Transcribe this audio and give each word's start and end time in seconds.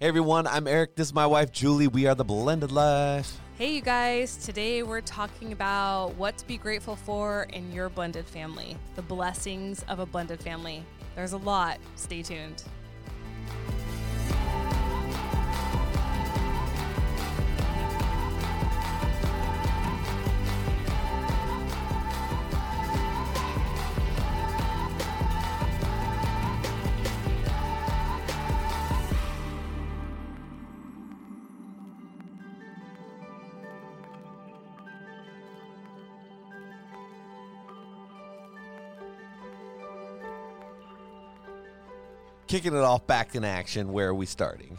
Hey 0.00 0.08
everyone, 0.08 0.46
I'm 0.46 0.66
Eric. 0.66 0.96
This 0.96 1.08
is 1.08 1.14
my 1.14 1.26
wife 1.26 1.52
Julie. 1.52 1.86
We 1.86 2.06
are 2.06 2.14
the 2.14 2.24
Blended 2.24 2.72
Life. 2.72 3.38
Hey, 3.58 3.74
you 3.74 3.82
guys. 3.82 4.38
Today 4.38 4.82
we're 4.82 5.02
talking 5.02 5.52
about 5.52 6.14
what 6.14 6.38
to 6.38 6.46
be 6.46 6.56
grateful 6.56 6.96
for 6.96 7.46
in 7.52 7.70
your 7.70 7.90
blended 7.90 8.24
family, 8.24 8.78
the 8.96 9.02
blessings 9.02 9.84
of 9.90 9.98
a 9.98 10.06
blended 10.06 10.40
family. 10.40 10.82
There's 11.16 11.34
a 11.34 11.36
lot. 11.36 11.80
Stay 11.96 12.22
tuned. 12.22 12.64
Kicking 42.50 42.74
it 42.74 42.80
off 42.82 43.06
back 43.06 43.36
in 43.36 43.44
action. 43.44 43.92
Where 43.92 44.08
are 44.08 44.14
we 44.14 44.26
starting? 44.26 44.76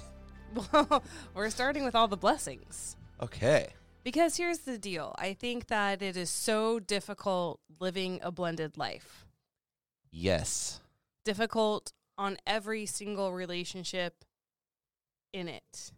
Well, 0.73 1.01
we're 1.33 1.49
starting 1.49 1.85
with 1.85 1.95
all 1.95 2.09
the 2.09 2.17
blessings. 2.17 2.97
Okay. 3.21 3.69
Because 4.03 4.35
here's 4.35 4.57
the 4.59 4.77
deal 4.77 5.15
I 5.17 5.31
think 5.33 5.67
that 5.67 6.01
it 6.01 6.17
is 6.17 6.29
so 6.29 6.79
difficult 6.79 7.61
living 7.79 8.19
a 8.23 8.29
blended 8.29 8.77
life, 8.77 9.25
Yes. 10.11 10.81
difficult 11.23 11.93
on 12.17 12.35
every 12.45 12.85
single 12.85 13.31
relationship 13.31 14.25
in 15.31 15.47
it. 15.47 15.91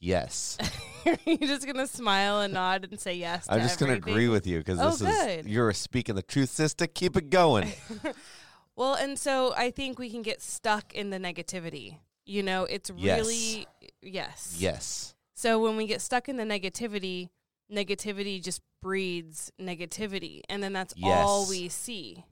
Yes. 0.00 0.56
You're 1.26 1.36
just 1.40 1.64
going 1.66 1.76
to 1.76 1.86
smile 1.86 2.40
and 2.40 2.54
nod 2.54 2.88
and 2.90 2.98
say 2.98 3.12
yes? 3.16 3.44
I'm 3.50 3.58
to 3.58 3.64
just 3.66 3.78
going 3.78 3.92
to 3.92 3.98
agree 3.98 4.28
with 4.28 4.46
you 4.46 4.60
because 4.60 4.80
Oh, 4.80 4.90
this 4.92 5.02
good. 5.02 5.40
is 5.40 5.46
you're 5.46 5.74
speaking 5.74 6.14
the 6.14 6.22
truth, 6.22 6.48
sister. 6.48 6.86
Keep 6.86 7.18
it 7.18 7.28
going. 7.28 7.70
Well, 8.76 8.94
and 8.94 9.18
so 9.18 9.54
I 9.56 9.70
think 9.70 9.98
we 9.98 10.10
can 10.10 10.22
get 10.22 10.42
stuck 10.42 10.94
in 10.94 11.10
the 11.10 11.18
negativity. 11.18 11.98
You 12.26 12.42
know, 12.42 12.64
it's 12.64 12.90
Yes. 12.96 13.18
really, 13.20 13.66
yes. 14.02 14.56
yes. 14.58 15.14
So 15.34 15.62
when 15.62 15.76
we 15.76 15.86
get 15.86 16.00
stuck 16.00 16.28
in 16.28 16.36
the 16.36 16.44
negativity, 16.44 17.28
negativity 17.72 18.42
just 18.42 18.62
breeds 18.80 19.52
negativity. 19.60 20.40
And 20.48 20.62
then 20.62 20.72
that's 20.72 20.94
all 21.02 21.48
we 21.48 21.68
see. 21.68 22.24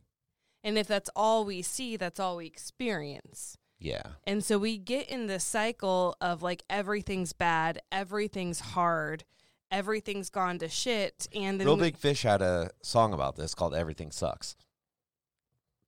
And 0.64 0.78
if 0.78 0.86
that's 0.86 1.10
all 1.16 1.44
we 1.44 1.62
see, 1.62 1.96
that's 1.96 2.20
all 2.20 2.36
we 2.36 2.46
experience. 2.46 3.58
Yeah. 3.78 4.02
And 4.24 4.44
so 4.44 4.58
we 4.58 4.78
get 4.78 5.08
in 5.08 5.26
this 5.26 5.44
cycle 5.44 6.16
of 6.20 6.42
like 6.42 6.62
everything's 6.70 7.32
bad, 7.32 7.80
everything's 7.90 8.60
hard, 8.60 9.24
everything's 9.72 10.30
gone 10.30 10.58
to 10.60 10.68
shit. 10.68 11.26
And 11.34 11.58
then 11.58 11.66
Reel 11.66 11.76
Big 11.76 11.96
Fish 11.96 12.22
had 12.22 12.42
a 12.42 12.70
song 12.82 13.12
about 13.12 13.34
this 13.34 13.54
called 13.56 13.74
"Everything 13.74 14.12
Sucks." 14.12 14.54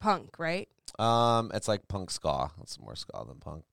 Punk, 0.01 0.39
right? 0.39 0.69
Um, 0.99 1.51
it's 1.55 1.69
like 1.69 1.89
punk 1.89 2.11
ska. 2.11 2.51
It's 2.63 2.79
more 2.79 2.95
ska 2.97 3.25
than 3.27 3.39
punk. 3.41 3.65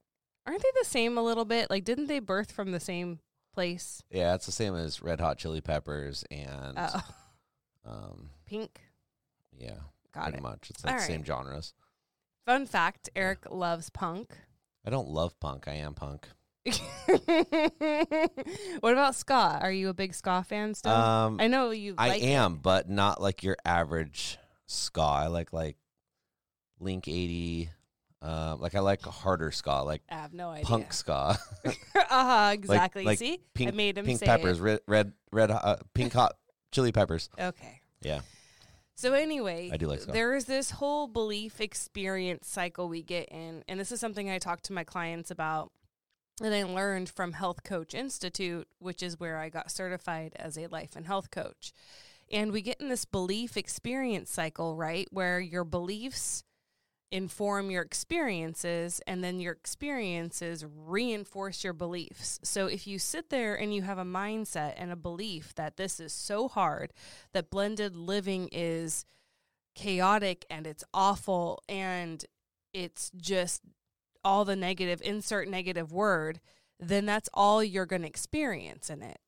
Aren't 0.47 0.61
they 0.63 0.71
the 0.81 0.85
same 0.87 1.17
a 1.17 1.21
little 1.21 1.45
bit? 1.45 1.69
Like, 1.69 1.83
didn't 1.83 2.07
they 2.07 2.19
birth 2.19 2.51
from 2.51 2.71
the 2.71 2.79
same 2.79 3.19
place? 3.53 4.01
Yeah, 4.09 4.33
it's 4.33 4.45
the 4.47 4.51
same 4.51 4.75
as 4.75 5.01
Red 5.01 5.19
Hot 5.19 5.37
Chili 5.37 5.61
Peppers 5.61 6.23
and 6.31 6.77
Uh, 6.77 6.99
um, 7.85 8.29
pink. 8.45 8.81
yeah, 9.55 9.75
Got 10.13 10.23
pretty 10.23 10.37
it. 10.39 10.43
much. 10.43 10.69
It's 10.71 10.81
the 10.81 10.97
same 10.99 11.19
right. 11.21 11.27
genres. 11.27 11.73
Fun 12.45 12.65
fact 12.65 13.09
Eric 13.15 13.45
loves 13.51 13.89
punk. 13.91 14.35
I 14.85 14.89
don't 14.89 15.09
love 15.09 15.39
punk. 15.39 15.67
I 15.67 15.73
am 15.75 15.93
punk. 15.93 16.27
what 18.79 18.93
about 18.93 19.15
ska? 19.15 19.59
Are 19.61 19.71
you 19.71 19.89
a 19.89 19.93
big 19.93 20.13
ska 20.13 20.43
fan 20.47 20.73
still? 20.73 20.91
Um, 20.91 21.37
I 21.39 21.47
know 21.47 21.71
you. 21.71 21.95
I 21.97 22.09
like 22.09 22.23
it. 22.23 22.27
am, 22.27 22.55
but 22.57 22.89
not 22.89 23.21
like 23.21 23.43
your 23.43 23.57
average 23.65 24.37
ska. 24.67 25.01
I 25.01 25.27
like 25.27 25.53
like 25.53 25.77
Link 26.81 27.07
eighty. 27.07 27.69
Uh, 28.21 28.55
like 28.59 28.75
I 28.75 28.81
like 28.81 29.03
a 29.07 29.11
harder 29.11 29.51
ska, 29.51 29.81
like 29.81 30.03
I 30.09 30.15
have 30.15 30.33
no 30.33 30.49
idea. 30.49 30.65
punk 30.65 30.93
ska. 30.93 31.39
uh 31.65 31.71
huh. 31.95 32.49
Exactly. 32.53 33.03
like 33.03 33.17
See, 33.17 33.39
pink, 33.55 33.71
I 33.71 33.75
made 33.75 33.97
him 33.97 34.05
pink 34.05 34.19
say 34.19 34.27
peppers, 34.27 34.59
It. 34.59 34.63
red, 34.63 34.79
red, 34.87 35.13
red, 35.31 35.49
uh, 35.51 35.77
pink 35.95 36.13
hot 36.13 36.35
chili 36.71 36.91
peppers. 36.91 37.29
Okay. 37.39 37.81
Yeah, 38.03 38.21
So 38.95 39.13
anyway, 39.13 39.69
I 39.71 39.77
do 39.77 39.87
like 39.87 40.01
ska. 40.01 40.11
there 40.11 40.35
is 40.35 40.45
this 40.45 40.71
whole 40.71 41.07
belief 41.07 41.61
experience 41.61 42.47
cycle 42.47 42.87
we 42.89 43.01
get 43.03 43.29
in, 43.29 43.63
and 43.67 43.79
this 43.79 43.91
is 43.91 43.99
something 43.99 44.29
I 44.29 44.37
talk 44.39 44.61
to 44.63 44.73
my 44.73 44.83
clients 44.83 45.29
about, 45.31 45.71
and 46.41 46.53
I 46.53 46.63
learned 46.63 47.09
from 47.09 47.33
Health 47.33 47.63
Coach 47.63 47.93
Institute, 47.93 48.67
which 48.79 49.01
is 49.03 49.19
where 49.19 49.37
I 49.37 49.49
got 49.49 49.69
certified 49.71 50.33
as 50.35 50.57
a 50.57 50.65
life 50.67 50.95
and 50.95 51.05
health 51.05 51.29
coach. 51.31 51.73
And 52.31 52.51
we 52.51 52.61
get 52.61 52.79
in 52.81 52.89
this 52.89 53.05
belief 53.05 53.55
experience 53.57 54.31
cycle, 54.31 54.75
right, 54.75 55.07
where 55.11 55.39
your 55.39 55.63
beliefs 55.63 56.43
inform 57.11 57.69
your 57.69 57.81
experiences 57.81 59.01
and 59.05 59.23
then 59.23 59.39
your 59.39 59.51
experiences 59.51 60.65
reinforce 60.65 61.63
your 61.63 61.73
beliefs. 61.73 62.39
So 62.41 62.67
if 62.67 62.87
you 62.87 62.99
sit 62.99 63.29
there 63.29 63.53
and 63.55 63.73
you 63.75 63.81
have 63.81 63.97
a 63.97 64.05
mindset 64.05 64.73
and 64.77 64.91
a 64.91 64.95
belief 64.95 65.53
that 65.55 65.75
this 65.75 65.99
is 65.99 66.13
so 66.13 66.47
hard, 66.47 66.93
that 67.33 67.49
blended 67.49 67.95
living 67.95 68.47
is 68.51 69.05
chaotic 69.75 70.45
and 70.49 70.65
it's 70.65 70.85
awful 70.93 71.61
and 71.67 72.23
it's 72.73 73.11
just 73.17 73.61
all 74.23 74.45
the 74.45 74.55
negative, 74.55 75.01
insert 75.03 75.49
negative 75.49 75.91
word, 75.91 76.39
then 76.79 77.05
that's 77.05 77.29
all 77.33 77.61
you're 77.61 77.85
going 77.85 78.03
to 78.03 78.07
experience 78.07 78.89
in 78.89 79.01
it. 79.01 79.19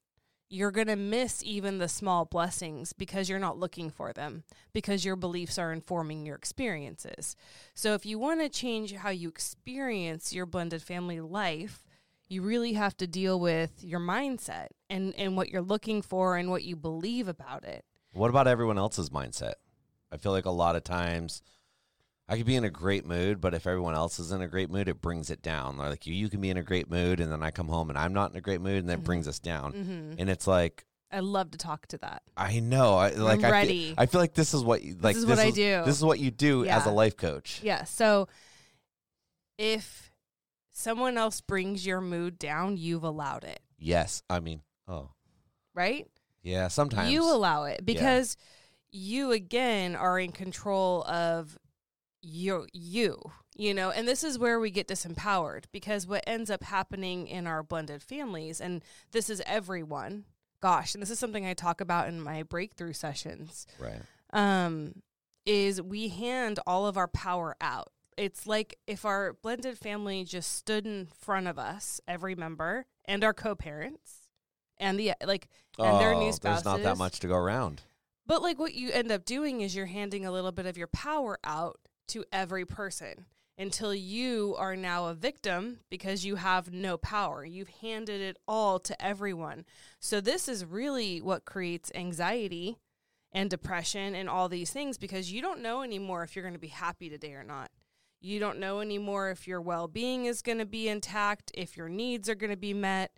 You're 0.53 0.69
going 0.69 0.85
to 0.85 0.95
miss 0.95 1.41
even 1.43 1.79
the 1.79 1.87
small 1.87 2.25
blessings 2.25 2.93
because 2.93 3.27
you're 3.27 3.39
not 3.39 3.57
looking 3.57 3.89
for 3.89 4.13
them, 4.13 4.43
because 4.71 5.03
your 5.03 5.15
beliefs 5.15 5.57
are 5.57 5.73
informing 5.73 6.27
your 6.27 6.35
experiences. 6.35 7.35
So, 7.73 7.95
if 7.95 8.05
you 8.05 8.19
want 8.19 8.39
to 8.41 8.49
change 8.49 8.93
how 8.93 9.09
you 9.09 9.29
experience 9.29 10.31
your 10.31 10.45
blended 10.45 10.83
family 10.83 11.19
life, 11.21 11.83
you 12.29 12.43
really 12.43 12.73
have 12.73 12.95
to 12.97 13.07
deal 13.07 13.39
with 13.39 13.83
your 13.83 13.99
mindset 13.99 14.67
and, 14.91 15.15
and 15.17 15.35
what 15.35 15.49
you're 15.49 15.63
looking 15.63 16.03
for 16.03 16.37
and 16.37 16.51
what 16.51 16.63
you 16.63 16.75
believe 16.75 17.27
about 17.27 17.63
it. 17.63 17.83
What 18.11 18.29
about 18.29 18.47
everyone 18.47 18.77
else's 18.77 19.09
mindset? 19.09 19.53
I 20.11 20.17
feel 20.17 20.33
like 20.33 20.45
a 20.45 20.51
lot 20.51 20.75
of 20.75 20.83
times 20.83 21.41
I 22.29 22.37
could 22.37 22.45
be 22.45 22.55
in 22.55 22.63
a 22.63 22.69
great 22.69 23.05
mood, 23.05 23.41
but 23.41 23.53
if 23.53 23.67
everyone 23.67 23.95
else 23.95 24.17
is 24.17 24.31
in 24.31 24.41
a 24.41 24.47
great 24.47 24.69
mood, 24.69 24.87
it 24.87 25.01
brings 25.01 25.29
it 25.29 25.41
down. 25.41 25.77
Like 25.77 26.07
you, 26.07 26.13
you 26.13 26.29
can 26.29 26.39
be 26.41 26.49
in 26.49 26.57
a 26.57 26.63
great 26.63 26.89
mood, 26.89 27.19
and 27.19 27.31
then 27.31 27.43
I 27.43 27.51
come 27.51 27.67
home 27.67 27.89
and 27.89 27.97
I'm 27.99 28.13
not 28.13 28.31
in 28.31 28.37
a 28.37 28.41
great 28.41 28.61
mood, 28.61 28.77
and 28.79 28.89
that 28.89 28.99
Mhm. 29.01 29.03
brings 29.03 29.27
us 29.27 29.39
down. 29.39 29.73
Mm-hmm. 29.73 30.13
And 30.19 30.29
it's 30.29 30.47
like 30.47 30.85
I 31.11 31.19
love 31.19 31.51
to 31.51 31.57
talk 31.59 31.85
to 31.87 31.97
that. 31.99 32.23
I 32.35 32.59
know, 32.59 32.95
I 32.95 33.09
like. 33.09 33.39
I 33.39 33.41
feel- 33.43 33.51
ready. 33.51 33.93
I 33.97 34.05
feel 34.07 34.19
like 34.21 34.33
this 34.33 34.53
is 34.53 34.63
what 34.63 34.81
you, 34.83 34.95
like. 34.99 35.15
is 35.15 35.25
what 35.25 35.37
I 35.37 35.51
do. 35.51 35.83
This 35.85 35.95
is 35.97 36.03
what 36.03 36.17
you 36.19 36.31
do 36.31 36.65
as 36.65 36.85
a 36.85 36.91
life 36.91 37.17
coach. 37.17 37.59
Yeah. 37.63 37.83
So 37.83 38.27
if 39.57 40.11
someone 40.71 41.17
else 41.17 41.41
brings 41.41 41.85
your 41.85 42.01
mood 42.01 42.39
down, 42.39 42.77
you've 42.77 43.03
allowed 43.03 43.43
it, 43.43 43.59
Yes, 43.77 44.23
I 44.29 44.39
mean, 44.39 44.61
oh 44.87 45.09
right? 45.75 46.07
yeah. 46.41 46.67
Sometimes 46.69 47.11
You 47.11 47.23
allow 47.31 47.65
it 47.65 47.85
because 47.85 48.37
you 48.91 49.31
again 49.31 49.95
are 49.95 50.17
in 50.19 50.31
control 50.31 51.03
of 51.03 51.57
you 52.25 52.65
you 52.71 53.19
you 53.55 53.73
know 53.73 53.89
and 53.91 54.07
this 54.07 54.23
is 54.23 54.39
where 54.39 54.59
we 54.59 54.71
get 54.71 54.87
disempowered 54.87 55.65
because 55.73 56.07
what 56.07 56.23
ends 56.25 56.49
up 56.49 56.63
happening 56.63 57.27
in 57.27 57.45
our 57.45 57.61
blended 57.61 58.01
families 58.01 58.61
and 58.61 58.81
this 59.11 59.29
is 59.29 59.41
everyone 59.45 60.23
gosh 60.61 60.93
and 60.95 61.01
this 61.01 61.09
is 61.09 61.19
something 61.19 61.45
i 61.45 61.53
talk 61.53 61.81
about 61.81 62.07
in 62.07 62.21
my 62.21 62.41
breakthrough 62.41 62.93
sessions 62.93 63.67
Right. 63.77 64.01
um 64.31 65.01
is 65.45 65.81
we 65.81 66.07
hand 66.07 66.59
all 66.65 66.87
of 66.87 66.95
our 66.95 67.09
power 67.09 67.57
out 67.59 67.91
it's 68.17 68.47
like 68.47 68.79
if 68.87 69.03
our 69.03 69.33
blended 69.33 69.77
family 69.77 70.23
just 70.23 70.55
stood 70.55 70.85
in 70.85 71.07
front 71.07 71.47
of 71.47 71.59
us 71.59 71.99
every 72.07 72.35
member 72.35 72.85
and 73.05 73.21
our 73.23 73.33
co-parents 73.33 74.29
and 74.77 74.97
the 74.97 75.11
like 75.25 75.49
and 75.77 75.99
their 75.99 76.15
new 76.15 76.29
Oh, 76.29 76.37
There's 76.41 76.63
not 76.65 76.81
that 76.83 76.97
much 76.97 77.19
to 77.21 77.27
go 77.27 77.35
around. 77.35 77.81
But 78.25 78.41
like 78.41 78.57
what 78.59 78.73
you 78.73 78.89
end 78.91 79.11
up 79.11 79.25
doing 79.25 79.61
is 79.61 79.75
you're 79.75 79.85
handing 79.87 80.25
a 80.25 80.31
little 80.31 80.51
bit 80.51 80.65
of 80.65 80.77
your 80.77 80.87
power 80.87 81.37
out 81.43 81.79
to 82.09 82.25
every 82.31 82.65
person 82.65 83.25
until 83.57 83.93
you 83.93 84.55
are 84.57 84.75
now 84.75 85.07
a 85.07 85.13
victim 85.13 85.79
because 85.89 86.25
you 86.25 86.35
have 86.35 86.71
no 86.71 86.97
power. 86.97 87.45
You've 87.45 87.69
handed 87.81 88.21
it 88.21 88.37
all 88.47 88.79
to 88.79 89.05
everyone. 89.05 89.65
So 89.99 90.19
this 90.19 90.47
is 90.47 90.65
really 90.65 91.21
what 91.21 91.45
creates 91.45 91.91
anxiety 91.93 92.79
and 93.31 93.49
depression 93.49 94.15
and 94.15 94.29
all 94.29 94.49
these 94.49 94.71
things 94.71 94.97
because 94.97 95.31
you 95.31 95.41
don't 95.41 95.61
know 95.61 95.81
anymore 95.81 96.23
if 96.23 96.35
you're 96.35 96.43
going 96.43 96.53
to 96.55 96.59
be 96.59 96.67
happy 96.67 97.09
today 97.09 97.33
or 97.33 97.43
not. 97.43 97.69
You 98.21 98.39
don't 98.39 98.59
know 98.59 98.79
anymore 98.79 99.29
if 99.31 99.47
your 99.47 99.61
well-being 99.61 100.25
is 100.25 100.41
going 100.41 100.59
to 100.59 100.65
be 100.65 100.87
intact, 100.87 101.51
if 101.53 101.75
your 101.75 101.89
needs 101.89 102.29
are 102.29 102.35
going 102.35 102.51
to 102.51 102.57
be 102.57 102.73
met 102.73 103.11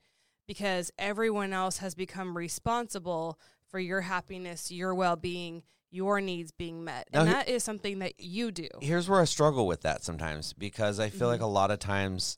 because 0.47 0.91
everyone 0.97 1.53
else 1.53 1.77
has 1.77 1.95
become 1.95 2.37
responsible 2.37 3.39
for 3.67 3.79
your 3.79 4.01
happiness, 4.01 4.71
your 4.71 4.95
well 4.95 5.15
being, 5.15 5.63
your 5.95 6.19
needs 6.21 6.51
being 6.51 6.83
met. 6.83 7.07
And 7.13 7.25
Now, 7.25 7.31
that 7.33 7.47
is 7.49 7.63
something 7.63 7.99
that 7.99 8.19
you 8.19 8.51
do. 8.51 8.67
Here's 8.81 9.07
where 9.07 9.21
I 9.21 9.25
struggle 9.25 9.65
with 9.65 9.81
that 9.81 10.03
sometimes 10.03 10.53
because 10.53 10.99
I 10.99 11.09
feel 11.09 11.27
like 11.27 11.39
Mhm. 11.39 11.43
a 11.45 11.47
lot 11.47 11.71
of 11.71 11.79
times 11.79 12.37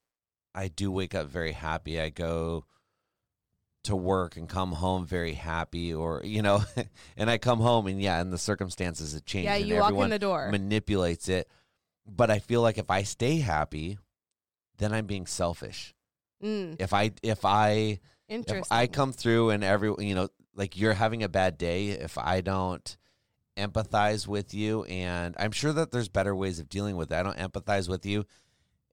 I 0.54 0.68
do 0.68 0.92
wake 0.92 1.16
up 1.16 1.28
very 1.28 1.54
happy. 1.54 2.00
I 2.00 2.10
go 2.10 2.66
to 3.84 3.96
work 3.96 4.36
and 4.36 4.50
come 4.50 4.74
home 4.74 5.06
very 5.06 5.34
happy 5.34 5.94
or 5.94 6.22
you 6.26 6.42
know 6.42 6.62
and 7.18 7.30
I 7.30 7.38
come 7.38 7.60
home 7.60 7.88
and 7.88 8.02
yeah 8.02 8.20
and 8.20 8.34
the 8.34 8.38
circumstances 8.38 9.14
have 9.14 9.24
changed 9.24 9.46
Yeah, 9.46 9.56
and 9.56 9.68
you 9.68 9.76
walk 9.78 9.94
in 9.94 10.10
the 10.10 10.20
door. 10.20 10.50
manipulates 10.52 11.30
it 11.30 11.48
but 12.06 12.30
I 12.30 12.40
feel 12.40 12.62
like 12.62 12.78
if 12.78 12.90
I 12.92 13.04
stay 13.04 13.38
happy 13.40 13.98
then 14.78 14.92
I'm 14.94 15.06
being 15.08 15.26
selfish. 15.26 15.96
Mm, 16.44 16.76
If 16.80 16.94
I 16.94 17.12
if 17.24 17.46
I 17.46 18.00
interesting. 18.28 18.60
if 18.60 18.72
I 18.72 18.88
come 18.88 19.14
through 19.14 19.52
and 19.52 19.64
every 19.64 19.94
you 20.06 20.14
know 20.16 20.28
like 20.54 20.76
you're 20.78 20.94
having 20.94 21.24
a 21.24 21.30
bad 21.30 21.58
day, 21.58 21.90
if 21.90 22.18
I 22.18 22.42
don't 22.42 22.98
empathize 23.58 24.28
with 24.28 24.54
you, 24.54 24.84
and 24.86 25.36
I'm 25.40 25.52
sure 25.52 25.74
that 25.74 25.92
there's 25.92 26.10
better 26.10 26.36
ways 26.36 26.60
of 26.60 26.70
dealing 26.70 26.96
with 26.96 27.12
it. 27.12 27.16
I 27.16 27.24
don't 27.24 27.38
empathize 27.38 27.90
with 27.90 28.06
you 28.06 28.26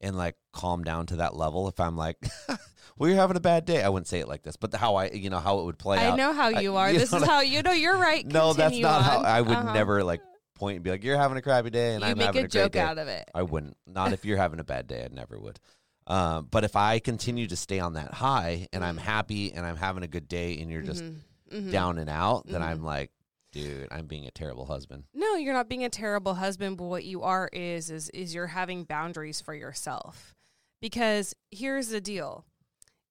and 0.01 0.17
like 0.17 0.37
calm 0.53 0.83
down 0.85 1.07
to 1.07 1.17
that 1.17 1.37
level. 1.37 1.69
If 1.69 1.79
I'm 1.81 1.97
like, 1.97 2.17
well, 2.99 3.09
you're 3.09 3.19
having 3.19 3.37
a 3.37 3.41
bad 3.41 3.65
day, 3.65 3.83
I 3.83 3.89
wouldn't 3.89 4.09
say 4.09 4.21
it 4.21 4.29
like 4.29 4.43
this, 4.43 4.57
but 4.57 4.75
how 4.75 4.97
I 4.97 5.11
you 5.11 5.31
know 5.31 5.39
how 5.39 5.61
it 5.61 5.65
would 5.65 5.79
play 5.79 5.99
out. 5.99 6.03
I 6.03 6.09
out. 6.09 6.17
know 6.19 6.33
how 6.33 6.49
I- 6.49 6.61
you 6.61 6.77
are. 6.83 6.91
you 6.91 6.99
this 6.99 7.13
is 7.13 7.23
I- 7.23 7.27
how 7.27 7.41
you 7.41 7.63
know 7.63 7.73
you're 7.73 7.97
right. 7.99 8.27
No, 8.31 8.53
that's 8.53 8.77
not 8.79 9.03
how. 9.03 9.21
I 9.21 9.41
would 9.41 9.57
Uh-huh. 9.57 9.73
never 9.73 10.03
like 10.03 10.21
point 10.55 10.77
and 10.77 10.85
be 10.85 10.91
like, 10.91 11.03
you're 11.05 11.17
having 11.19 11.37
a 11.37 11.43
crappy 11.43 11.71
day, 11.71 11.95
and 11.95 12.03
You 12.03 12.11
I'm 12.11 12.19
make 12.19 12.27
having 12.27 12.43
a 12.43 12.45
a 12.47 12.49
great 12.49 12.63
joke 12.63 12.73
day. 12.73 12.81
out 12.81 12.99
of 12.99 13.09
it. 13.09 13.29
I 13.35 13.43
wouldn't. 13.43 13.77
Not 13.87 14.13
if 14.13 14.25
you're 14.25 14.37
having 14.39 14.61
a 14.61 14.65
bad 14.65 14.87
day. 14.87 15.05
I 15.05 15.13
never 15.15 15.39
would. 15.39 15.59
Um, 16.07 16.49
but 16.51 16.65
if 16.65 16.77
I 16.77 16.99
continue 16.99 17.47
to 17.47 17.57
stay 17.57 17.81
on 17.81 17.95
that 17.95 18.13
high 18.13 18.69
and 18.75 18.85
I'm 18.85 18.97
Mhm. 18.97 19.01
happy 19.01 19.53
and 19.55 19.65
I'm 19.65 19.77
having 19.77 20.03
a 20.03 20.07
good 20.07 20.29
day 20.29 20.59
and 20.61 20.71
you're 20.71 20.83
just 20.83 21.03
Mhm. 21.03 21.17
Mhm. 21.51 21.73
down 21.73 21.99
and 21.99 22.11
out, 22.11 22.47
then 22.47 22.61
Mhm. 22.61 22.65
I'm 22.67 22.85
like, 22.85 23.11
dude, 23.55 23.89
I'm 23.91 24.07
being 24.07 24.27
a 24.27 24.31
terrible 24.31 24.67
husband. 24.67 25.05
No, 25.15 25.37
you're 25.37 25.55
not 25.55 25.69
being 25.69 25.85
a 25.85 25.89
terrible 25.91 26.35
husband, 26.35 26.77
but 26.77 26.85
what 26.85 27.05
you 27.05 27.23
are 27.23 27.49
is 27.53 27.91
is 27.91 28.11
is 28.11 28.35
you're 28.35 28.49
having 28.49 28.85
boundaries 28.85 29.41
for 29.41 29.55
yourself. 29.55 30.35
Because 30.81 31.35
here's 31.51 31.89
the 31.89 32.01
deal. 32.01 32.45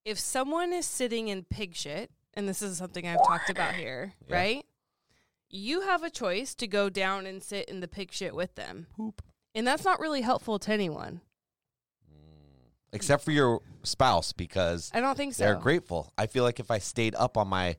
If 0.06 0.20
someone 0.20 0.74
is 0.74 0.86
sitting 0.86 1.30
in 1.30 1.44
pig 1.44 1.76
shit, 1.76 2.12
and 2.34 2.48
this 2.48 2.62
is 2.62 2.78
something 2.78 3.08
I've 3.08 3.26
talked 3.26 3.50
about 3.50 3.74
here, 3.84 4.14
Yeah. 4.28 4.36
right? 4.36 4.66
You 5.50 5.82
have 5.82 6.04
a 6.04 6.10
choice 6.10 6.54
to 6.56 6.68
go 6.68 6.90
down 6.90 7.26
and 7.26 7.42
sit 7.42 7.70
in 7.70 7.80
the 7.80 7.88
pig 7.88 8.12
shit 8.12 8.36
with 8.36 8.56
them. 8.56 8.88
Poop. 8.98 9.22
And 9.56 9.66
that's 9.68 9.86
not 9.86 10.00
really 10.00 10.22
helpful 10.22 10.58
to 10.60 10.72
anyone. 10.74 11.22
Mm. 12.12 12.16
Except 12.92 13.24
for 13.24 13.32
your 13.32 13.62
spouse 13.84 14.34
because 14.34 14.92
I 14.94 15.00
don't 15.00 15.16
think 15.16 15.36
so. 15.36 15.44
they're 15.44 15.56
grateful. 15.56 16.12
I 16.18 16.26
feel 16.28 16.44
like 16.44 16.60
if 16.60 16.70
I 16.72 16.80
stayed 16.80 17.16
up 17.16 17.38
on 17.38 17.48
my 17.48 17.78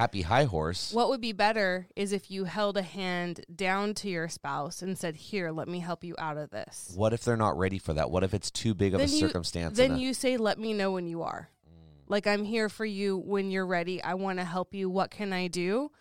happy 0.00 0.22
high 0.22 0.44
horse, 0.44 0.92
What 0.92 1.10
would 1.10 1.20
be 1.20 1.32
better 1.32 1.86
is 1.94 2.12
if 2.12 2.30
you 2.30 2.44
held 2.44 2.78
a 2.78 2.82
hand 2.82 3.44
down 3.54 3.92
to 3.94 4.08
your 4.08 4.28
spouse 4.28 4.80
and 4.80 4.96
said, 4.96 5.16
"Here, 5.16 5.50
let 5.50 5.68
me 5.68 5.80
help 5.80 6.02
you 6.02 6.14
out 6.18 6.38
of 6.38 6.50
this." 6.50 6.92
what 6.96 7.12
if 7.12 7.22
they're 7.22 7.36
not 7.36 7.58
ready 7.58 7.78
for 7.78 7.92
that? 7.92 8.10
What 8.10 8.24
if 8.24 8.32
it's 8.32 8.50
too 8.50 8.74
big 8.74 8.94
of 8.94 9.00
a 9.00 9.06
you- 9.06 9.18
circumstance? 9.18 9.76
Then 9.76 9.92
a- 9.92 9.98
you 9.98 10.14
say, 10.14 10.36
"Let 10.38 10.58
me 10.58 10.72
know 10.72 10.92
when 10.92 11.06
you 11.06 11.22
are." 11.22 11.50
Mm. 11.68 12.04
Like 12.08 12.26
I'm 12.26 12.44
here 12.44 12.70
for 12.70 12.86
you 12.86 13.18
when 13.18 13.50
you're 13.50 13.66
ready. 13.66 14.02
I 14.02 14.14
want 14.14 14.38
to 14.38 14.44
help 14.44 14.74
you. 14.74 14.88
What 14.88 15.10
can 15.10 15.32
I 15.32 15.48
do? 15.48 15.92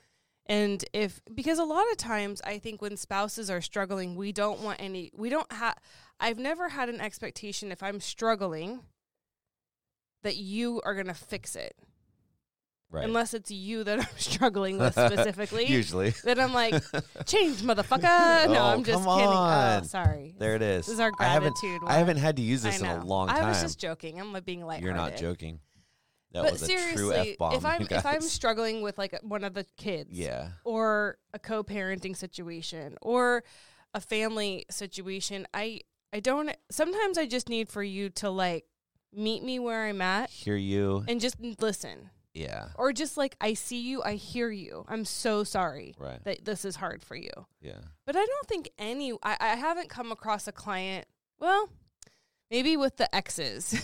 And 0.45 0.83
if 0.93 1.21
because 1.35 1.59
a 1.59 1.63
lot 1.65 1.91
of 1.91 1.97
times 1.97 2.41
I 2.43 2.57
think 2.57 2.81
when 2.81 2.95
spouses 2.97 3.49
are 3.49 3.61
struggling, 3.61 4.15
we 4.15 4.31
don't 4.31 4.61
want 4.61 4.81
any 4.81 5.11
we 5.13 5.29
don't 5.29 5.51
have 5.51 5.75
I've 6.19 6.39
never 6.39 6.69
had 6.69 6.89
an 6.89 7.01
expectation 7.01 7.71
if 7.71 7.83
I'm 7.83 7.99
struggling 7.99 8.81
that 10.23 10.37
you 10.37 10.81
are 10.83 10.93
going 10.95 11.07
to 11.07 11.13
fix 11.13 11.55
it. 11.55 11.75
Right. 12.91 13.05
Unless 13.05 13.33
it's 13.33 13.51
you 13.51 13.83
that 13.83 13.99
I'm 13.99 14.07
struggling 14.17 14.77
with 14.77 14.93
specifically. 14.93 15.65
Usually. 15.67 16.11
then 16.23 16.39
I'm 16.39 16.53
like, 16.53 16.73
change, 17.25 17.61
motherfucker. 17.61 18.47
No, 18.47 18.55
Oh, 18.59 18.65
I'm 18.73 18.83
just 18.83 18.99
kidding. 19.03 19.07
Oh, 19.07 19.29
on. 19.31 19.81
Oh, 19.81 19.85
sorry. 19.85 20.35
There 20.37 20.55
it 20.55 20.61
is. 20.61 20.85
This 20.85 20.93
is 20.95 20.99
our 20.99 21.11
I 21.19 21.25
haven't, 21.25 21.55
gratitude. 21.55 21.87
I 21.87 21.93
haven't 21.97 22.17
had 22.17 22.35
to 22.37 22.41
use 22.41 22.63
this 22.63 22.79
in 22.79 22.87
a 22.87 23.03
long 23.05 23.27
time. 23.27 23.43
I 23.43 23.47
was 23.49 23.61
just 23.61 23.79
joking. 23.79 24.19
I'm 24.19 24.33
like 24.33 24.45
being 24.45 24.61
lighthearted. 24.65 24.83
You're 24.85 24.95
not 24.95 25.17
joking. 25.17 25.59
That 26.31 26.43
but 26.43 26.51
was 26.53 26.61
a 26.61 26.65
seriously, 26.67 26.95
true 26.95 27.13
F 27.13 27.37
bomb. 27.39 27.53
if 27.55 27.65
I'm 27.65 27.87
if 27.89 28.05
I'm 28.05 28.21
struggling 28.21 28.83
with 28.83 28.99
like 28.99 29.17
one 29.23 29.43
of 29.43 29.55
the 29.55 29.65
kids, 29.77 30.11
yeah. 30.11 30.49
or 30.63 31.17
a 31.33 31.39
co-parenting 31.39 32.15
situation, 32.15 32.97
or 33.01 33.43
a 33.95 33.99
family 33.99 34.65
situation, 34.69 35.47
I 35.55 35.81
I 36.13 36.19
don't. 36.19 36.55
Sometimes 36.69 37.17
I 37.17 37.25
just 37.25 37.49
need 37.49 37.67
for 37.67 37.81
you 37.81 38.09
to 38.11 38.29
like 38.29 38.65
meet 39.11 39.43
me 39.43 39.57
where 39.57 39.85
I'm 39.87 40.01
at 40.01 40.29
Hear 40.29 40.55
you. 40.55 41.03
and 41.07 41.19
just 41.19 41.37
listen, 41.59 42.11
Yeah. 42.39 42.69
or 42.75 42.93
just 42.93 43.17
like 43.17 43.35
I 43.41 43.53
see 43.53 43.81
you, 43.81 44.01
I 44.03 44.13
hear 44.15 44.49
you. 44.49 44.85
I'm 44.87 45.05
so 45.05 45.43
sorry 45.43 45.95
Right. 45.99 46.23
that 46.23 46.45
this 46.45 46.65
is 46.65 46.75
hard 46.77 47.03
for 47.03 47.15
you. 47.15 47.31
Yeah. 47.61 47.81
But 48.05 48.15
I 48.15 48.25
don't 48.25 48.47
think 48.47 48.69
any. 48.77 49.11
I, 49.23 49.37
I 49.39 49.47
haven't 49.55 49.89
come 49.89 50.11
across 50.11 50.47
a 50.47 50.51
client. 50.51 51.05
Well, 51.39 51.69
maybe 52.49 52.75
with 52.77 52.97
the 52.97 53.13
exes, 53.15 53.79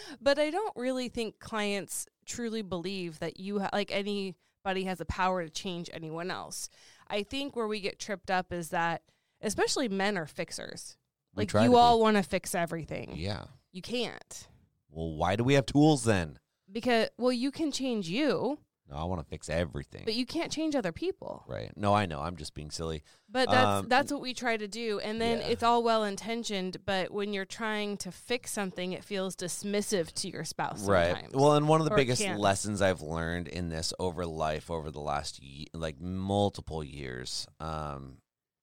but 0.20 0.38
I 0.38 0.50
don't 0.50 0.76
really 0.76 1.08
think 1.08 1.38
clients 1.38 2.06
truly 2.26 2.62
believe 2.62 3.18
that 3.20 3.38
you 3.40 3.60
ha- 3.60 3.70
like 3.72 3.90
anybody 3.92 4.84
has 4.84 4.98
the 4.98 5.04
power 5.06 5.42
to 5.44 5.50
change 5.50 5.88
anyone 5.92 6.30
else. 6.30 6.68
I 7.08 7.22
think 7.24 7.56
where 7.56 7.66
we 7.66 7.80
get 7.80 7.98
tripped 7.98 8.30
up 8.30 8.52
is 8.52 8.68
that, 8.70 9.02
especially 9.40 9.88
men 9.88 10.16
are 10.16 10.26
fixers. 10.26 10.96
We 11.34 11.42
Like 11.46 11.52
you 11.64 11.76
all 11.76 12.00
want 12.00 12.16
to 12.16 12.22
fix 12.22 12.54
everything. 12.54 13.14
Yeah. 13.16 13.44
You 13.72 13.82
can't 13.82 14.48
Well, 14.90 15.14
why 15.16 15.36
do 15.36 15.44
we 15.44 15.54
have 15.54 15.66
tools 15.66 16.04
then? 16.04 16.38
Because 16.72 17.08
well, 17.18 17.32
you 17.32 17.50
can 17.50 17.72
change 17.72 18.08
you, 18.08 18.58
No, 18.88 18.96
I 18.96 19.04
want 19.04 19.20
to 19.20 19.26
fix 19.26 19.48
everything. 19.48 20.02
but 20.04 20.14
you 20.14 20.26
can't 20.26 20.50
change 20.50 20.74
other 20.74 20.92
people. 20.92 21.44
right. 21.48 21.70
No, 21.76 21.94
I 21.94 22.06
know. 22.06 22.20
I'm 22.20 22.36
just 22.36 22.54
being 22.54 22.70
silly. 22.70 23.02
But 23.28 23.48
that's 23.50 23.66
Um, 23.66 23.88
that's 23.88 24.10
what 24.12 24.20
we 24.20 24.34
try 24.34 24.56
to 24.56 24.66
do, 24.66 24.98
and 25.00 25.20
then 25.20 25.38
Yeah. 25.38 25.46
it's 25.48 25.62
all 25.62 25.82
well 25.82 26.02
intentioned. 26.04 26.78
But 26.84 27.10
when 27.12 27.32
you're 27.32 27.44
trying 27.44 27.96
to 27.98 28.10
fix 28.10 28.50
something, 28.52 28.92
it 28.92 29.04
feels 29.04 29.36
dismissive 29.36 30.12
to 30.14 30.28
your 30.28 30.44
spouse. 30.44 30.82
Right. 30.82 31.12
Sometimes. 31.12 31.34
Well, 31.34 31.54
and 31.54 31.68
one 31.68 31.80
of 31.80 31.86
the 31.86 31.92
Or 31.92 31.96
biggest 31.96 32.22
can. 32.22 32.38
lessons 32.38 32.82
I've 32.82 33.00
learned 33.02 33.46
in 33.48 33.68
this 33.68 33.92
over 34.00 34.26
life 34.26 34.70
over 34.70 34.90
the 34.90 35.00
last 35.00 35.40
ye- 35.42 35.68
like 35.72 36.00
multiple 36.00 36.82
years 36.82 37.46
um 37.60 38.18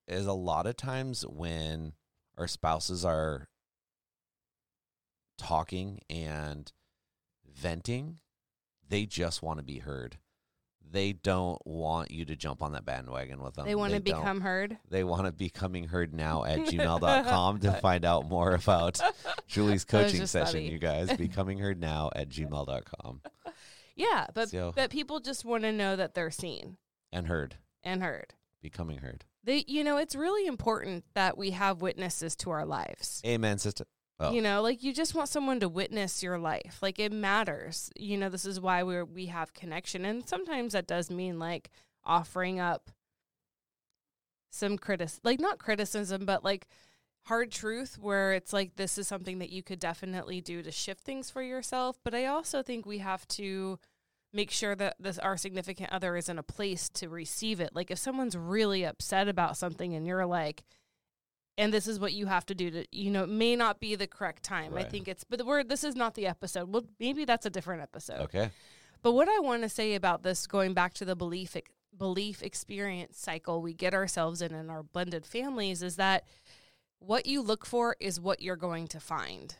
is 0.08 0.26
a 0.26 0.34
lot 0.34 0.66
of 0.66 0.76
times 0.78 1.26
when 1.28 1.94
our 2.38 2.48
spouses 2.48 3.04
are 3.04 3.48
talking 5.38 6.00
and 6.10 6.72
venting, 7.58 8.20
they 8.88 9.06
just 9.06 9.42
want 9.42 9.60
to 9.60 9.64
be 9.64 9.80
heard. 9.80 10.18
They 10.90 11.12
don't 11.12 11.60
want 11.66 12.12
you 12.12 12.24
to 12.26 12.36
jump 12.38 12.62
on 12.62 12.72
that 12.72 12.86
bandwagon 12.86 13.42
with 13.44 13.56
them. 13.56 13.66
they 13.66 13.76
want 13.76 13.94
to 13.94 14.00
become 14.00 14.40
heard. 14.40 14.78
They 14.90 15.04
want 15.04 15.26
to 15.26 15.34
becoming 15.34 15.84
heard 15.86 16.14
now 16.14 16.46
at 16.46 16.60
gmail.com 16.68 17.60
to 17.60 17.74
find 17.74 18.06
out 18.06 18.30
more 18.30 18.54
about 18.56 19.02
Julie's 19.48 19.84
coaching 19.84 20.26
session, 20.26 20.54
funny. 20.62 20.70
you 20.72 20.78
guys. 20.80 21.12
Becoming 21.18 21.58
heard 21.60 21.80
now 21.82 22.10
at 22.16 22.30
gmail.com 22.30 23.22
Yeah, 23.96 24.28
but 24.34 24.50
So- 24.50 24.72
but 24.76 24.90
people 24.90 25.20
just 25.20 25.44
want 25.44 25.64
to 25.64 25.74
know 25.74 25.98
that 25.98 26.14
they're 26.14 26.32
seen 26.32 26.78
and 27.12 27.28
heard. 27.28 27.56
and 27.84 28.02
heard. 28.02 28.34
Becoming 28.62 29.00
heard. 29.00 29.26
They, 29.44 29.66
you 29.68 29.84
know, 29.84 29.98
it's 29.98 30.16
really 30.16 30.48
important 30.48 31.04
that 31.16 31.38
we 31.38 31.52
have 31.52 31.82
witnesses 31.82 32.36
to 32.38 32.50
our 32.52 32.66
lives. 32.66 33.22
Amen, 33.26 33.58
sister. 33.60 33.86
Oh. 34.20 34.32
You 34.32 34.42
know, 34.42 34.62
like 34.62 34.84
you 34.84 34.94
just 34.94 35.14
want 35.14 35.30
someone 35.30 35.60
to 35.60 35.70
witness 35.70 36.24
your 36.24 36.40
life. 36.40 36.80
Like 36.82 36.98
it 36.98 37.12
matters. 37.12 37.92
You 37.96 38.18
know, 38.18 38.30
this 38.30 38.46
is 38.46 38.60
why 38.60 38.82
we're 38.84 39.06
we 39.06 39.28
have 39.28 39.54
connection, 39.54 40.06
and 40.06 40.28
sometimes 40.28 40.74
that 40.74 40.88
does 40.88 41.12
mean 41.12 41.38
like 41.38 41.70
offering 42.04 42.60
up 42.60 42.90
some 44.50 44.78
critic, 44.78 45.10
like 45.24 45.40
not 45.40 45.60
criticism, 45.60 46.26
but 46.26 46.44
like 46.44 46.68
hard 47.26 47.52
truth 47.52 47.98
where 48.00 48.34
it's 48.34 48.54
like 48.54 48.76
this 48.78 48.98
is 48.98 49.08
something 49.08 49.40
that 49.40 49.52
you 49.52 49.62
could 49.62 49.80
definitely 49.80 50.40
do 50.40 50.64
to 50.64 50.72
shift 50.72 51.02
things 51.04 51.30
for 51.30 51.42
yourself. 51.44 52.00
But 52.04 52.16
I 52.16 52.26
also 52.26 52.64
think 52.64 52.86
we 52.86 53.00
have 53.00 53.28
to 53.30 53.78
make 54.34 54.50
sure 54.50 54.76
that 54.76 54.96
this 55.00 55.20
our 55.20 55.38
significant 55.38 55.92
other 55.92 56.16
is 56.16 56.30
in 56.30 56.40
a 56.40 56.44
place 56.44 56.90
to 56.90 57.08
receive 57.10 57.60
it. 57.60 57.76
Like 57.76 57.92
if 57.92 58.00
someone's 58.00 58.38
really 58.38 58.84
upset 58.84 59.28
about 59.28 59.58
something 59.58 59.94
and 59.94 60.08
you're 60.08 60.26
like, 60.26 60.64
and 61.58 61.74
this 61.74 61.88
is 61.88 62.00
what 62.00 62.14
you 62.14 62.28
have 62.28 62.46
to 62.46 62.56
do 62.56 62.70
to 62.70 62.86
you 62.92 63.10
know 63.12 63.24
it 63.24 63.30
may 63.30 63.56
not 63.56 63.80
be 63.80 63.96
the 63.96 64.08
correct 64.08 64.44
time. 64.44 64.76
I 64.76 64.84
think 64.84 65.08
it's 65.08 65.24
but 65.24 65.46
we're 65.46 65.64
this 65.64 65.84
is 65.84 65.96
not 65.96 66.14
the 66.14 66.28
episode. 66.28 66.72
Well, 66.72 66.86
maybe 67.00 67.26
that's 67.26 67.46
a 67.46 67.50
different 67.50 67.82
episode. 67.82 68.22
Okay. 68.22 68.50
But 69.02 69.14
what 69.14 69.30
I 69.30 69.40
want 69.40 69.62
to 69.64 69.70
say 69.70 69.96
about 69.96 70.24
this, 70.24 70.48
going 70.48 70.74
back 70.74 70.94
to 70.96 71.06
the 71.06 71.16
belief 71.16 71.56
ex- 71.56 71.72
belief 71.96 72.44
experience 72.44 73.18
cycle 73.18 73.62
we 73.62 73.74
get 73.74 73.94
ourselves 73.94 74.42
in 74.42 74.54
in 74.54 74.70
our 74.70 74.84
blended 74.84 75.26
families, 75.26 75.82
is 75.82 75.96
that 75.96 76.26
what 77.00 77.26
you 77.26 77.42
look 77.42 77.66
for 77.66 77.96
is 78.00 78.20
what 78.20 78.42
you're 78.42 78.56
going 78.56 78.88
to 78.90 79.00
find. 79.00 79.56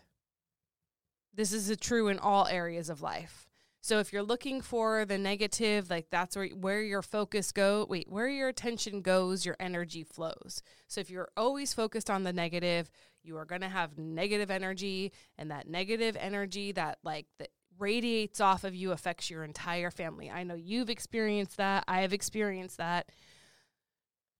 This 1.34 1.54
is 1.54 1.70
a 1.70 1.76
true 1.76 2.08
in 2.08 2.18
all 2.20 2.48
areas 2.48 2.90
of 2.90 3.02
life. 3.02 3.47
So 3.82 4.00
if 4.00 4.12
you're 4.12 4.24
looking 4.24 4.62
for 4.62 5.06
the 5.06 5.18
negative, 5.18 5.90
like 5.90 6.08
that's 6.10 6.36
where 6.36 6.48
where 6.48 6.82
your 6.82 7.02
focus 7.02 7.52
go. 7.52 7.86
Wait, 7.90 8.10
where 8.10 8.28
your 8.28 8.50
attention 8.50 9.02
goes, 9.02 9.46
your 9.46 9.56
energy 9.60 10.04
flows. 10.04 10.62
So 10.88 11.00
if 11.00 11.10
you're 11.10 11.30
always 11.38 11.74
focused 11.74 12.10
on 12.10 12.24
the 12.24 12.34
negative, 12.34 12.90
you 13.24 13.38
are 13.38 13.46
going 13.46 13.62
to 13.62 13.70
have 13.70 13.98
negative 13.98 14.52
energy, 14.52 15.14
and 15.38 15.52
that 15.52 15.70
negative 15.70 16.18
energy 16.20 16.72
that 16.74 16.98
like 17.04 17.28
that 17.40 17.50
radiates 17.80 18.42
off 18.42 18.64
of 18.64 18.74
you 18.76 18.92
affects 18.92 19.30
your 19.30 19.44
entire 19.44 19.92
family. 19.92 20.32
I 20.32 20.44
know 20.44 20.56
you've 20.56 20.90
experienced 20.90 21.58
that. 21.58 21.84
I 21.88 22.02
have 22.02 22.14
experienced 22.14 22.78
that. 22.78 23.10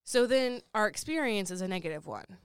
So 0.04 0.26
then 0.26 0.62
our 0.74 0.88
experience 0.88 1.52
is 1.52 1.62
a 1.62 1.68
negative 1.68 2.08
one. 2.08 2.38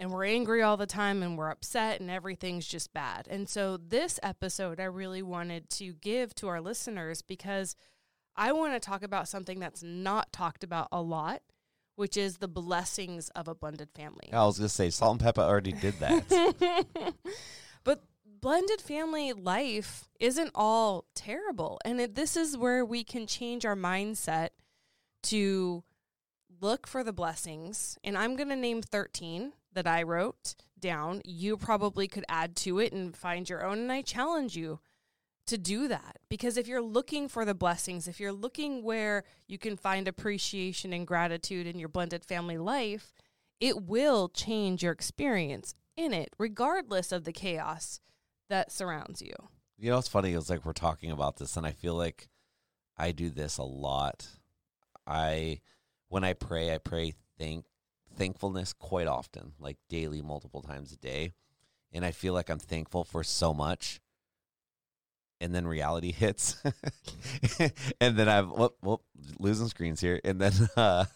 And 0.00 0.10
we're 0.10 0.24
angry 0.24 0.62
all 0.62 0.78
the 0.78 0.86
time 0.86 1.22
and 1.22 1.36
we're 1.36 1.50
upset 1.50 2.00
and 2.00 2.10
everything's 2.10 2.66
just 2.66 2.94
bad. 2.94 3.28
And 3.28 3.46
so 3.46 3.76
this 3.76 4.18
episode 4.22 4.80
I 4.80 4.84
really 4.84 5.20
wanted 5.20 5.68
to 5.70 5.92
give 5.92 6.34
to 6.36 6.48
our 6.48 6.62
listeners 6.62 7.20
because 7.20 7.76
I 8.34 8.52
want 8.52 8.72
to 8.72 8.80
talk 8.80 9.02
about 9.02 9.28
something 9.28 9.60
that's 9.60 9.82
not 9.82 10.32
talked 10.32 10.64
about 10.64 10.88
a 10.90 11.02
lot, 11.02 11.42
which 11.96 12.16
is 12.16 12.38
the 12.38 12.48
blessings 12.48 13.28
of 13.36 13.46
a 13.46 13.54
blended 13.54 13.90
family. 13.94 14.30
I 14.32 14.46
was 14.46 14.58
gonna 14.58 14.70
say 14.70 14.88
Salt-N-Pepa 14.88 15.42
already 15.42 15.72
did 15.72 15.92
that. 16.00 17.14
but 17.84 18.02
blended 18.40 18.80
family 18.80 19.34
life 19.34 20.08
isn't 20.18 20.52
all 20.54 21.04
terrible. 21.14 21.78
And 21.84 22.00
it, 22.00 22.14
this 22.14 22.38
is 22.38 22.56
where 22.56 22.86
we 22.86 23.04
can 23.04 23.26
change 23.26 23.66
our 23.66 23.76
mindset 23.76 24.48
to 25.24 25.84
look 26.60 26.86
for 26.86 27.04
the 27.04 27.12
blessings. 27.12 27.98
And 28.02 28.16
I'm 28.16 28.34
going 28.36 28.48
to 28.48 28.56
name 28.56 28.80
13 28.80 29.52
that 29.72 29.86
I 29.86 30.02
wrote 30.02 30.54
down. 30.78 31.22
You 31.24 31.56
probably 31.56 32.08
could 32.08 32.24
add 32.28 32.56
to 32.56 32.78
it 32.78 32.92
and 32.92 33.16
find 33.16 33.48
your 33.48 33.64
own. 33.64 33.78
And 33.78 33.92
I 33.92 34.02
challenge 34.02 34.56
you 34.56 34.80
to 35.46 35.58
do 35.58 35.88
that 35.88 36.18
because 36.28 36.56
if 36.56 36.68
you're 36.68 36.82
looking 36.82 37.28
for 37.28 37.44
the 37.44 37.54
blessings, 37.54 38.06
if 38.06 38.20
you're 38.20 38.32
looking 38.32 38.82
where 38.82 39.24
you 39.48 39.58
can 39.58 39.76
find 39.76 40.06
appreciation 40.06 40.92
and 40.92 41.06
gratitude 41.06 41.66
in 41.66 41.78
your 41.78 41.88
blended 41.88 42.24
family 42.24 42.56
life, 42.56 43.12
it 43.60 43.82
will 43.82 44.28
change 44.28 44.82
your 44.82 44.92
experience 44.92 45.74
in 45.96 46.14
it, 46.14 46.30
regardless 46.38 47.12
of 47.12 47.24
the 47.24 47.32
chaos 47.32 48.00
that 48.48 48.72
surrounds 48.72 49.20
you. 49.20 49.34
you 49.78 49.90
know 49.90 49.98
it's 49.98 50.08
funny? 50.08 50.32
It's 50.32 50.48
like 50.48 50.64
we're 50.64 50.72
talking 50.72 51.10
about 51.10 51.36
this, 51.36 51.56
and 51.56 51.66
I 51.66 51.72
feel 51.72 51.94
like 51.94 52.28
I 52.96 53.12
do 53.12 53.28
this 53.28 53.58
a 53.58 53.62
lot. 53.62 54.26
I 55.06 55.60
when 56.08 56.24
I 56.24 56.32
pray, 56.32 56.74
I 56.74 56.78
pray 56.78 57.14
thank 57.38 57.64
thankfulness 58.20 58.74
quite 58.74 59.06
often, 59.06 59.52
like 59.58 59.78
daily, 59.88 60.20
multiple 60.20 60.60
times 60.60 60.92
a 60.92 60.96
day, 60.96 61.32
and 61.90 62.04
I 62.04 62.10
feel 62.10 62.34
like 62.34 62.50
I'm 62.50 62.58
thankful 62.58 63.02
for 63.02 63.24
so 63.24 63.54
much. 63.54 63.98
And 65.40 65.54
then 65.54 65.66
reality 65.66 66.12
hits, 66.24 66.62
and 68.00 68.16
then 68.18 68.28
I'm 68.28 68.50
whoop, 68.50 68.76
whoop, 68.82 69.00
losing 69.38 69.68
screens 69.68 70.00
here, 70.02 70.20
and 70.22 70.38
then 70.38 70.52
uh, 70.76 71.06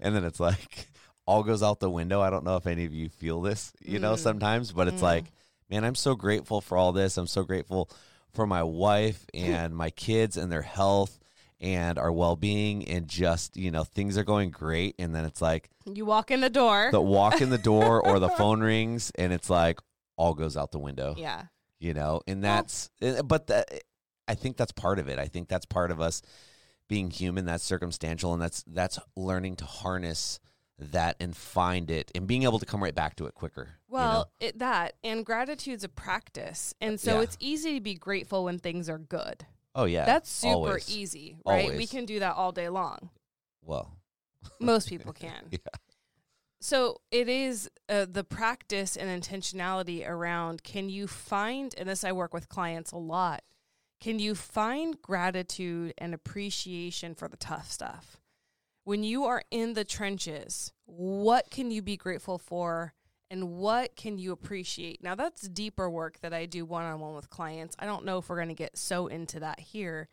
and 0.00 0.14
then 0.16 0.24
it's 0.24 0.40
like 0.40 0.88
all 1.26 1.42
goes 1.42 1.62
out 1.62 1.80
the 1.80 1.90
window. 1.90 2.22
I 2.22 2.30
don't 2.30 2.44
know 2.44 2.56
if 2.56 2.66
any 2.66 2.86
of 2.86 2.94
you 2.94 3.10
feel 3.10 3.42
this, 3.42 3.72
you 3.84 3.98
know, 3.98 4.14
Mm. 4.14 4.18
sometimes, 4.18 4.72
but 4.72 4.88
it's 4.88 5.00
Mm. 5.00 5.12
like, 5.12 5.32
man, 5.68 5.84
I'm 5.84 5.94
so 5.94 6.14
grateful 6.14 6.62
for 6.62 6.78
all 6.78 6.92
this. 6.92 7.18
I'm 7.18 7.26
so 7.26 7.42
grateful 7.44 7.90
for 8.32 8.46
my 8.46 8.62
wife 8.62 9.26
and 9.34 9.76
my 9.76 9.90
kids 9.90 10.38
and 10.38 10.50
their 10.50 10.62
health 10.62 11.18
and 11.60 11.98
our 11.98 12.10
well 12.10 12.36
being 12.36 12.86
and 12.88 13.06
just, 13.08 13.56
you 13.56 13.70
know, 13.70 13.84
things 13.84 14.16
are 14.16 14.24
going 14.24 14.50
great. 14.50 14.94
And 14.98 15.14
then 15.14 15.24
it's 15.24 15.42
like 15.42 15.68
You 15.86 16.06
walk 16.06 16.30
in 16.30 16.40
the 16.40 16.50
door. 16.50 16.88
the 16.90 17.00
walk 17.00 17.40
in 17.40 17.50
the 17.50 17.58
door 17.58 18.04
or 18.06 18.18
the 18.18 18.28
phone 18.40 18.60
rings 18.60 19.12
and 19.16 19.32
it's 19.32 19.50
like 19.50 19.78
all 20.16 20.34
goes 20.34 20.56
out 20.56 20.72
the 20.72 20.78
window, 20.78 21.14
yeah. 21.16 21.44
you 21.78 21.94
know, 21.94 22.20
and 22.26 22.42
that's, 22.42 22.90
eh, 23.02 23.22
but 23.22 23.46
that, 23.48 23.68
I 24.28 24.34
think 24.34 24.56
that's 24.56 24.72
part 24.72 24.98
of 24.98 25.08
it. 25.08 25.18
I 25.18 25.26
think 25.26 25.48
that's 25.48 25.66
part 25.66 25.90
of 25.90 26.00
us 26.00 26.22
being 26.88 27.10
human. 27.10 27.44
That's 27.44 27.64
circumstantial. 27.64 28.32
And 28.32 28.40
that's, 28.42 28.62
that's 28.66 28.98
learning 29.16 29.56
to 29.56 29.64
harness 29.64 30.40
that 30.78 31.16
and 31.20 31.36
find 31.36 31.90
it 31.90 32.10
and 32.14 32.26
being 32.26 32.44
able 32.44 32.58
to 32.58 32.64
come 32.66 32.82
right 32.82 32.94
back 32.94 33.14
to 33.16 33.26
it 33.26 33.34
quicker. 33.34 33.62
you 33.62 33.66
know? 33.66 34.00
Well, 34.00 34.30
it, 34.40 34.58
that 34.60 34.94
and 35.04 35.26
gratitude's 35.26 35.84
a 35.84 35.88
practice. 35.90 36.72
And 36.80 36.98
so 36.98 37.16
Yeah. 37.16 37.20
it's 37.22 37.36
easy 37.38 37.74
to 37.74 37.80
be 37.80 37.94
grateful 37.94 38.44
when 38.44 38.58
things 38.58 38.88
are 38.88 38.98
good. 38.98 39.44
Oh, 39.74 39.84
yeah. 39.84 40.04
That's 40.04 40.30
super 40.30 40.54
always. 40.54 40.94
easy, 40.94 41.36
right? 41.46 41.76
We 41.76 41.86
can 41.86 42.04
do 42.04 42.20
that 42.20 42.36
all 42.36 42.52
day 42.52 42.68
long. 42.68 43.10
Well, 43.62 43.96
Most 44.58 44.88
people 44.90 45.12
can. 45.12 45.48
Yeah. 45.50 45.58
So 46.60 47.00
it 47.10 47.28
is 47.28 47.70
uh, 47.88 48.06
the 48.10 48.24
practice 48.24 48.96
and 48.96 49.22
intentionality 49.22 50.06
around 50.06 50.62
can 50.62 50.90
you 50.90 51.06
find, 51.06 51.74
and 51.78 51.88
this 51.88 52.04
I 52.04 52.12
work 52.12 52.34
with 52.34 52.50
clients 52.50 52.92
a 52.92 52.98
lot, 52.98 53.42
can 54.00 54.18
you 54.18 54.34
find 54.34 55.00
gratitude 55.00 55.94
and 55.98 56.12
appreciation 56.12 57.14
for 57.14 57.28
the 57.28 57.36
tough 57.36 57.70
stuff? 57.70 58.18
When 58.84 59.04
you 59.04 59.24
are 59.24 59.42
in 59.50 59.74
the 59.74 59.84
trenches, 59.84 60.72
what 60.86 61.50
can 61.50 61.70
you 61.70 61.80
be 61.82 61.96
grateful 61.96 62.38
for 62.38 62.94
and 63.30 63.52
what 63.52 63.94
can 63.94 64.18
you 64.18 64.32
appreciate? 64.32 65.02
Now, 65.02 65.14
that's 65.14 65.48
deeper 65.48 65.88
work 65.88 66.20
that 66.20 66.34
I 66.34 66.46
do 66.46 66.64
one 66.64 66.84
on 66.84 66.98
one 67.00 67.14
with 67.14 67.30
clients. 67.30 67.76
I 67.78 67.86
don't 67.86 68.04
know 68.04 68.18
if 68.18 68.28
we're 68.28 68.36
going 68.36 68.48
to 68.48 68.54
get 68.54 68.76
so 68.76 69.06
into 69.06 69.38
that 69.40 69.60
here, 69.60 70.08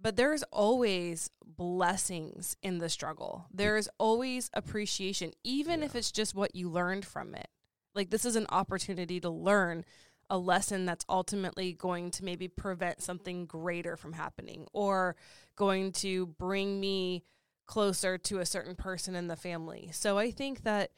but 0.00 0.16
there's 0.16 0.42
always 0.52 1.30
blessings 1.44 2.56
in 2.62 2.78
the 2.78 2.88
struggle. 2.88 3.46
There's 3.52 3.88
always 3.98 4.50
appreciation, 4.52 5.32
even 5.42 5.82
if 5.82 5.94
it's 5.94 6.12
just 6.12 6.34
what 6.34 6.54
you 6.54 6.68
learned 6.68 7.06
from 7.06 7.34
it. 7.34 7.48
Like, 7.94 8.10
this 8.10 8.24
is 8.24 8.36
an 8.36 8.46
opportunity 8.50 9.20
to 9.20 9.30
learn 9.30 9.84
a 10.28 10.38
lesson 10.38 10.86
that's 10.86 11.04
ultimately 11.08 11.72
going 11.72 12.10
to 12.12 12.24
maybe 12.24 12.46
prevent 12.46 13.02
something 13.02 13.46
greater 13.46 13.96
from 13.96 14.12
happening 14.12 14.66
or 14.72 15.16
going 15.56 15.92
to 15.92 16.26
bring 16.26 16.78
me 16.78 17.24
closer 17.66 18.16
to 18.18 18.38
a 18.38 18.46
certain 18.46 18.74
person 18.74 19.14
in 19.14 19.28
the 19.28 19.36
family. 19.36 19.90
So 19.92 20.18
I 20.18 20.30
think 20.30 20.62
that 20.62 20.90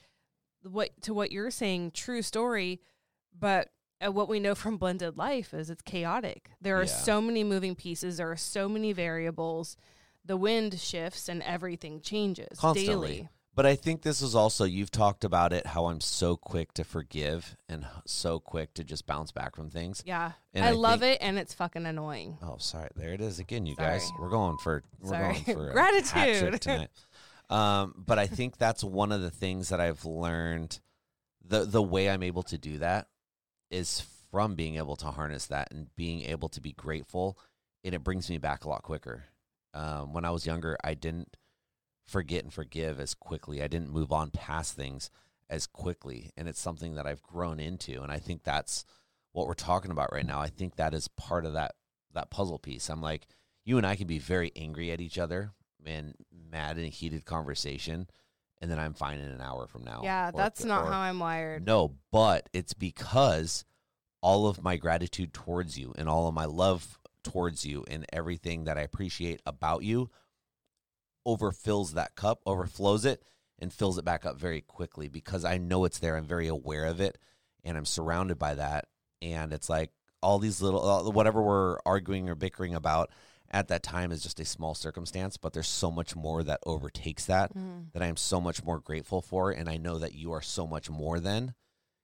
what 0.63 0.91
to 1.03 1.15
what 1.15 1.33
you're 1.33 1.51
saying, 1.51 1.91
true 1.93 2.23
story, 2.23 2.81
but 3.39 3.71
uh, 4.05 4.11
what 4.13 4.29
we 4.29 4.41
know 4.41 4.55
from 4.55 4.77
blended 4.77 5.17
life 5.17 5.55
is 5.55 5.71
it's 5.71 5.83
chaotic. 5.83 6.51
There 6.61 6.77
are 6.79 6.85
Yeah. 6.85 6.89
so 6.89 7.21
many 7.21 7.45
moving 7.45 7.75
pieces, 7.75 8.17
there 8.17 8.31
are 8.31 8.37
so 8.37 8.69
many 8.69 8.93
variables. 8.93 9.77
The 10.25 10.37
wind 10.37 10.79
shifts 10.79 11.29
and 11.29 11.43
everything 11.43 12.01
changes 12.01 12.59
Constantly. 12.61 13.09
daily. 13.09 13.29
But 13.55 13.67
I 13.67 13.75
think 13.75 14.01
this 14.01 14.23
is 14.23 14.35
also 14.35 14.65
you've 14.65 14.91
talked 14.91 15.25
about 15.25 15.53
it 15.53 15.67
how 15.67 15.87
I'm 15.87 16.01
so 16.01 16.37
quick 16.37 16.73
to 16.75 16.85
forgive 16.85 17.55
and 17.69 17.85
so 18.07 18.39
quick 18.41 18.73
to 18.75 18.85
just 18.85 19.07
bounce 19.07 19.31
back 19.31 19.57
from 19.57 19.69
things. 19.69 20.03
Yeah. 20.07 20.33
I, 20.55 20.69
I 20.69 20.71
love 20.71 21.01
think- 21.01 21.17
it 21.21 21.25
and 21.27 21.39
it's 21.39 21.53
fucking 21.53 21.85
annoying. 21.85 22.39
Oh, 22.41 22.57
sorry. 22.59 22.89
There 22.97 23.13
it 23.13 23.21
is 23.21 23.41
again, 23.41 23.67
you 23.67 23.77
guys. 23.77 24.11
We're 24.19 24.31
going 24.31 24.57
for 24.59 24.83
we're 25.01 25.11
Sorry. 25.11 25.33
going 25.41 25.45
for 25.45 25.71
Gratitude. 25.73 26.63
tonight. 26.63 26.89
Um, 27.53 27.93
but 27.99 28.19
I 28.19 28.27
think 28.27 28.57
that's 28.57 28.83
one 28.83 29.13
of 29.13 29.21
the 29.21 29.31
things 29.31 29.69
that 29.69 29.81
I've 29.81 30.07
learned. 30.07 30.81
the 31.45 31.65
The 31.65 31.83
way 31.83 32.09
I'm 32.09 32.23
able 32.23 32.43
to 32.45 32.57
do 32.57 32.79
that 32.79 33.09
is 33.71 34.07
from 34.31 34.55
being 34.55 34.77
able 34.77 34.97
to 34.97 35.07
harness 35.09 35.47
that 35.49 35.69
and 35.71 35.95
being 35.95 36.23
able 36.23 36.49
to 36.49 36.63
be 36.63 36.73
grateful, 36.73 37.39
and 37.85 37.95
it 37.95 38.03
brings 38.03 38.31
me 38.31 38.39
back 38.39 38.65
a 38.65 38.71
lot 38.71 38.83
quicker. 38.83 39.25
Um, 39.75 40.15
when 40.15 40.25
I 40.25 40.31
was 40.31 40.47
younger, 40.47 40.79
I 40.83 40.95
didn't 40.95 41.37
forget 42.07 42.43
and 42.43 42.53
forgive 42.53 42.99
as 42.99 43.13
quickly. 43.13 43.63
I 43.63 43.69
didn't 43.69 43.93
move 43.93 44.13
on 44.13 44.31
past 44.31 44.75
things 44.75 45.11
as 45.51 45.67
quickly, 45.67 46.31
and 46.39 46.49
it's 46.49 46.61
something 46.61 46.95
that 46.95 47.07
I've 47.07 47.23
grown 47.23 47.61
into. 47.61 48.03
And 48.03 48.11
I 48.11 48.19
think 48.19 48.45
that's 48.45 48.87
what 49.33 49.47
we're 49.47 49.53
talking 49.53 49.91
about 49.91 50.11
right 50.11 50.27
now. 50.27 50.41
I 50.41 50.49
think 50.49 50.77
that 50.77 50.95
is 50.95 51.07
part 51.07 51.45
of 51.45 51.53
that 51.53 51.75
that 52.15 52.31
puzzle 52.31 52.59
piece. 52.59 52.89
I'm 52.89 53.03
like, 53.03 53.27
you 53.63 53.77
and 53.77 53.87
I 53.87 53.97
can 53.97 54.07
be 54.07 54.19
very 54.19 54.53
angry 54.57 54.91
at 54.91 55.03
each 55.03 55.19
other 55.19 55.53
and 55.87 56.15
mad 56.51 56.79
in 56.79 56.85
a 56.85 56.89
heated 56.89 57.25
conversation, 57.25 58.07
and 58.61 58.71
then 58.71 58.79
I'm 58.79 58.95
fine 58.95 59.19
in 59.19 59.31
an 59.31 59.41
hour 59.41 59.67
from 59.67 59.85
now. 59.85 60.03
yeah, 60.05 60.29
Or- 60.29 60.33
that's 60.33 60.65
not 60.65 60.85
or- 60.87 60.91
how 60.93 61.01
I'm 61.01 61.19
wired. 61.19 61.67
No, 61.67 61.95
but 62.11 62.49
it's 62.53 62.75
because 62.75 63.65
all 64.21 64.47
of 64.47 64.63
my 64.63 64.77
gratitude 64.77 65.33
towards 65.33 65.77
you 65.79 65.93
and 65.99 66.09
all 66.09 66.29
of 66.29 66.35
my 66.35 66.45
love 66.45 66.99
towards 67.25 67.65
you 67.65 67.85
and 67.89 68.07
everything 68.13 68.65
that 68.65 68.79
I 68.79 68.83
appreciate 68.83 69.41
about 69.47 69.83
you 69.83 70.11
overfills 71.27 71.93
that 71.93 72.15
cup, 72.15 72.41
overflows 72.47 73.05
it, 73.05 73.23
and 73.59 73.73
fills 73.73 73.99
it 73.99 74.05
back 74.05 74.25
up 74.27 74.37
very 74.37 74.61
quickly 74.61 75.09
because 75.09 75.45
I 75.45 75.59
know 75.59 75.85
it's 75.85 75.99
there. 75.99 76.17
I'm 76.17 76.25
very 76.25 76.49
aware 76.49 76.85
of 76.87 77.01
it 77.01 77.19
and 77.65 77.77
I'm 77.77 77.85
surrounded 77.85 78.39
by 78.39 78.55
that. 78.57 78.87
And 79.21 79.53
it's 79.53 79.69
like 79.69 79.91
all 80.21 80.39
these 80.41 80.61
little, 80.61 80.85
uh, 80.89 81.11
whatever 81.11 81.41
we're 81.41 81.79
arguing 81.87 82.29
or 82.29 82.35
bickering 82.35 82.75
about 82.75 83.11
at 83.53 83.69
that 83.69 83.83
time 83.83 84.13
is 84.13 84.23
just 84.23 84.41
a 84.41 84.45
small 84.45 84.75
circumstance, 84.75 85.37
but 85.37 85.53
there's 85.53 85.69
so 85.69 85.91
much 85.91 86.17
more 86.17 86.43
that 86.43 86.61
overtakes 86.65 87.27
that 87.27 87.55
Mm. 87.55 87.93
that 87.93 88.03
I 88.03 88.07
am 88.07 88.17
so 88.17 88.41
much 88.41 88.65
more 88.65 88.79
grateful 88.81 89.21
for. 89.21 89.51
And 89.51 89.69
I 89.69 89.77
know 89.77 89.99
that 89.99 90.15
you 90.15 90.33
are 90.33 90.41
so 90.43 90.67
much 90.67 90.89
more 90.89 91.21
than. 91.21 91.55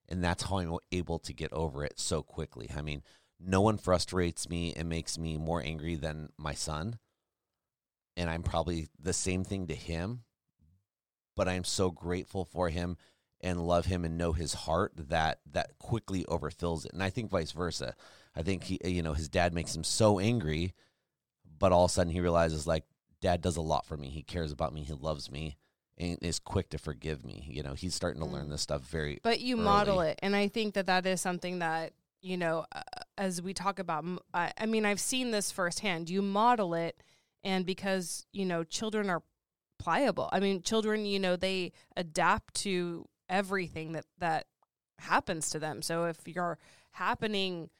And 0.08 0.22
that's 0.22 0.44
how 0.44 0.58
I'm 0.58 0.76
able 0.92 1.18
to 1.20 1.32
get 1.32 1.52
over 1.52 1.84
it 1.84 1.98
so 1.98 2.22
quickly. 2.22 2.70
I 2.74 2.82
mean, 2.82 3.02
no 3.40 3.60
one 3.60 3.78
frustrates 3.78 4.48
me 4.48 4.74
and 4.74 4.88
makes 4.88 5.18
me 5.18 5.36
more 5.36 5.62
angry 5.62 5.96
than 5.96 6.30
my 6.36 6.54
son. 6.54 6.98
And 8.16 8.28
I'm 8.28 8.42
probably 8.42 8.88
the 8.98 9.12
same 9.12 9.44
thing 9.44 9.66
to 9.68 9.74
him. 9.74 10.24
But 11.36 11.48
I'm 11.48 11.64
so 11.64 11.90
grateful 11.90 12.44
for 12.44 12.68
him 12.68 12.96
and 13.40 13.66
love 13.66 13.86
him 13.86 14.04
and 14.04 14.18
know 14.18 14.32
his 14.32 14.52
heart 14.54 14.92
that 14.96 15.40
that 15.46 15.78
quickly 15.78 16.24
overfills 16.24 16.84
it. 16.84 16.92
And 16.92 17.02
I 17.02 17.10
think 17.10 17.30
vice 17.30 17.52
versa. 17.52 17.94
I 18.34 18.42
think 18.42 18.64
he 18.64 18.80
you 18.84 19.02
know, 19.02 19.14
his 19.14 19.28
dad 19.28 19.54
makes 19.54 19.74
him 19.74 19.84
so 19.84 20.18
angry, 20.18 20.74
but 21.58 21.72
all 21.72 21.84
of 21.84 21.90
a 21.90 21.94
sudden 21.94 22.12
he 22.12 22.20
realizes 22.20 22.66
like 22.66 22.84
dad 23.20 23.40
does 23.42 23.56
a 23.56 23.60
lot 23.62 23.84
for 23.84 23.96
me. 23.96 24.08
He 24.08 24.22
cares 24.22 24.52
about 24.52 24.72
me, 24.72 24.82
he 24.82 24.92
loves 24.92 25.30
me 25.30 25.56
and 25.96 26.16
is 26.22 26.38
quick 26.38 26.70
to 26.70 26.78
forgive 26.78 27.24
me. 27.24 27.46
You 27.50 27.62
know, 27.64 27.74
he's 27.74 27.94
starting 27.94 28.22
to 28.22 28.28
learn 28.28 28.46
Mm. 28.46 28.50
this 28.50 28.62
stuff 28.62 28.82
very 28.82 29.18
But 29.22 29.40
you 29.40 29.56
model 29.56 30.00
it, 30.00 30.18
and 30.22 30.36
I 30.36 30.46
think 30.48 30.74
that 30.74 30.86
that 30.86 31.04
is 31.06 31.20
something 31.20 31.58
that 31.58 31.92
you 32.20 32.36
know, 32.36 32.66
uh, 32.74 32.82
as 33.16 33.40
we 33.40 33.54
talk 33.54 33.78
about. 33.78 34.04
I 34.34 34.66
mean, 34.66 34.84
I've 34.84 34.98
seen 35.00 35.30
this 35.30 35.52
firsthand. 35.52 36.10
You 36.10 36.20
model 36.20 36.74
it, 36.74 37.00
and 37.44 37.64
because 37.64 38.26
you 38.32 38.44
know, 38.44 38.64
children 38.64 39.08
are 39.08 39.22
pliable. 39.78 40.28
I 40.32 40.40
mean, 40.40 40.62
children, 40.62 41.06
you 41.06 41.20
know, 41.20 41.36
they 41.36 41.70
adapt 41.96 42.54
to 42.62 43.06
everything 43.28 43.92
that 43.92 44.04
that 44.18 44.46
happens 44.98 45.48
to 45.50 45.58
them. 45.60 45.80
So 45.82 46.06
if 46.06 46.18
you're 46.26 46.58
happening 46.90 47.70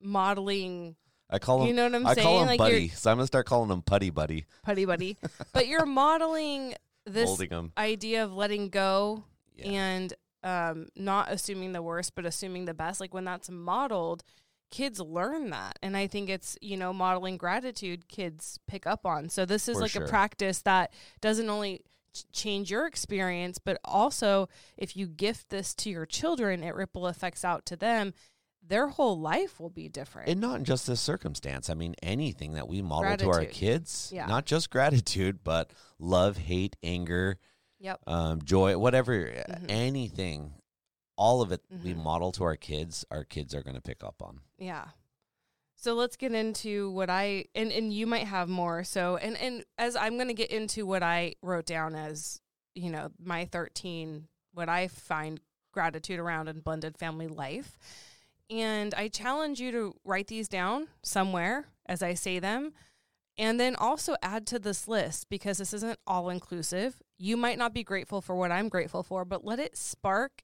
modeling, 0.00 0.96
I 1.30 1.38
call 1.38 1.62
him 1.62 1.68
you 1.68 1.74
know 1.74 1.84
what 1.84 1.94
I'm 1.94 2.06
I 2.06 2.14
saying? 2.14 2.26
call 2.26 2.40
him 2.40 2.46
like 2.46 2.58
buddy. 2.58 2.88
So 2.88 3.10
I'm 3.10 3.18
gonna 3.18 3.26
start 3.26 3.46
calling 3.46 3.70
him 3.70 3.82
putty 3.82 4.10
buddy. 4.10 4.46
putty 4.62 4.84
buddy, 4.84 5.16
but 5.52 5.66
you're 5.68 5.86
modeling 5.86 6.74
this 7.04 7.38
him. 7.40 7.72
idea 7.76 8.24
of 8.24 8.32
letting 8.34 8.68
go 8.68 9.24
and 9.62 10.14
um, 10.44 10.86
not 10.94 11.30
assuming 11.30 11.72
the 11.72 11.82
worst, 11.82 12.14
but 12.14 12.24
assuming 12.24 12.64
the 12.64 12.74
best. 12.74 13.00
Like 13.00 13.12
when 13.12 13.24
that's 13.24 13.50
modeled, 13.50 14.22
kids 14.70 15.00
learn 15.00 15.50
that. 15.50 15.78
And 15.82 15.96
I 15.96 16.06
think 16.06 16.28
it's, 16.28 16.56
you 16.60 16.76
know, 16.76 16.92
modeling 16.92 17.36
gratitude 17.36 18.08
kids 18.08 18.58
pick 18.66 18.86
up 18.86 19.04
on. 19.04 19.28
So 19.30 19.44
this 19.44 19.68
is 19.68 19.76
For 19.76 19.82
like 19.82 19.90
sure. 19.92 20.04
a 20.04 20.08
practice 20.08 20.62
that 20.62 20.92
doesn't 21.20 21.48
only 21.50 21.80
ch- 22.12 22.24
change 22.32 22.70
your 22.70 22.86
experience, 22.86 23.58
but 23.58 23.78
also 23.84 24.48
if 24.76 24.96
you 24.96 25.06
gift 25.06 25.48
this 25.48 25.74
to 25.76 25.90
your 25.90 26.06
children, 26.06 26.62
it 26.62 26.74
ripple 26.74 27.06
effects 27.08 27.44
out 27.44 27.66
to 27.66 27.76
them. 27.76 28.14
Their 28.68 28.88
whole 28.88 29.18
life 29.18 29.58
will 29.58 29.70
be 29.70 29.88
different. 29.88 30.28
And 30.28 30.40
not 30.40 30.58
in 30.58 30.64
just 30.64 30.86
this 30.86 31.00
circumstance. 31.00 31.70
I 31.70 31.74
mean, 31.74 31.94
anything 32.02 32.52
that 32.52 32.68
we 32.68 32.82
model 32.82 33.16
to 33.16 33.30
our 33.30 33.44
kids, 33.46 34.10
Yeah. 34.14 34.26
not 34.26 34.44
just 34.44 34.68
gratitude, 34.70 35.42
but 35.42 35.72
love, 35.98 36.36
hate, 36.36 36.76
anger, 36.82 37.38
yep. 37.78 38.00
um, 38.06 38.42
joy, 38.42 38.76
whatever, 38.76 39.14
uh, 39.28 39.52
Mhm. 39.54 39.70
anything, 39.70 40.52
all 41.16 41.40
of 41.42 41.50
it 41.50 41.62
we 41.82 41.94
Mhm. 41.94 42.02
model 42.02 42.30
to 42.32 42.44
our 42.44 42.56
kids, 42.56 43.04
our 43.10 43.24
kids 43.24 43.54
are 43.54 43.62
going 43.62 43.74
to 43.76 43.80
pick 43.82 44.04
up 44.04 44.22
on. 44.22 44.40
Yeah. 44.58 44.88
So 45.74 45.94
let's 45.94 46.16
get 46.16 46.32
into 46.32 46.90
what 46.90 47.08
I 47.08 47.46
and 47.54 47.70
and 47.72 47.92
you 47.92 48.06
might 48.06 48.26
have 48.26 48.48
more. 48.48 48.82
So 48.84 49.16
and 49.16 49.36
and 49.36 49.64
as 49.78 49.94
I'm 49.96 50.16
going 50.16 50.28
to 50.28 50.34
get 50.34 50.50
into 50.50 50.84
what 50.84 51.02
I 51.02 51.36
wrote 51.40 51.66
down 51.66 51.94
as, 51.94 52.40
you 52.74 52.90
know, 52.90 53.12
my 53.18 53.44
13 53.46 54.28
what 54.52 54.68
I 54.68 54.88
find 54.88 55.40
gratitude 55.72 56.18
around 56.18 56.48
in 56.48 56.60
blended 56.60 56.98
family 56.98 57.28
life. 57.28 57.78
And 58.50 58.94
I 58.94 59.08
challenge 59.08 59.60
you 59.60 59.70
to 59.72 59.94
write 60.04 60.28
these 60.28 60.48
down 60.48 60.88
somewhere 61.02 61.66
as 61.88 62.02
I 62.02 62.14
say 62.14 62.38
them. 62.38 62.72
And 63.36 63.58
then 63.58 63.76
also 63.76 64.16
add 64.20 64.46
to 64.48 64.58
this 64.58 64.88
list 64.88 65.28
because 65.28 65.58
this 65.58 65.72
isn't 65.72 65.98
all 66.06 66.28
inclusive. 66.28 67.00
You 67.18 67.36
might 67.36 67.56
not 67.56 67.72
be 67.72 67.84
grateful 67.84 68.20
for 68.20 68.34
what 68.34 68.50
I'm 68.50 68.68
grateful 68.68 69.04
for, 69.04 69.24
but 69.24 69.44
let 69.44 69.60
it 69.60 69.76
spark 69.76 70.42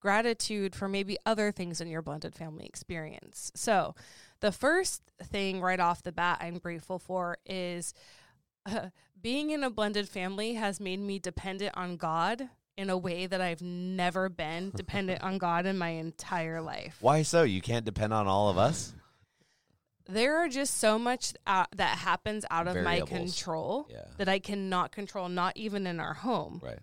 gratitude 0.00 0.74
for 0.74 0.88
maybe 0.88 1.16
other 1.24 1.52
things 1.52 1.80
in 1.80 1.88
your 1.88 2.02
blended 2.02 2.34
family 2.34 2.66
experience. 2.66 3.52
So, 3.54 3.94
the 4.40 4.50
first 4.50 5.02
thing 5.22 5.60
right 5.60 5.78
off 5.78 6.02
the 6.02 6.10
bat 6.10 6.38
I'm 6.40 6.58
grateful 6.58 6.98
for 6.98 7.38
is 7.46 7.94
uh, 8.66 8.88
being 9.22 9.50
in 9.50 9.62
a 9.62 9.70
blended 9.70 10.08
family 10.08 10.54
has 10.54 10.80
made 10.80 10.98
me 10.98 11.20
dependent 11.20 11.76
on 11.76 11.96
God 11.96 12.48
in 12.76 12.88
a 12.90 12.96
way 12.96 13.26
that 13.26 13.40
I've 13.40 13.62
never 13.62 14.28
been 14.28 14.70
dependent 14.74 15.22
on 15.22 15.38
God 15.38 15.66
in 15.66 15.76
my 15.76 15.90
entire 15.90 16.60
life. 16.62 16.96
Why 17.00 17.22
so? 17.22 17.42
You 17.42 17.60
can't 17.60 17.84
depend 17.84 18.12
on 18.14 18.26
all 18.26 18.48
of 18.48 18.56
us? 18.58 18.94
There 20.08 20.36
are 20.38 20.48
just 20.48 20.78
so 20.78 20.98
much 20.98 21.34
uh, 21.46 21.66
that 21.76 21.98
happens 21.98 22.44
out 22.50 22.66
of 22.66 22.82
my 22.82 23.00
control 23.02 23.86
Yeah. 23.90 24.04
that 24.16 24.28
I 24.28 24.38
cannot 24.38 24.90
control, 24.90 25.28
not 25.28 25.56
even 25.56 25.86
in 25.86 26.00
our 26.00 26.14
home, 26.14 26.60
Right. 26.62 26.80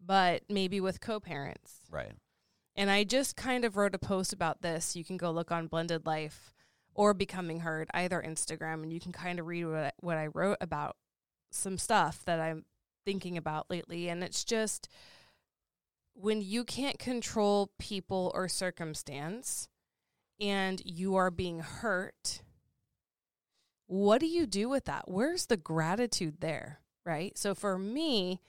but 0.00 0.42
maybe 0.48 0.80
with 0.80 1.00
co 1.00 1.18
parents. 1.20 1.80
Right. 1.90 2.12
And 2.76 2.88
I 2.90 3.02
just 3.04 3.34
kind 3.36 3.64
of 3.64 3.76
wrote 3.76 3.94
a 3.94 3.98
post 3.98 4.32
about 4.32 4.62
this. 4.62 4.94
You 4.94 5.04
can 5.04 5.16
go 5.16 5.30
look 5.32 5.50
on 5.50 5.66
Blended 5.66 6.06
Life 6.06 6.54
or 6.94 7.12
Becoming 7.12 7.60
Heard, 7.60 7.88
either 7.92 8.22
Instagram, 8.24 8.82
and 8.82 8.92
you 8.92 9.00
can 9.00 9.12
kind 9.12 9.40
of 9.40 9.46
read 9.46 9.64
what 9.64 9.74
I, 9.84 9.92
what 9.98 10.16
I 10.16 10.26
wrote 10.28 10.58
about 10.60 10.96
some 11.50 11.76
stuff 11.76 12.24
that 12.26 12.38
I'm 12.40 12.64
thinking 13.04 13.36
about 13.36 13.68
lately. 13.68 14.08
And 14.08 14.22
it's 14.22 14.44
just 14.44 14.88
when 16.14 16.42
you 16.42 16.64
can't 16.64 16.98
control 16.98 17.70
people 17.78 18.30
or 18.34 18.48
circumstance 18.48 19.68
and 20.40 20.82
you 20.84 21.16
are 21.16 21.30
being 21.30 21.60
hurt, 21.60 22.42
what 23.86 24.20
do 24.20 24.26
you 24.26 24.46
do 24.46 24.68
with 24.68 24.84
that? 24.84 25.08
Where's 25.08 25.46
the 25.46 25.56
gratitude 25.56 26.36
there? 26.40 26.80
Right. 27.04 27.36
So 27.36 27.54
for 27.54 27.78
me, 27.78 28.40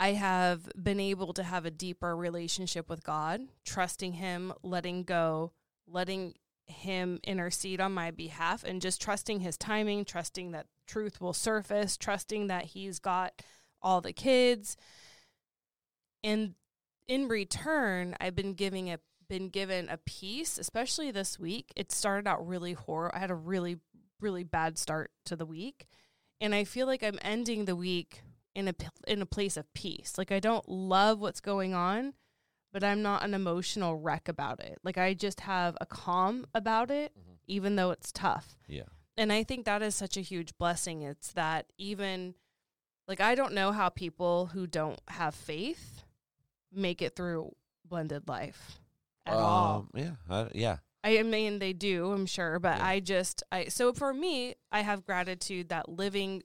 I 0.00 0.12
have 0.12 0.68
been 0.80 1.00
able 1.00 1.32
to 1.32 1.42
have 1.42 1.64
a 1.64 1.70
deeper 1.70 2.14
relationship 2.14 2.88
with 2.88 3.02
God, 3.02 3.40
trusting 3.64 4.12
Him, 4.14 4.52
letting 4.62 5.02
go, 5.02 5.52
letting 5.88 6.34
Him 6.66 7.18
intercede 7.24 7.80
on 7.80 7.92
my 7.92 8.12
behalf, 8.12 8.62
and 8.62 8.80
just 8.80 9.00
trusting 9.00 9.40
His 9.40 9.56
timing, 9.56 10.04
trusting 10.04 10.52
that 10.52 10.66
truth 10.86 11.20
will 11.20 11.32
surface, 11.32 11.96
trusting 11.96 12.46
that 12.46 12.66
He's 12.66 13.00
got 13.00 13.42
all 13.82 14.00
the 14.00 14.12
kids. 14.12 14.76
And 16.24 16.54
in 17.06 17.28
return, 17.28 18.14
I've 18.20 18.34
been 18.34 18.54
giving 18.54 18.90
a 18.90 18.98
been 19.28 19.48
given 19.50 19.88
a 19.90 19.98
peace, 19.98 20.56
especially 20.58 21.10
this 21.10 21.38
week. 21.38 21.70
It 21.76 21.92
started 21.92 22.26
out 22.26 22.46
really 22.46 22.72
horrible. 22.72 23.14
I 23.16 23.20
had 23.20 23.30
a 23.30 23.34
really, 23.34 23.78
really 24.20 24.42
bad 24.42 24.78
start 24.78 25.10
to 25.26 25.36
the 25.36 25.44
week. 25.44 25.86
And 26.40 26.54
I 26.54 26.64
feel 26.64 26.86
like 26.86 27.02
I'm 27.02 27.18
ending 27.20 27.66
the 27.66 27.76
week 27.76 28.22
in 28.54 28.68
a 28.68 28.74
in 29.06 29.20
a 29.22 29.26
place 29.26 29.56
of 29.56 29.72
peace. 29.74 30.14
Like 30.16 30.32
I 30.32 30.40
don't 30.40 30.68
love 30.68 31.20
what's 31.20 31.40
going 31.40 31.74
on, 31.74 32.14
but 32.72 32.82
I'm 32.82 33.02
not 33.02 33.22
an 33.22 33.34
emotional 33.34 33.96
wreck 33.96 34.28
about 34.28 34.60
it. 34.60 34.78
Like 34.82 34.96
I 34.98 35.14
just 35.14 35.40
have 35.40 35.76
a 35.80 35.86
calm 35.86 36.46
about 36.54 36.90
it 36.90 37.12
Mhm. 37.16 37.36
even 37.46 37.76
though 37.76 37.90
it's 37.90 38.10
tough. 38.12 38.56
Yeah. 38.66 38.84
And 39.16 39.32
I 39.32 39.42
think 39.44 39.64
that 39.66 39.82
is 39.82 39.94
such 39.94 40.16
a 40.16 40.20
huge 40.22 40.56
blessing. 40.58 41.02
It's 41.02 41.32
that 41.32 41.66
even 41.76 42.34
like 43.06 43.20
I 43.20 43.34
don't 43.34 43.52
know 43.52 43.72
how 43.72 43.88
people 43.90 44.46
who 44.46 44.66
don't 44.66 45.00
have 45.08 45.34
faith 45.34 46.02
make 46.72 47.02
it 47.02 47.16
through 47.16 47.54
blended 47.84 48.28
life 48.28 48.78
at 49.26 49.34
all. 49.34 49.88
Um, 49.94 50.00
Yeah. 50.00 50.10
Uh, 50.28 50.48
yeah. 50.54 50.76
I 51.04 51.22
mean, 51.22 51.58
they 51.58 51.72
do, 51.72 52.12
I'm 52.12 52.26
sure, 52.26 52.58
but 52.58 52.78
Yeah. 52.78 52.86
I 52.86 53.00
just, 53.00 53.42
I 53.52 53.66
so 53.66 53.92
for 53.92 54.12
me, 54.12 54.56
I 54.72 54.80
have 54.80 55.06
gratitude 55.06 55.68
that 55.68 55.88
living 55.88 56.42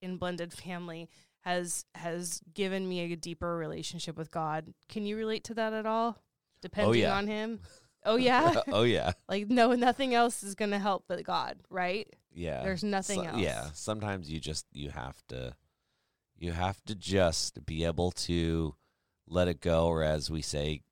in 0.00 0.16
blended 0.16 0.52
family 0.52 1.08
has 1.42 1.84
has 1.94 2.40
given 2.54 2.88
me 2.88 3.12
a 3.12 3.16
deeper 3.16 3.56
relationship 3.56 4.16
with 4.16 4.30
God. 4.30 4.72
Can 4.88 5.06
you 5.06 5.16
relate 5.16 5.44
to 5.44 5.54
that 5.54 5.72
at 5.72 5.86
all? 5.86 6.18
Depending 6.62 7.02
yeah. 7.02 7.16
on 7.16 7.26
Him. 7.26 7.60
Oh 8.02 8.16
yeah, 8.16 8.62
oh 8.68 8.84
yeah. 8.84 9.12
like 9.28 9.50
no, 9.50 9.74
nothing 9.74 10.14
else 10.14 10.42
is 10.42 10.54
gonna 10.54 10.78
help 10.78 11.04
but 11.06 11.22
God, 11.22 11.58
right? 11.68 12.08
Yeah. 12.32 12.62
There's 12.62 12.82
nothing 12.82 13.20
So- 13.20 13.28
else. 13.28 13.36
Yeah. 13.36 13.66
Sometimes 13.74 14.30
you 14.30 14.40
just 14.40 14.64
you 14.72 14.88
have 14.88 15.20
to 15.28 15.54
you 16.38 16.52
have 16.52 16.82
to 16.86 16.94
just 16.94 17.66
be 17.66 17.84
able 17.84 18.10
to 18.12 18.74
let 19.30 19.48
it 19.48 19.60
go 19.60 19.86
or 19.86 20.02
as 20.02 20.30
we 20.30 20.42
say, 20.42 20.82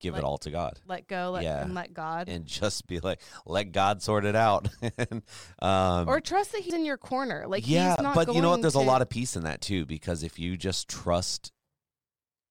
give 0.00 0.14
Let- 0.14 0.20
it 0.20 0.24
all 0.24 0.38
to 0.38 0.50
God. 0.50 0.80
Let 0.86 1.06
go, 1.08 1.32
let 1.32 1.42
Yeah. 1.44 1.62
and 1.62 1.74
let 1.74 1.92
God, 1.92 2.28
And 2.28 2.46
just 2.46 2.86
be 2.86 2.98
like, 3.00 3.20
let 3.46 3.72
God 3.72 4.02
sort 4.02 4.24
it 4.24 4.34
out. 4.34 4.68
and, 4.98 5.22
um, 5.60 6.08
or 6.08 6.20
trust 6.20 6.52
that 6.52 6.62
He's 6.62 6.74
in 6.74 6.84
your 6.84 6.96
corner. 6.96 7.44
Like 7.46 7.68
yeah, 7.68 7.90
he's 7.96 8.02
not 8.02 8.14
but 8.14 8.34
you 8.34 8.40
know 8.42 8.50
what? 8.50 8.60
There's 8.62 8.72
to- 8.74 8.78
a 8.80 8.80
lot 8.80 9.02
of 9.02 9.08
peace 9.08 9.36
in 9.36 9.44
that 9.44 9.60
too, 9.60 9.84
because 9.84 10.22
if 10.22 10.38
you 10.38 10.56
just 10.56 10.88
trust 10.88 11.52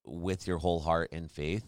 with 0.05 0.47
your 0.47 0.57
whole 0.59 0.79
heart 0.81 1.09
and 1.11 1.29
faith, 1.31 1.65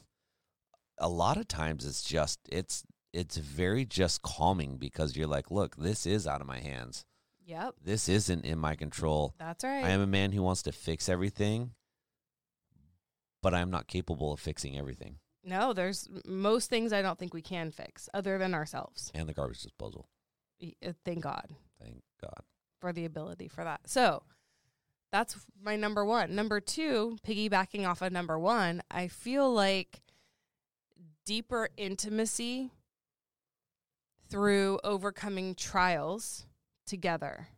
a 0.99 1.10
lot 1.10 1.38
of 1.38 1.47
times 1.47 1.86
it's 1.86 2.04
just 2.04 2.39
it's 2.52 2.84
it's 3.12 3.38
very 3.38 3.86
just 3.86 4.21
calming 4.21 4.78
because 4.78 5.15
you're 5.15 5.28
like, 5.28 5.52
look, 5.52 5.76
this 5.76 6.06
is 6.06 6.26
out 6.26 6.41
of 6.41 6.47
my 6.47 6.60
hands. 6.60 7.06
Yep, 7.45 7.76
This 7.84 8.08
isn't 8.08 8.45
in 8.45 8.58
my 8.58 8.76
control. 8.76 9.36
that's 9.38 9.65
right. 9.65 9.84
I 9.84 9.89
am 9.89 9.99
a 10.02 10.08
man 10.08 10.32
who 10.32 10.41
wants 10.41 10.62
to 10.63 10.71
fix 10.71 11.10
everything, 11.10 11.71
but 13.43 13.53
I'm 13.53 13.69
not 13.69 13.86
capable 13.86 14.34
of 14.34 14.39
fixing 14.39 14.75
everything. 14.79 15.17
No, 15.43 15.73
there's 15.73 16.08
most 16.25 16.69
things 16.69 16.93
I 16.93 17.01
don't 17.03 17.19
think 17.19 17.34
we 17.34 17.41
can 17.41 17.69
fix 17.69 18.10
other 18.13 18.39
than 18.39 18.56
ourselves. 18.56 19.12
And 19.13 19.29
the 19.29 19.34
garbage 19.34 19.62
disposal. 19.62 20.08
Uh, 20.63 20.93
Thank 21.03 21.21
God 21.21 21.49
Thank 21.79 22.01
God. 22.21 22.39
for 22.79 22.93
the 22.93 23.03
ability 23.03 23.49
for 23.49 23.63
that. 23.65 23.82
So 23.86 24.23
that's 25.12 25.36
my 25.62 25.75
number 25.75 26.06
one. 26.06 26.34
Number 26.34 26.62
two, 26.62 27.17
piggybacking 27.27 27.86
off 27.86 28.01
of 28.01 28.13
number 28.13 28.39
one, 28.39 28.82
I 28.89 29.10
feel 29.10 29.53
like 29.53 30.01
deeper 31.25 31.69
intimacy 31.75 32.71
through 34.29 34.79
overcoming 34.84 35.53
trials 35.53 36.45
together. 36.88 37.49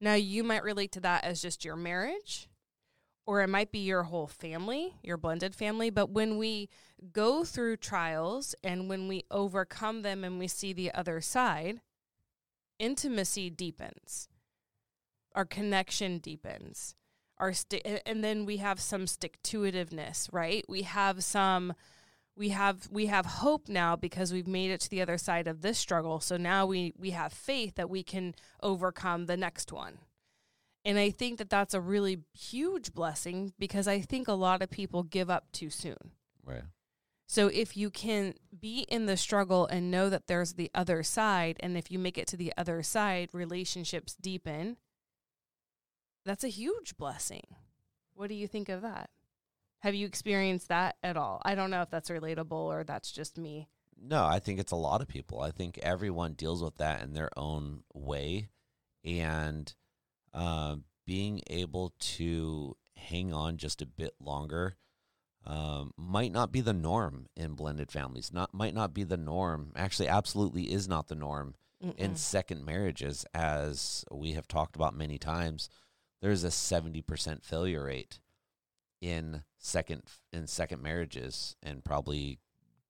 Now, 0.00 0.14
you 0.14 0.44
might 0.44 0.62
relate 0.62 0.92
to 0.92 1.00
that 1.00 1.24
as 1.24 1.40
just 1.40 1.64
your 1.64 1.76
marriage, 1.76 2.48
or 3.26 3.40
it 3.40 3.48
might 3.48 3.72
be 3.72 3.78
your 3.78 4.04
whole 4.04 4.26
family, 4.26 4.94
your 5.02 5.16
blended 5.16 5.54
family. 5.54 5.90
But 5.90 6.10
when 6.10 6.36
we 6.36 6.68
go 7.12 7.44
through 7.44 7.78
trials 7.78 8.54
and 8.62 8.88
when 8.88 9.08
we 9.08 9.24
overcome 9.30 10.02
them 10.02 10.24
and 10.24 10.38
we 10.38 10.48
see 10.48 10.72
the 10.72 10.92
other 10.92 11.20
side, 11.20 11.80
intimacy 12.78 13.50
deepens, 13.50 14.28
our 15.34 15.44
connection 15.44 16.18
deepens. 16.18 16.94
Our 17.38 17.52
sti- 17.52 18.00
and 18.06 18.22
then 18.22 18.46
we 18.46 18.58
have 18.58 18.78
some 18.78 19.06
stick 19.06 19.42
to 19.44 19.62
itiveness, 19.62 20.28
right? 20.32 20.64
We 20.68 20.82
have 20.82 21.24
some 21.24 21.74
we 22.36 22.50
have 22.50 22.88
we 22.90 23.06
have 23.06 23.26
hope 23.26 23.68
now 23.68 23.96
because 23.96 24.32
we've 24.32 24.46
made 24.46 24.70
it 24.70 24.80
to 24.80 24.90
the 24.90 25.00
other 25.00 25.18
side 25.18 25.46
of 25.46 25.62
this 25.62 25.78
struggle 25.78 26.20
so 26.20 26.36
now 26.36 26.66
we 26.66 26.92
we 26.98 27.10
have 27.10 27.32
faith 27.32 27.76
that 27.76 27.90
we 27.90 28.02
can 28.02 28.34
overcome 28.62 29.26
the 29.26 29.36
next 29.36 29.72
one 29.72 29.98
and 30.84 30.98
i 30.98 31.10
think 31.10 31.38
that 31.38 31.50
that's 31.50 31.74
a 31.74 31.80
really 31.80 32.18
huge 32.32 32.92
blessing 32.92 33.52
because 33.58 33.86
i 33.88 34.00
think 34.00 34.28
a 34.28 34.32
lot 34.32 34.62
of 34.62 34.70
people 34.70 35.02
give 35.02 35.30
up 35.30 35.50
too 35.52 35.70
soon 35.70 36.12
Right. 36.44 36.62
so 37.26 37.48
if 37.48 37.76
you 37.76 37.90
can 37.90 38.34
be 38.58 38.80
in 38.88 39.06
the 39.06 39.16
struggle 39.16 39.66
and 39.66 39.90
know 39.90 40.10
that 40.10 40.26
there's 40.26 40.54
the 40.54 40.70
other 40.74 41.02
side 41.02 41.56
and 41.60 41.76
if 41.76 41.90
you 41.90 41.98
make 41.98 42.18
it 42.18 42.26
to 42.28 42.36
the 42.36 42.52
other 42.56 42.82
side 42.82 43.30
relationships 43.32 44.14
deepen 44.14 44.76
that's 46.24 46.44
a 46.44 46.48
huge 46.48 46.96
blessing 46.96 47.44
what 48.14 48.28
do 48.28 48.34
you 48.34 48.46
think 48.46 48.68
of 48.68 48.82
that 48.82 49.10
have 49.80 49.94
you 49.94 50.06
experienced 50.06 50.68
that 50.68 50.96
at 51.02 51.18
all? 51.18 51.42
I 51.44 51.54
don't 51.54 51.70
know 51.70 51.82
if 51.82 51.90
that's 51.90 52.08
relatable 52.08 52.52
or 52.52 52.84
that's 52.84 53.12
just 53.12 53.36
me. 53.36 53.68
No, 54.00 54.24
I 54.24 54.38
think 54.38 54.58
it's 54.58 54.72
a 54.72 54.76
lot 54.76 55.02
of 55.02 55.08
people. 55.08 55.42
I 55.42 55.50
think 55.50 55.78
everyone 55.82 56.32
deals 56.32 56.62
with 56.62 56.78
that 56.78 57.02
in 57.02 57.12
their 57.12 57.28
own 57.36 57.82
way, 57.92 58.48
and 59.04 59.70
uh, 60.34 60.76
being 61.06 61.40
able 61.48 61.94
to 61.98 62.76
hang 62.96 63.32
on 63.32 63.56
just 63.56 63.80
a 63.82 63.86
bit 63.86 64.14
longer 64.20 64.76
um, 65.46 65.92
might 65.96 66.32
not 66.32 66.50
be 66.52 66.60
the 66.62 66.72
norm 66.72 67.26
in 67.36 67.52
blended 67.54 67.92
families. 67.92 68.32
Not 68.32 68.52
might 68.54 68.74
not 68.74 68.94
be 68.94 69.04
the 69.04 69.16
norm. 69.18 69.72
Actually, 69.76 70.08
absolutely 70.08 70.72
is 70.72 70.88
not 70.88 71.08
the 71.08 71.14
norm 71.14 71.54
in 71.98 72.12
Mm-mm. 72.12 72.16
second 72.18 72.64
marriages, 72.64 73.26
as 73.34 74.04
we 74.10 74.32
have 74.32 74.48
talked 74.48 74.74
about 74.74 74.96
many 74.96 75.18
times. 75.18 75.68
There's 76.22 76.44
a 76.44 76.50
seventy 76.50 77.02
percent 77.02 77.44
failure 77.44 77.84
rate 77.84 78.18
in 79.02 79.42
second 79.58 80.02
in 80.32 80.46
second 80.46 80.82
marriages, 80.82 81.56
and 81.62 81.84
probably 81.84 82.38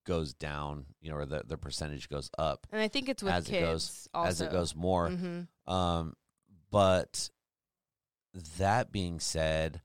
goes 0.05 0.33
down. 0.33 0.85
You 1.01 1.09
know, 1.09 1.17
or 1.17 1.25
the 1.25 1.43
the 1.45 1.57
percentage 1.57 2.07
goes 2.07 2.29
up 2.37 2.67
And 2.71 2.81
I 2.81 2.87
think 2.87 3.09
it's 3.09 3.21
with 3.21 3.33
as 3.33 3.49
it 3.49 3.59
goes 3.59 4.07
also. 4.13 4.29
as 4.29 4.39
it 4.41 4.51
goes 4.51 4.73
more. 4.73 5.09
hmm 5.09 5.41
Um, 5.69 6.15
but 6.71 7.29
that 8.57 8.91
being 8.91 9.19
said, 9.19 9.81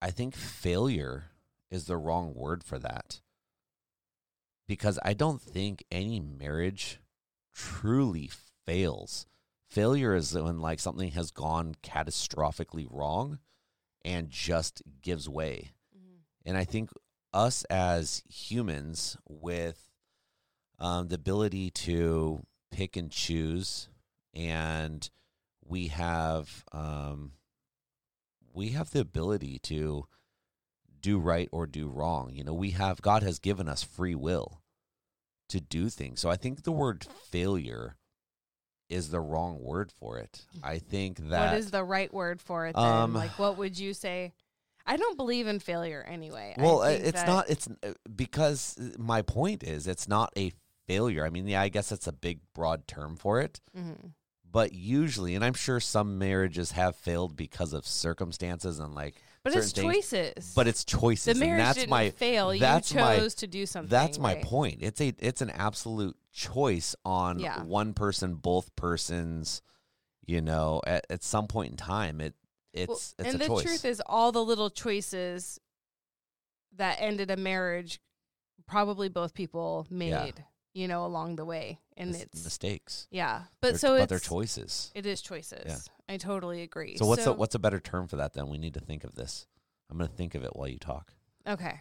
I 0.00 0.10
think 0.10 0.34
failure 0.34 1.24
is 1.70 1.84
the 1.84 1.96
wrong 1.96 2.34
word 2.34 2.62
for 2.62 2.78
that. 2.78 3.20
Because 4.66 4.98
I 5.04 5.12
don't 5.12 5.42
think 5.42 5.84
any 5.90 6.20
marriage 6.20 7.00
truly 7.54 8.30
fails. 8.66 9.26
Failure 9.68 10.14
is 10.14 10.34
when 10.34 10.60
like 10.60 10.80
something 10.80 11.10
has 11.10 11.30
gone 11.30 11.74
catastrophically 11.82 12.86
wrong 12.90 13.38
and 14.04 14.30
just 14.30 14.82
gives 15.02 15.28
way. 15.28 15.72
And 16.46 16.56
I 16.56 16.64
think 16.64 16.90
us 17.32 17.64
as 17.64 18.22
humans 18.28 19.16
with 19.26 19.90
um, 20.78 21.08
the 21.08 21.14
ability 21.16 21.70
to 21.70 22.44
pick 22.70 22.96
and 22.96 23.10
choose, 23.10 23.88
and 24.34 25.08
we 25.66 25.88
have 25.88 26.64
um, 26.72 27.32
we 28.52 28.70
have 28.70 28.90
the 28.90 29.00
ability 29.00 29.58
to 29.64 30.06
do 31.00 31.18
right 31.18 31.48
or 31.52 31.66
do 31.66 31.88
wrong. 31.88 32.30
You 32.32 32.44
know, 32.44 32.54
we 32.54 32.70
have 32.70 33.02
God 33.02 33.22
has 33.22 33.38
given 33.38 33.68
us 33.68 33.82
free 33.82 34.14
will 34.14 34.60
to 35.48 35.60
do 35.60 35.88
things. 35.88 36.20
So 36.20 36.30
I 36.30 36.36
think 36.36 36.62
the 36.62 36.72
word 36.72 37.04
failure 37.30 37.96
is 38.88 39.10
the 39.10 39.20
wrong 39.20 39.58
word 39.60 39.90
for 39.92 40.18
it. 40.18 40.44
I 40.62 40.78
think 40.78 41.18
that 41.30 41.50
what 41.52 41.58
is 41.58 41.70
the 41.70 41.84
right 41.84 42.12
word 42.12 42.40
for 42.40 42.66
it 42.66 42.76
then? 42.76 42.84
Um, 42.84 43.14
like, 43.14 43.38
what 43.38 43.58
would 43.58 43.78
you 43.78 43.92
say? 43.94 44.32
I 44.86 44.96
don't 44.98 45.16
believe 45.16 45.46
in 45.46 45.60
failure 45.60 46.02
anyway. 46.06 46.54
Well, 46.58 46.82
uh, 46.82 46.90
it's 46.90 47.24
not. 47.26 47.48
It's 47.50 47.68
uh, 47.82 47.92
because 48.14 48.76
uh, 48.78 48.90
my 48.98 49.22
point 49.22 49.62
is, 49.62 49.86
it's 49.86 50.06
not 50.06 50.30
a 50.36 50.52
failure. 50.86 51.24
I 51.24 51.30
mean, 51.30 51.46
yeah, 51.48 51.62
I 51.62 51.70
guess 51.70 51.90
it's 51.90 52.06
a 52.06 52.12
big, 52.12 52.40
broad 52.54 52.86
term 52.86 53.16
for 53.16 53.40
it. 53.40 53.60
Mhm. 53.76 54.12
But 54.54 54.72
usually, 54.72 55.34
and 55.34 55.44
I'm 55.44 55.52
sure 55.52 55.80
some 55.80 56.16
marriages 56.16 56.70
have 56.70 56.94
failed 56.94 57.34
because 57.36 57.72
of 57.72 57.84
circumstances 57.84 58.78
and 58.78 58.94
like, 58.94 59.16
But 59.42 59.56
it's 59.56 59.72
things, 59.72 59.84
choices. 59.94 60.52
but 60.54 60.68
it's 60.68 60.84
choices, 60.84 61.34
the 61.36 61.44
marriage 61.44 61.58
and 61.58 61.66
that's 61.66 61.78
didn't 61.80 61.90
my 61.90 62.10
fail. 62.10 62.56
that's 62.56 62.92
you 62.94 63.00
my- 63.00 63.18
chose 63.18 63.34
to 63.34 63.48
do 63.48 63.66
something. 63.66 63.90
that's 63.90 64.16
my 64.20 64.34
right? 64.34 64.44
point. 64.44 64.78
It's 64.80 65.00
a 65.00 65.12
it's 65.18 65.42
an 65.42 65.50
absolute 65.50 66.16
choice 66.32 66.94
on 67.04 67.40
Yeah. 67.40 67.64
one 67.64 67.94
person, 67.94 68.36
both 68.36 68.74
persons. 68.76 69.60
You 70.26 70.40
know, 70.40 70.80
at, 70.86 71.04
at 71.10 71.22
some 71.24 71.48
point 71.48 71.72
in 71.72 71.76
time, 71.76 72.20
it 72.20 72.34
it's 72.72 72.88
Well, 72.88 73.26
it's 73.26 73.32
and 73.34 73.40
the 73.40 73.46
choice. 73.48 73.64
truth 73.64 73.84
is, 73.84 74.00
all 74.06 74.30
the 74.30 74.42
little 74.44 74.70
choices 74.70 75.58
that 76.76 76.96
ended 77.00 77.28
a 77.30 77.36
marriage, 77.36 78.00
probably 78.68 79.08
both 79.08 79.34
people 79.34 79.86
made. 79.90 80.44
You 80.74 80.88
know, 80.88 81.06
along 81.06 81.36
the 81.36 81.44
way, 81.44 81.78
and 81.96 82.10
Mis- 82.10 82.22
it's 82.22 82.44
mistakes, 82.44 83.06
yeah. 83.10 83.42
But 83.60 83.70
They're- 83.70 83.78
so 83.78 83.94
but 83.94 84.02
it's 84.02 84.10
they're 84.10 84.18
choices. 84.18 84.90
It 84.94 85.06
is 85.06 85.22
choices. 85.22 85.88
I 86.08 86.16
totally 86.18 86.62
agree. 86.62 86.96
So 86.98 87.06
what's 87.06 87.26
a, 87.26 87.32
what's 87.32 87.54
a 87.54 87.58
better 87.60 87.78
term 87.80 88.08
for 88.08 88.16
that? 88.16 88.32
Then 88.34 88.48
we 88.48 88.58
need 88.58 88.74
to 88.74 88.80
think 88.80 89.04
of 89.04 89.14
this. 89.14 89.46
I'm 89.90 89.96
going 89.98 90.10
to 90.10 90.16
think 90.16 90.34
of 90.34 90.42
it 90.44 90.54
while 90.56 90.68
you 90.68 90.78
talk. 90.78 91.12
Okay. 91.48 91.80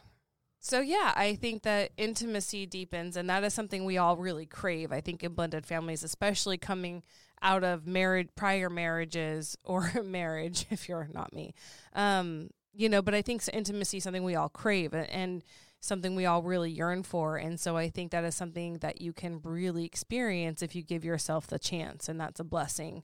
So 0.60 0.80
yeah, 0.80 1.12
I 1.16 1.36
think 1.36 1.64
that 1.64 1.92
intimacy 1.98 2.66
deepens 2.66 3.18
and 3.18 3.30
that 3.30 3.44
is 3.44 3.54
something 3.54 3.84
we 3.84 3.98
all 3.98 4.16
really 4.16 4.46
crave. 4.46 4.92
I 4.94 5.02
think 5.02 5.24
in 5.24 5.34
blended 5.34 5.66
families, 5.66 6.04
especially 6.04 6.58
coming 6.58 7.04
out 7.42 7.64
of 7.66 7.86
married 7.86 8.34
prior 8.36 8.70
marriages 8.70 9.58
or 9.66 9.92
marriage 10.06 10.66
if 10.70 10.88
you're 10.88 11.10
not 11.12 11.34
me. 11.34 11.54
Um, 11.94 12.50
you 12.74 12.88
know, 12.90 13.02
but 13.02 13.14
I 13.14 13.22
think 13.22 13.44
intimacy 13.52 13.98
is 13.98 14.04
something 14.04 14.24
we 14.24 14.36
all 14.36 14.50
crave 14.50 14.94
a- 14.94 15.12
and 15.14 15.44
something 15.84 16.16
we 16.16 16.26
all 16.26 16.42
really 16.42 16.72
yearn 16.72 17.04
for. 17.04 17.36
And 17.36 17.60
so 17.60 17.76
I 17.76 17.90
think 17.90 18.12
that 18.12 18.24
is 18.24 18.36
something 18.36 18.78
that 18.78 19.02
you 19.02 19.12
can 19.12 19.42
really 19.44 19.84
experience 19.84 20.62
if 20.62 20.76
you 20.76 20.82
give 20.82 21.04
yourself 21.04 21.46
the 21.46 21.60
chance 21.60 22.08
and 22.08 22.18
that's 22.18 22.40
a 22.40 22.46
blessing. 22.46 23.04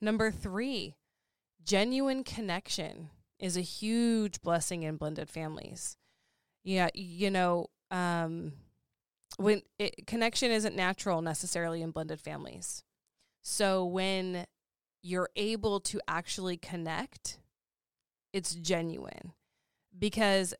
Number 0.00 0.30
3, 0.30 0.96
genuine 1.62 2.24
connection 2.24 3.10
is 3.38 3.58
a 3.58 3.60
huge 3.60 4.40
blessing 4.40 4.84
in 4.84 4.96
blended 4.96 5.28
families. 5.28 5.98
Yeah, 6.62 6.88
you 6.94 7.30
know, 7.30 7.66
um, 7.90 8.54
when 9.36 9.60
it, 9.78 10.06
connection 10.06 10.50
isn't 10.50 10.74
natural 10.74 11.20
necessarily 11.20 11.82
in 11.82 11.90
blended 11.90 12.22
families. 12.22 12.84
So 13.42 13.84
when 13.84 14.46
you're 15.02 15.28
able 15.36 15.78
to 15.80 16.00
actually 16.08 16.56
connect, 16.56 17.38
it's 18.32 18.54
genuine 18.54 19.32
because 19.98 20.54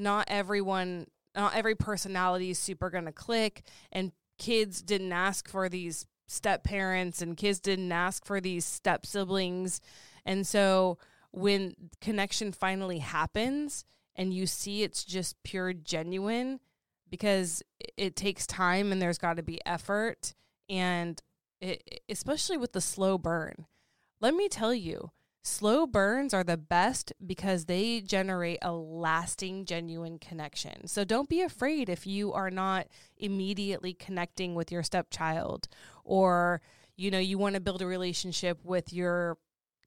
not 0.00 0.24
everyone, 0.28 1.06
not 1.36 1.54
every 1.54 1.74
personality 1.74 2.50
is 2.50 2.58
super 2.58 2.90
going 2.90 3.04
to 3.04 3.12
click, 3.12 3.62
and 3.92 4.12
kids 4.38 4.82
didn't 4.82 5.12
ask 5.12 5.48
for 5.48 5.68
these 5.68 6.06
step 6.26 6.64
parents, 6.64 7.20
and 7.22 7.36
kids 7.36 7.60
didn't 7.60 7.92
ask 7.92 8.24
for 8.24 8.40
these 8.40 8.64
step 8.64 9.04
siblings, 9.06 9.80
and 10.24 10.46
so 10.46 10.98
when 11.32 11.74
connection 12.00 12.52
finally 12.52 12.98
happens 12.98 13.84
and 14.16 14.34
you 14.34 14.46
see 14.46 14.82
it's 14.82 15.04
just 15.04 15.40
pure 15.42 15.72
genuine 15.72 16.60
because 17.08 17.62
it- 17.96 18.16
takes 18.16 18.46
time 18.46 18.92
and 18.92 19.00
there's 19.00 19.18
got 19.18 19.36
to 19.36 19.42
be 19.42 19.60
effort 19.64 20.34
and 20.68 21.22
it, 21.60 22.00
especially 22.08 22.56
with 22.56 22.72
the 22.72 22.80
slow 22.80 23.18
burn. 23.18 23.66
Let 24.20 24.34
me 24.34 24.48
tell 24.48 24.74
you 24.74 25.10
slow 25.42 25.86
burns 25.86 26.34
are 26.34 26.44
the 26.44 26.56
best 26.56 27.12
because 27.26 27.64
they 27.64 28.00
generate 28.00 28.58
a 28.62 28.72
lasting 28.72 29.64
genuine 29.64 30.18
connection 30.18 30.86
so 30.86 31.04
don't 31.04 31.28
be 31.28 31.40
afraid 31.40 31.88
if 31.88 32.06
you 32.06 32.32
are 32.32 32.50
not 32.50 32.86
immediately 33.16 33.94
connecting 33.94 34.54
with 34.54 34.70
your 34.70 34.82
stepchild 34.82 35.66
or 36.04 36.60
you 36.96 37.10
know 37.10 37.18
you 37.18 37.38
want 37.38 37.54
to 37.54 37.60
build 37.60 37.80
a 37.80 37.86
relationship 37.86 38.58
with 38.64 38.92
your 38.92 39.38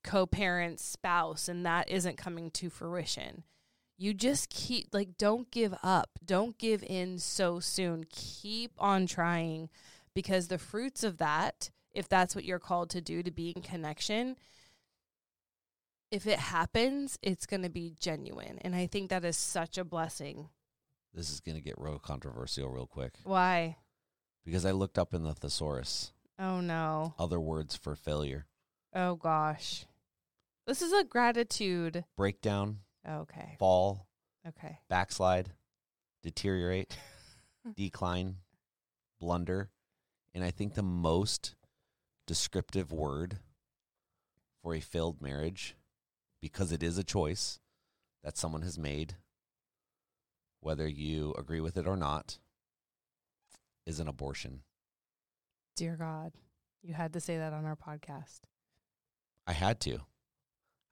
co-parent 0.03 0.79
spouse 0.79 1.47
and 1.47 1.65
that 1.65 1.89
isn't 1.89 2.17
coming 2.17 2.49
to 2.49 2.69
fruition 2.69 3.43
you 3.97 4.13
just 4.13 4.49
keep 4.49 4.87
like 4.91 5.17
don't 5.17 5.49
give 5.51 5.73
up. 5.83 6.09
Don't 6.25 6.57
give 6.57 6.83
in 6.83 7.19
so 7.19 7.59
soon. 7.59 8.05
Keep 8.09 8.71
on 8.77 9.07
trying 9.07 9.69
because 10.13 10.47
the 10.47 10.57
fruits 10.57 11.03
of 11.03 11.17
that, 11.19 11.71
if 11.93 12.09
that's 12.09 12.35
what 12.35 12.43
you're 12.43 12.59
called 12.59 12.89
to 12.91 13.01
do 13.01 13.23
to 13.23 13.31
be 13.31 13.51
in 13.55 13.61
connection, 13.61 14.35
if 16.13 16.27
it 16.27 16.37
happens, 16.37 17.17
it's 17.23 17.47
going 17.47 17.63
to 17.63 17.69
be 17.69 17.95
genuine. 17.99 18.59
And 18.61 18.75
I 18.75 18.85
think 18.85 19.09
that 19.09 19.25
is 19.25 19.35
such 19.35 19.77
a 19.79 19.83
blessing. 19.83 20.49
This 21.13 21.31
is 21.31 21.39
going 21.39 21.55
to 21.55 21.61
get 21.61 21.75
real 21.77 21.97
controversial 21.99 22.69
real 22.69 22.85
quick 22.87 23.13
Why? 23.23 23.77
because 24.45 24.65
I 24.65 24.71
looked 24.71 24.97
up 24.99 25.13
in 25.13 25.23
the 25.23 25.33
thesaurus 25.33 26.11
Oh 26.39 26.59
no. 26.61 27.13
other 27.19 27.39
words 27.39 27.75
for 27.75 27.95
failure. 27.95 28.45
Oh 28.95 29.15
gosh. 29.15 29.85
This 30.67 30.81
is 30.81 30.93
a 30.93 31.03
gratitude. 31.03 32.05
Breakdown, 32.15 32.79
Okay. 33.07 33.55
fall, 33.59 34.07
Okay. 34.47 34.79
backslide, 34.89 35.51
deteriorate, 36.21 36.97
decline, 37.75 38.37
blunder. 39.19 39.69
And 40.33 40.43
I 40.43 40.51
think 40.51 40.73
the 40.73 40.83
most 40.83 41.55
descriptive 42.27 42.91
word 42.91 43.37
for 44.61 44.73
a 44.73 44.79
failed 44.79 45.21
marriage, 45.21 45.75
because 46.43 46.73
it 46.73 46.83
is 46.83 46.97
a 46.97 47.05
choice 47.05 47.57
that 48.21 48.37
someone 48.37 48.63
has 48.63 48.77
made, 48.77 49.15
whether 50.59 50.85
you 50.85 51.33
agree 51.37 51.61
with 51.61 51.77
it 51.77 51.87
or 51.87 51.95
not, 51.95 52.37
is 53.85 54.01
an 54.01 54.09
abortion. 54.09 54.59
Dear 55.77 55.95
God, 55.95 56.33
you 56.81 56.93
had 56.93 57.13
to 57.13 57.21
say 57.21 57.37
that 57.37 57.53
on 57.53 57.63
our 57.63 57.77
podcast. 57.77 58.41
I 59.47 59.53
had 59.53 59.79
to. 59.81 59.99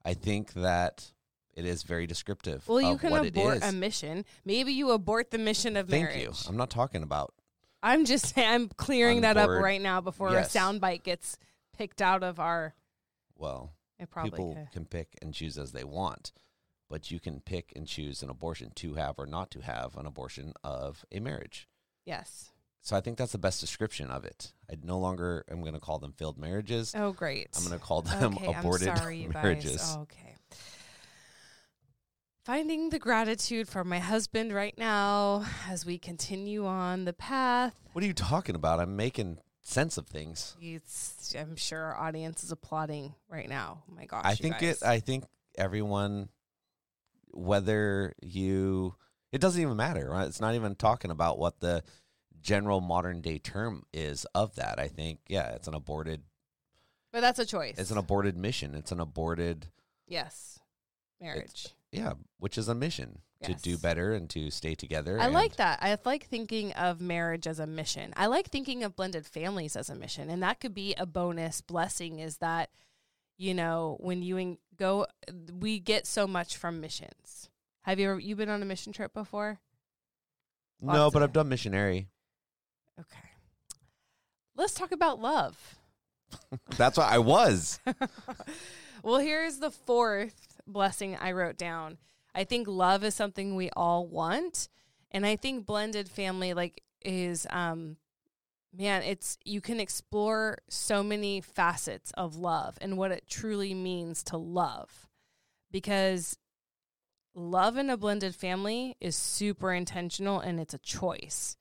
I 0.06 0.14
think 0.14 0.54
that 0.54 1.12
it 1.54 1.66
is 1.66 1.84
very 1.84 2.08
descriptive. 2.08 2.66
Well, 2.70 2.82
you 2.82 2.98
can 2.98 3.12
abort 3.12 3.60
a 3.62 3.74
mission. 3.74 4.24
Maybe 4.46 4.72
you 4.72 4.92
abort 4.92 5.32
the 5.32 5.38
mission 5.38 5.76
of 5.76 5.90
Thank 5.90 6.06
marriage. 6.06 6.22
you. 6.22 6.32
I'm 6.48 6.56
not 6.56 6.70
talking 6.70 7.04
about 7.04 7.34
I'm 7.84 8.06
just 8.06 8.34
saying, 8.34 8.48
I'm 8.54 8.70
clearing 8.70 9.22
that 9.22 9.36
up 9.36 9.50
right 9.50 9.82
now 9.82 10.00
before 10.00 10.32
Yes. 10.32 10.56
a 10.56 10.58
soundbite 10.60 11.04
gets 11.04 11.38
picked 11.78 12.02
out 12.02 12.24
of 12.24 12.40
our. 12.40 12.74
well, 13.36 13.74
It 14.02 14.10
probably 14.10 14.32
people 14.32 14.56
could. 14.56 14.72
can 14.72 14.86
pick 14.86 15.18
and 15.22 15.34
choose 15.34 15.58
as 15.58 15.72
they 15.72 15.84
want, 15.84 16.34
but 16.90 17.12
you 17.12 17.20
can 17.20 17.40
pick 17.40 17.72
and 17.76 17.88
choose 17.88 18.24
an 18.24 18.30
abortion 18.30 18.72
to 18.76 18.96
have 18.96 19.16
or 19.18 19.26
not 19.26 19.52
to 19.52 19.62
have 19.62 19.96
an 19.96 20.06
abortion 20.06 20.54
of 20.64 21.06
a 21.12 21.20
marriage. 21.20 21.70
Yes. 22.04 22.52
So 22.82 22.98
I 22.98 23.02
think 23.02 23.18
that's 23.18 23.32
the 23.32 23.38
best 23.38 23.62
description 23.62 24.10
of 24.10 24.26
it. 24.26 24.54
I 24.70 24.76
no 24.84 24.98
longer 24.98 25.46
am 25.52 25.62
going 25.62 25.76
to 25.76 25.80
call 25.80 26.00
them 26.00 26.14
failed 26.14 26.40
marriages. 26.40 26.94
Oh, 26.98 27.12
great. 27.12 27.50
I'm 27.56 27.64
going 27.64 27.78
to 27.78 27.86
call 27.86 28.02
them 28.02 28.36
okay, 28.38 28.54
aborted 28.54 28.88
I'm 28.88 28.98
sorry, 28.98 29.28
marriages. 29.34 29.78
Guys. 29.78 29.98
Okay. 29.98 30.36
Finding 32.44 32.90
the 32.90 32.98
gratitude 32.98 33.68
for 33.68 33.84
my 33.84 34.00
husband 34.00 34.52
right 34.52 34.76
now 34.76 35.46
as 35.70 35.86
we 35.86 36.00
continue 36.00 36.66
on 36.66 37.06
the 37.06 37.14
path. 37.14 37.76
What 37.94 38.04
are 38.04 38.08
you 38.08 38.16
talking 38.16 38.56
about? 38.56 38.80
I'm 38.80 38.96
making 38.96 39.38
sense 39.72 39.98
of 39.98 40.08
things. 40.08 40.56
It's, 40.62 41.34
I'm 41.38 41.56
sure 41.56 41.82
our 41.82 41.98
audience 41.98 42.44
is 42.44 42.52
applauding 42.52 43.14
right 43.30 43.50
now. 43.50 43.84
Oh 43.90 43.96
my 43.96 44.06
gosh. 44.06 44.26
I 44.26 44.36
think 44.36 44.60
guys. 44.60 44.82
it. 44.82 44.88
I 44.88 45.00
think 45.00 45.26
everyone, 45.58 46.30
whether 47.32 48.14
you, 48.22 48.96
it 49.32 49.42
doesn't 49.42 49.62
even 49.62 49.78
matter. 49.78 50.10
Right? 50.10 50.28
It's 50.28 50.42
not 50.42 50.56
even 50.56 50.76
talking 50.76 51.12
about 51.12 51.40
what 51.40 51.60
the 51.60 51.84
general 52.42 52.82
modern 52.82 53.22
day 53.22 53.38
term 53.38 53.84
is 53.94 54.26
of 54.36 54.56
that. 54.56 54.80
I 54.80 54.88
think 54.88 55.20
yeah, 55.28 55.52
it's 55.52 55.68
an 55.68 55.74
aborted. 55.74 56.22
but 57.12 57.22
that's 57.22 57.40
a 57.40 57.46
choice. 57.46 57.76
It's 57.78 57.92
an 57.92 57.98
aborted 57.98 58.38
mission. 58.38 58.76
It's 58.76 58.92
an 58.92 59.00
aborted 59.00 59.68
yes. 60.08 60.60
Marriage. 61.20 61.68
yeah, 61.92 62.14
which 62.40 62.58
is 62.58 62.68
a 62.68 62.76
mission 62.76 63.20
to 63.44 63.54
do 63.54 63.78
better 63.78 64.14
and 64.14 64.30
to 64.32 64.52
stay 64.52 64.76
together. 64.76 65.20
I 65.20 65.28
like 65.28 65.58
that. 65.58 65.80
I 65.82 65.98
like 66.06 66.26
thinking 66.26 66.72
of 66.74 67.02
marriage 67.02 67.48
as 67.48 67.60
a 67.60 67.68
mission. 67.68 68.14
I 68.16 68.28
like 68.28 68.50
thinking 68.50 68.84
of 68.84 68.96
blended 68.96 69.26
families 69.26 69.76
as 69.76 69.90
a 69.90 69.96
mission. 69.96 70.30
And 70.30 70.44
that 70.44 70.60
could 70.60 70.74
be 70.74 70.94
a 70.96 71.06
bonus 71.06 71.62
blessing 71.62 72.20
is 72.20 72.38
that, 72.38 72.70
you 73.38 73.54
know, 73.54 73.98
when 74.00 74.22
you 74.22 74.38
en- 74.38 74.58
go, 74.78 75.08
we 75.60 75.80
get 75.80 76.06
so 76.08 76.28
much 76.28 76.58
from 76.58 76.82
missions. 76.82 77.50
Have 77.82 78.00
you 78.00 78.12
ever, 78.12 78.20
you 78.20 78.36
been 78.36 78.50
on 78.50 78.62
a 78.62 78.66
mission 78.66 78.94
trip 78.94 79.14
before? 79.14 79.60
No, 80.80 81.12
but 81.12 81.22
I've 81.24 81.34
done 81.34 81.50
missionary. 81.50 82.08
Okay. 83.00 83.30
Let's 84.56 84.74
talk 84.74 84.92
about 84.92 85.20
love. 85.20 85.80
That's 86.78 86.98
what 86.98 87.12
I 87.12 87.20
was. 87.20 87.80
well, 89.04 89.20
here's 89.20 89.58
the 89.58 89.72
fourth 89.72 90.62
blessing 90.68 91.16
I 91.16 91.32
wrote 91.32 91.58
down. 91.58 91.98
I 92.34 92.44
think 92.44 92.68
love 92.68 93.04
is 93.04 93.16
something 93.16 93.56
we 93.56 93.70
all 93.76 94.08
want, 94.08 94.70
and 95.12 95.26
I 95.26 95.36
think 95.36 95.66
blended 95.66 96.10
family 96.10 96.54
like 96.54 96.84
is 97.04 97.48
um 97.50 97.98
man, 98.74 99.04
it's 99.04 99.38
you 99.44 99.62
can 99.62 99.80
explore 99.80 100.58
so 100.70 101.04
many 101.04 101.42
facets 101.42 102.12
of 102.12 102.36
love 102.36 102.78
and 102.82 102.98
what 102.98 103.12
it 103.12 103.28
truly 103.28 103.74
means 103.74 104.24
to 104.24 104.38
love. 104.38 105.08
Because 105.72 106.38
love 107.34 107.78
in 107.78 107.90
a 107.90 107.98
blended 107.98 108.36
family 108.36 108.98
is 109.00 109.16
super 109.16 109.74
intentional 109.74 110.40
and 110.40 110.60
it's 110.60 110.74
a 110.74 110.80
choice. 110.80 111.58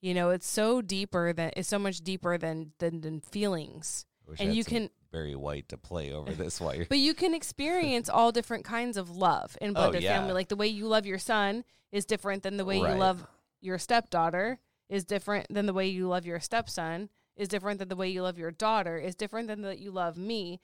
You 0.00 0.14
know, 0.14 0.30
it's 0.30 0.48
so 0.48 0.82
deeper 0.82 1.32
than 1.32 1.52
it's 1.56 1.68
so 1.68 1.78
much 1.78 2.00
deeper 2.00 2.36
than 2.38 2.72
than, 2.78 3.00
than 3.00 3.20
feelings. 3.20 4.06
And 4.38 4.54
you 4.54 4.64
can 4.64 4.90
Barry 5.14 5.36
White 5.36 5.68
to 5.68 5.78
play 5.78 6.12
over 6.12 6.32
this 6.42 6.60
while 6.60 6.74
you're. 6.74 6.86
but 6.86 6.98
you 6.98 7.14
can 7.14 7.34
experience 7.34 8.08
all 8.08 8.32
different 8.32 8.64
kinds 8.64 8.96
of 8.96 9.08
love 9.10 9.56
in 9.60 9.72
blended 9.72 10.02
Oh, 10.02 10.04
yeah. 10.04 10.18
family. 10.18 10.32
Like 10.32 10.48
the 10.48 10.56
way 10.56 10.66
you 10.66 10.86
love 10.88 11.06
your 11.06 11.18
son 11.18 11.64
is 11.92 12.04
different 12.04 12.42
than 12.42 12.56
the 12.56 12.64
way 12.64 12.80
Right. 12.80 12.92
you 12.94 12.98
love 12.98 13.24
your 13.60 13.78
stepdaughter, 13.78 14.58
is 14.88 15.04
different 15.04 15.46
than 15.48 15.66
the 15.66 15.72
way 15.72 15.86
you 15.86 16.08
love 16.08 16.26
your 16.26 16.40
stepson, 16.40 17.08
is 17.36 17.48
different 17.48 17.78
than 17.78 17.88
the 17.88 17.96
way 17.96 18.08
you 18.08 18.22
love 18.22 18.38
your 18.38 18.50
daughter, 18.50 18.98
is 18.98 19.14
different 19.14 19.46
than 19.48 19.62
that 19.62 19.78
you 19.78 19.90
love 19.90 20.16
me. 20.18 20.60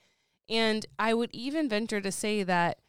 And 0.49 0.85
I 0.99 1.13
would 1.13 1.29
even 1.33 1.69
venture 1.69 2.01
to 2.01 2.11
say 2.11 2.43
that, 2.43 2.79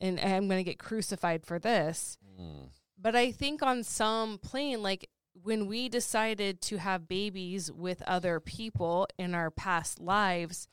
and 0.00 0.20
I'm 0.20 0.48
going 0.48 0.58
to 0.62 0.70
get 0.70 0.78
crucified 0.78 1.44
for 1.46 1.58
this, 1.58 2.18
Mm. 2.40 2.68
but 2.98 3.14
I 3.16 3.32
think 3.32 3.62
on 3.62 3.82
some 3.84 4.38
plane, 4.38 4.82
like 4.82 5.08
when 5.34 5.66
we 5.66 5.88
decided 5.88 6.60
to 6.62 6.78
have 6.78 7.08
babies 7.08 7.70
with 7.70 8.02
other 8.02 8.40
people 8.40 9.08
in 9.18 9.34
our 9.34 9.50
past 9.50 10.00
lives, 10.00 10.68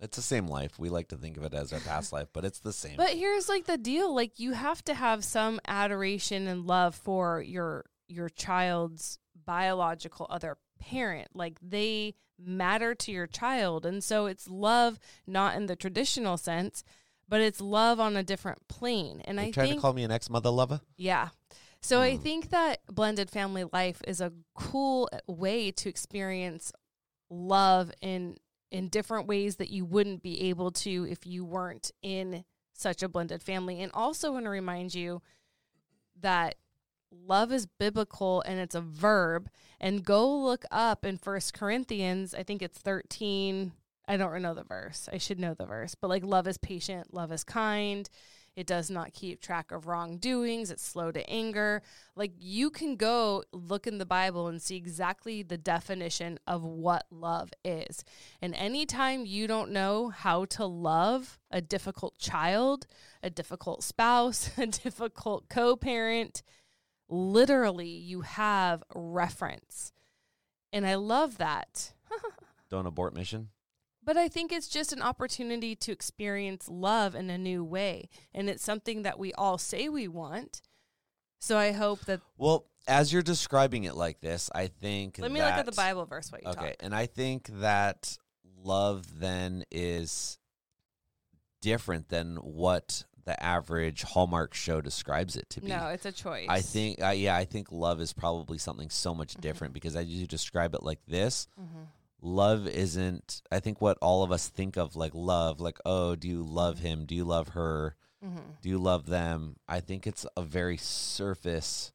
It's 0.00 0.16
the 0.16 0.22
same 0.22 0.46
life. 0.46 0.78
We 0.78 0.90
like 0.90 1.08
to 1.08 1.16
think 1.16 1.36
of 1.36 1.42
it 1.42 1.54
as 1.54 1.72
our 1.72 1.80
past 1.80 2.12
life, 2.12 2.28
but 2.32 2.44
it's 2.44 2.60
the 2.60 2.72
same. 2.72 2.96
But 2.96 3.10
here's 3.10 3.48
like 3.48 3.64
the 3.66 3.78
deal: 3.78 4.14
like 4.14 4.38
you 4.38 4.52
have 4.52 4.84
to 4.84 4.94
have 4.94 5.24
some 5.24 5.60
adoration 5.66 6.46
and 6.46 6.66
love 6.66 6.94
for 6.94 7.42
your 7.42 7.84
your 8.06 8.28
child's 8.28 9.18
biological 9.44 10.26
other 10.30 10.56
parent. 10.78 11.28
Like 11.34 11.58
they 11.60 12.14
matter 12.38 12.94
to 12.94 13.10
your 13.10 13.26
child, 13.26 13.84
and 13.84 14.04
so 14.04 14.26
it's 14.26 14.48
love 14.48 15.00
not 15.26 15.56
in 15.56 15.66
the 15.66 15.74
traditional 15.74 16.36
sense, 16.36 16.84
but 17.28 17.40
it's 17.40 17.60
love 17.60 17.98
on 17.98 18.16
a 18.16 18.22
different 18.22 18.68
plane. 18.68 19.20
And 19.24 19.38
you 19.38 19.46
I 19.46 19.50
trying 19.50 19.68
think 19.68 19.78
to 19.78 19.82
call 19.82 19.92
me 19.94 20.04
an 20.04 20.12
ex 20.12 20.30
mother 20.30 20.50
lover? 20.50 20.80
yeah. 20.96 21.30
So 21.80 22.00
I 22.00 22.16
Hmm. 22.16 22.22
think 22.22 22.50
that 22.50 22.80
blended 22.86 23.30
family 23.30 23.64
life 23.72 24.02
is 24.06 24.20
a 24.20 24.32
cool 24.54 25.08
way 25.26 25.70
to 25.72 25.88
experience 25.88 26.72
love 27.30 27.92
in 28.00 28.36
in 28.70 28.88
different 28.88 29.26
ways 29.26 29.56
that 29.56 29.70
you 29.70 29.84
wouldn't 29.86 30.22
be 30.22 30.42
able 30.50 30.70
to 30.70 31.06
if 31.08 31.26
you 31.26 31.42
weren't 31.42 31.90
in 32.02 32.44
such 32.74 33.02
a 33.02 33.08
blended 33.08 33.42
family. 33.42 33.80
And 33.80 33.90
also 33.94 34.32
want 34.32 34.44
to 34.44 34.50
remind 34.50 34.94
you 34.94 35.22
that 36.20 36.56
love 37.10 37.50
is 37.50 37.64
biblical 37.64 38.42
and 38.42 38.60
it's 38.60 38.74
a 38.74 38.82
verb. 38.82 39.48
And 39.80 40.04
go 40.04 40.30
look 40.36 40.66
up 40.70 41.04
in 41.04 41.16
First 41.16 41.54
Corinthians, 41.54 42.34
I 42.34 42.42
think 42.42 42.60
it's 42.60 42.78
13. 42.78 43.72
I 44.06 44.16
don't 44.18 44.42
know 44.42 44.52
the 44.54 44.64
verse. 44.64 45.08
I 45.10 45.16
should 45.16 45.38
know 45.38 45.54
the 45.54 45.64
verse, 45.66 45.94
but 45.94 46.08
like 46.08 46.24
love 46.24 46.46
is 46.46 46.58
patient, 46.58 47.14
love 47.14 47.32
is 47.32 47.44
kind. 47.44 48.08
It 48.58 48.66
does 48.66 48.90
not 48.90 49.12
keep 49.12 49.40
track 49.40 49.70
of 49.70 49.86
wrongdoings. 49.86 50.72
It's 50.72 50.82
slow 50.84 51.12
to 51.12 51.30
anger. 51.30 51.80
Like 52.16 52.32
you 52.40 52.70
can 52.70 52.96
go 52.96 53.44
look 53.52 53.86
in 53.86 53.98
the 53.98 54.04
Bible 54.04 54.48
and 54.48 54.60
see 54.60 54.74
exactly 54.74 55.44
the 55.44 55.56
definition 55.56 56.40
of 56.44 56.64
what 56.64 57.06
love 57.08 57.52
is. 57.64 58.02
And 58.42 58.56
anytime 58.56 59.24
you 59.24 59.46
don't 59.46 59.70
know 59.70 60.08
how 60.08 60.44
to 60.46 60.66
love 60.66 61.38
a 61.52 61.60
difficult 61.60 62.18
child, 62.18 62.88
a 63.22 63.30
difficult 63.30 63.84
spouse, 63.84 64.50
a 64.58 64.66
difficult 64.66 65.48
co 65.48 65.76
parent, 65.76 66.42
literally 67.08 67.86
you 67.86 68.22
have 68.22 68.82
reference. 68.92 69.92
And 70.72 70.84
I 70.84 70.96
love 70.96 71.38
that. 71.38 71.92
Don't 72.70 72.86
abort 72.86 73.14
mission. 73.14 73.50
But 74.08 74.16
I 74.16 74.26
think 74.28 74.52
it's 74.52 74.68
just 74.68 74.94
an 74.94 75.02
opportunity 75.02 75.76
to 75.76 75.92
experience 75.92 76.66
love 76.66 77.14
in 77.14 77.28
a 77.28 77.36
new 77.36 77.62
way. 77.62 78.08
And 78.34 78.48
it's 78.48 78.64
something 78.64 79.02
that 79.02 79.18
we 79.18 79.34
all 79.34 79.58
say 79.58 79.90
we 79.90 80.08
want. 80.08 80.62
So 81.38 81.58
I 81.58 81.72
hope 81.72 82.06
that. 82.06 82.22
Well, 82.38 82.64
as 82.86 83.12
you're 83.12 83.20
describing 83.20 83.84
it 83.84 83.94
like 83.94 84.22
this, 84.22 84.48
I 84.54 84.68
think. 84.68 85.18
Let 85.18 85.30
me 85.30 85.40
look 85.40 85.50
at 85.50 85.66
the 85.66 85.72
Bible 85.72 86.06
verse 86.06 86.32
while 86.32 86.40
you 86.42 86.48
Okay, 86.48 86.68
talk. 86.70 86.76
and 86.80 86.94
I 86.94 87.04
think 87.04 87.48
that 87.60 88.16
love 88.56 89.20
then 89.20 89.64
is 89.70 90.38
different 91.60 92.08
than 92.08 92.36
what 92.36 93.04
the 93.26 93.40
average 93.44 94.04
Hallmark 94.04 94.54
show 94.54 94.80
describes 94.80 95.36
it 95.36 95.50
to 95.50 95.60
be. 95.60 95.68
No, 95.68 95.88
it's 95.88 96.06
a 96.06 96.12
choice. 96.12 96.46
I 96.48 96.62
think, 96.62 97.02
uh, 97.02 97.08
yeah, 97.10 97.36
I 97.36 97.44
think 97.44 97.70
love 97.70 98.00
is 98.00 98.14
probably 98.14 98.56
something 98.56 98.88
so 98.88 99.14
much 99.14 99.32
Mm-hmm. 99.32 99.42
different 99.42 99.74
because 99.74 99.96
as 99.96 100.06
you 100.06 100.26
describe 100.26 100.74
it 100.74 100.82
like 100.82 101.04
this, 101.06 101.46
Mhm. 101.60 101.88
Love 102.20 102.66
isn't. 102.66 103.42
I 103.50 103.60
think 103.60 103.80
what 103.80 103.98
all 104.02 104.22
of 104.22 104.32
us 104.32 104.48
think 104.48 104.76
of 104.76 104.96
like 104.96 105.12
love, 105.14 105.60
like 105.60 105.78
oh, 105.84 106.14
do 106.16 106.28
you 106.28 106.42
love 106.42 106.76
Mm-hmm. 106.78 106.86
him? 106.86 107.04
Do 107.06 107.14
you 107.14 107.24
love 107.24 107.48
her? 107.50 107.96
Mhm. 108.24 108.60
Do 108.62 108.68
you 108.68 108.78
love 108.78 109.06
them? 109.06 109.56
I 109.68 109.80
think 109.80 110.06
it's 110.06 110.26
a 110.36 110.42
very 110.42 110.76
surface 110.76 111.92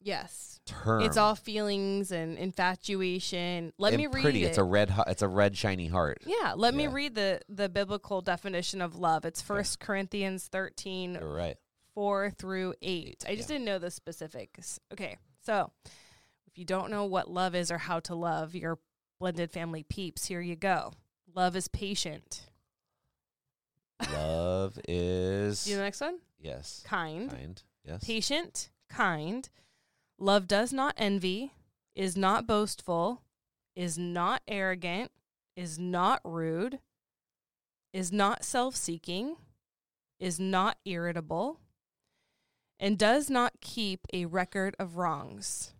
Yes. 0.00 0.60
term. 0.66 1.00
It's 1.02 1.16
all 1.16 1.34
feelings 1.34 2.12
and 2.12 2.36
infatuation. 2.36 3.72
Let 3.78 3.94
and 3.94 4.00
me 4.02 4.06
read 4.06 4.22
pretty. 4.22 4.44
it. 4.44 4.48
It's 4.48 4.58
a 4.58 4.64
red. 4.64 4.92
It's 5.06 5.22
a 5.22 5.28
red 5.28 5.56
shiny 5.56 5.86
heart. 5.88 6.18
yeah, 6.26 6.52
let 6.56 6.74
me 6.74 6.86
read 6.86 7.14
the 7.14 7.40
the 7.48 7.68
biblical 7.68 8.20
definition 8.20 8.82
of 8.82 8.96
love. 8.96 9.24
It's 9.24 9.40
First 9.40 9.80
Corinthians 9.80 10.46
13 10.48 11.14
You're 11.14 11.32
right. 11.34 11.56
4 11.94 12.30
through 12.30 12.74
8. 12.82 13.24
I 13.26 13.36
just 13.36 13.48
Yeah. 13.48 13.54
didn't 13.54 13.64
know 13.66 13.78
the 13.78 13.90
specifics. 13.90 14.78
Okay. 14.92 15.16
So, 15.46 15.70
if 16.46 16.58
you 16.58 16.64
don't 16.64 16.90
know 16.90 17.04
what 17.04 17.30
love 17.30 17.54
is 17.54 17.70
or 17.70 17.78
how 17.78 18.00
to 18.00 18.14
love 18.14 18.54
your 18.54 18.78
blended 19.24 19.50
family 19.50 19.82
peeps, 19.82 20.26
here 20.26 20.42
you 20.42 20.54
go. 20.54 20.92
Love 21.34 21.56
is 21.56 21.66
patient. 21.66 22.42
Love 24.12 24.78
is 24.86 25.64
Do 25.64 25.70
you 25.70 25.76
know 25.76 25.80
the 25.80 25.86
next 25.86 26.02
one? 26.02 26.18
yes, 26.38 26.82
Kind. 26.84 27.30
kind. 27.30 27.62
Yes, 27.86 28.04
patient, 28.04 28.68
kind. 28.90 29.48
Love 30.18 30.46
does 30.46 30.74
not 30.74 30.92
envy, 30.98 31.54
is 31.96 32.18
not 32.18 32.46
boastful, 32.46 33.22
is 33.74 33.96
not 33.96 34.42
arrogant, 34.46 35.10
is 35.56 35.78
not 35.78 36.20
rude, 36.22 36.80
is 37.94 38.12
not 38.12 38.44
self 38.44 38.76
seeking, 38.76 39.36
is 40.20 40.38
not 40.38 40.76
irritable, 40.84 41.60
and 42.78 42.98
does 42.98 43.30
not 43.30 43.54
keep 43.62 44.06
a 44.12 44.26
record 44.26 44.76
of 44.78 44.98
wrongs. 44.98 45.72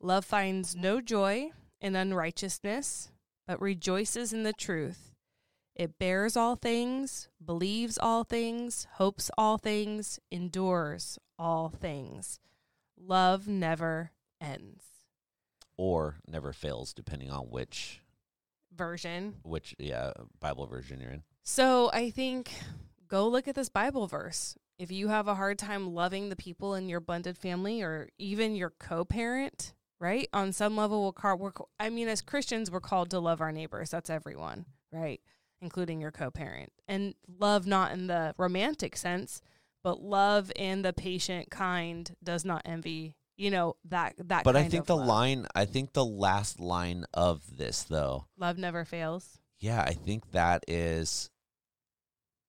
Love 0.00 0.24
finds 0.24 0.74
no 0.74 1.02
joy 1.02 1.50
in 1.80 1.96
unrighteousness, 1.96 3.10
but 3.46 3.60
rejoices 3.60 4.32
in 4.32 4.42
the 4.42 4.52
truth. 4.52 5.14
It 5.74 5.98
bears 5.98 6.36
all 6.36 6.56
things, 6.56 7.28
believes 7.44 7.96
all 7.98 8.24
things, 8.24 8.86
hopes 8.94 9.30
all 9.38 9.56
things, 9.56 10.18
endures 10.30 11.18
all 11.38 11.68
things. 11.70 12.38
Love 12.98 13.48
never 13.48 14.10
ends. 14.40 14.84
or 15.76 16.16
never 16.28 16.52
fails, 16.52 16.92
depending 16.92 17.30
on 17.30 17.44
which 17.46 18.00
Version. 18.76 19.36
which 19.42 19.74
yeah 19.78 20.12
Bible 20.38 20.66
version 20.66 21.00
you're 21.00 21.10
in. 21.12 21.22
So 21.42 21.90
I 21.92 22.10
think 22.10 22.52
go 23.08 23.26
look 23.26 23.48
at 23.48 23.54
this 23.54 23.68
Bible 23.70 24.06
verse. 24.06 24.56
If 24.78 24.92
you 24.92 25.08
have 25.08 25.28
a 25.28 25.34
hard 25.34 25.58
time 25.58 25.94
loving 25.94 26.28
the 26.28 26.36
people 26.36 26.74
in 26.74 26.88
your 26.88 27.00
blended 27.00 27.36
family 27.38 27.82
or 27.82 28.08
even 28.18 28.54
your 28.54 28.70
co 28.78 29.04
parent, 29.04 29.72
right? 30.00 30.28
On 30.32 30.52
some 30.52 30.76
level, 30.76 31.04
we're 31.04 31.12
called, 31.12 31.38
we're, 31.40 31.52
I 31.78 31.90
mean, 31.90 32.08
as 32.08 32.20
Christians, 32.22 32.70
we're 32.70 32.80
called 32.80 33.10
to 33.10 33.20
love 33.20 33.40
our 33.40 33.52
neighbors. 33.52 33.90
That's 33.90 34.10
everyone, 34.10 34.64
right? 34.90 35.20
Including 35.60 36.00
your 36.00 36.10
co 36.10 36.30
parent. 36.30 36.72
And 36.88 37.14
love 37.38 37.66
not 37.66 37.92
in 37.92 38.06
the 38.08 38.34
romantic 38.38 38.96
sense, 38.96 39.40
but 39.84 40.02
love 40.02 40.50
in 40.56 40.82
the 40.82 40.92
patient, 40.92 41.50
kind, 41.50 42.10
does 42.24 42.44
not 42.44 42.62
envy, 42.64 43.14
you 43.36 43.50
know, 43.50 43.76
that, 43.84 44.14
that 44.18 44.44
But 44.44 44.56
I 44.56 44.68
think 44.68 44.86
the 44.86 44.96
love. 44.96 45.06
line, 45.06 45.46
I 45.54 45.66
think 45.66 45.92
the 45.92 46.04
last 46.04 46.58
line 46.60 47.04
of 47.14 47.56
this 47.56 47.82
though, 47.84 48.26
Love 48.38 48.58
never 48.58 48.84
fails. 48.84 49.38
yeah, 49.58 49.82
I 49.82 49.92
think 49.92 50.32
that 50.32 50.64
is 50.66 51.30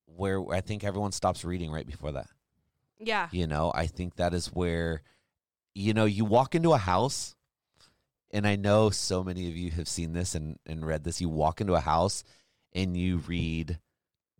where 0.05 0.41
I 0.51 0.61
think 0.61 0.83
everyone 0.83 1.11
stops 1.13 1.45
reading 1.45 1.71
right 1.71 1.85
before 1.87 2.11
that. 2.13 2.27
Yeah. 2.99 3.29
You 3.31 3.47
know, 3.47 3.71
I 3.73 3.87
think 3.87 4.15
that 4.17 4.33
is 4.33 4.47
where, 4.47 5.01
you 5.73 5.93
know, 5.93 6.05
you 6.05 6.25
walk 6.25 6.53
into 6.53 6.73
a 6.73 6.77
house, 6.77 7.35
and 8.31 8.47
I 8.47 8.55
know 8.55 8.89
so 8.89 9.23
many 9.23 9.47
of 9.49 9.55
you 9.55 9.71
have 9.71 9.87
seen 9.87 10.13
this 10.13 10.35
and, 10.35 10.57
and 10.65 10.85
read 10.85 11.03
this. 11.03 11.21
You 11.21 11.29
walk 11.29 11.61
into 11.61 11.75
a 11.75 11.79
house 11.79 12.23
and 12.73 12.95
you 12.95 13.17
read 13.17 13.79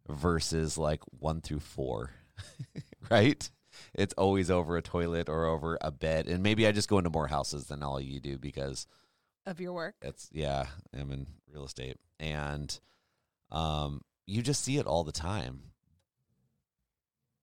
verses 0.08 0.78
like 0.78 1.02
one 1.20 1.42
through 1.42 1.60
four, 1.60 2.12
right? 3.10 3.50
It's 3.94 4.14
always 4.18 4.50
over 4.52 4.78
a 4.78 4.82
toilet 4.82 5.30
or 5.30 5.46
over 5.46 5.78
a 5.82 5.92
bed. 5.92 6.28
And 6.28 6.44
maybe 6.44 6.66
I 6.68 6.72
just 6.72 6.90
go 6.90 6.98
into 6.98 7.10
more 7.10 7.28
houses 7.28 7.68
than 7.68 7.84
all 7.84 8.00
you 8.00 8.20
do 8.20 8.38
because 8.38 8.88
Of 9.46 9.60
your 9.60 9.74
work. 9.74 9.96
it's, 10.02 10.30
yeah, 10.32 10.66
I'm 10.94 11.12
in 11.12 11.28
real 11.52 11.66
estate. 11.66 11.98
And 12.20 12.78
um, 13.52 14.02
you 14.28 14.42
just 14.42 14.64
see 14.64 14.78
it 14.78 14.86
all 14.86 15.04
the 15.04 15.12
time. 15.12 15.62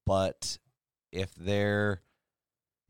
But 0.06 0.58
if 1.12 1.34
there 1.34 2.02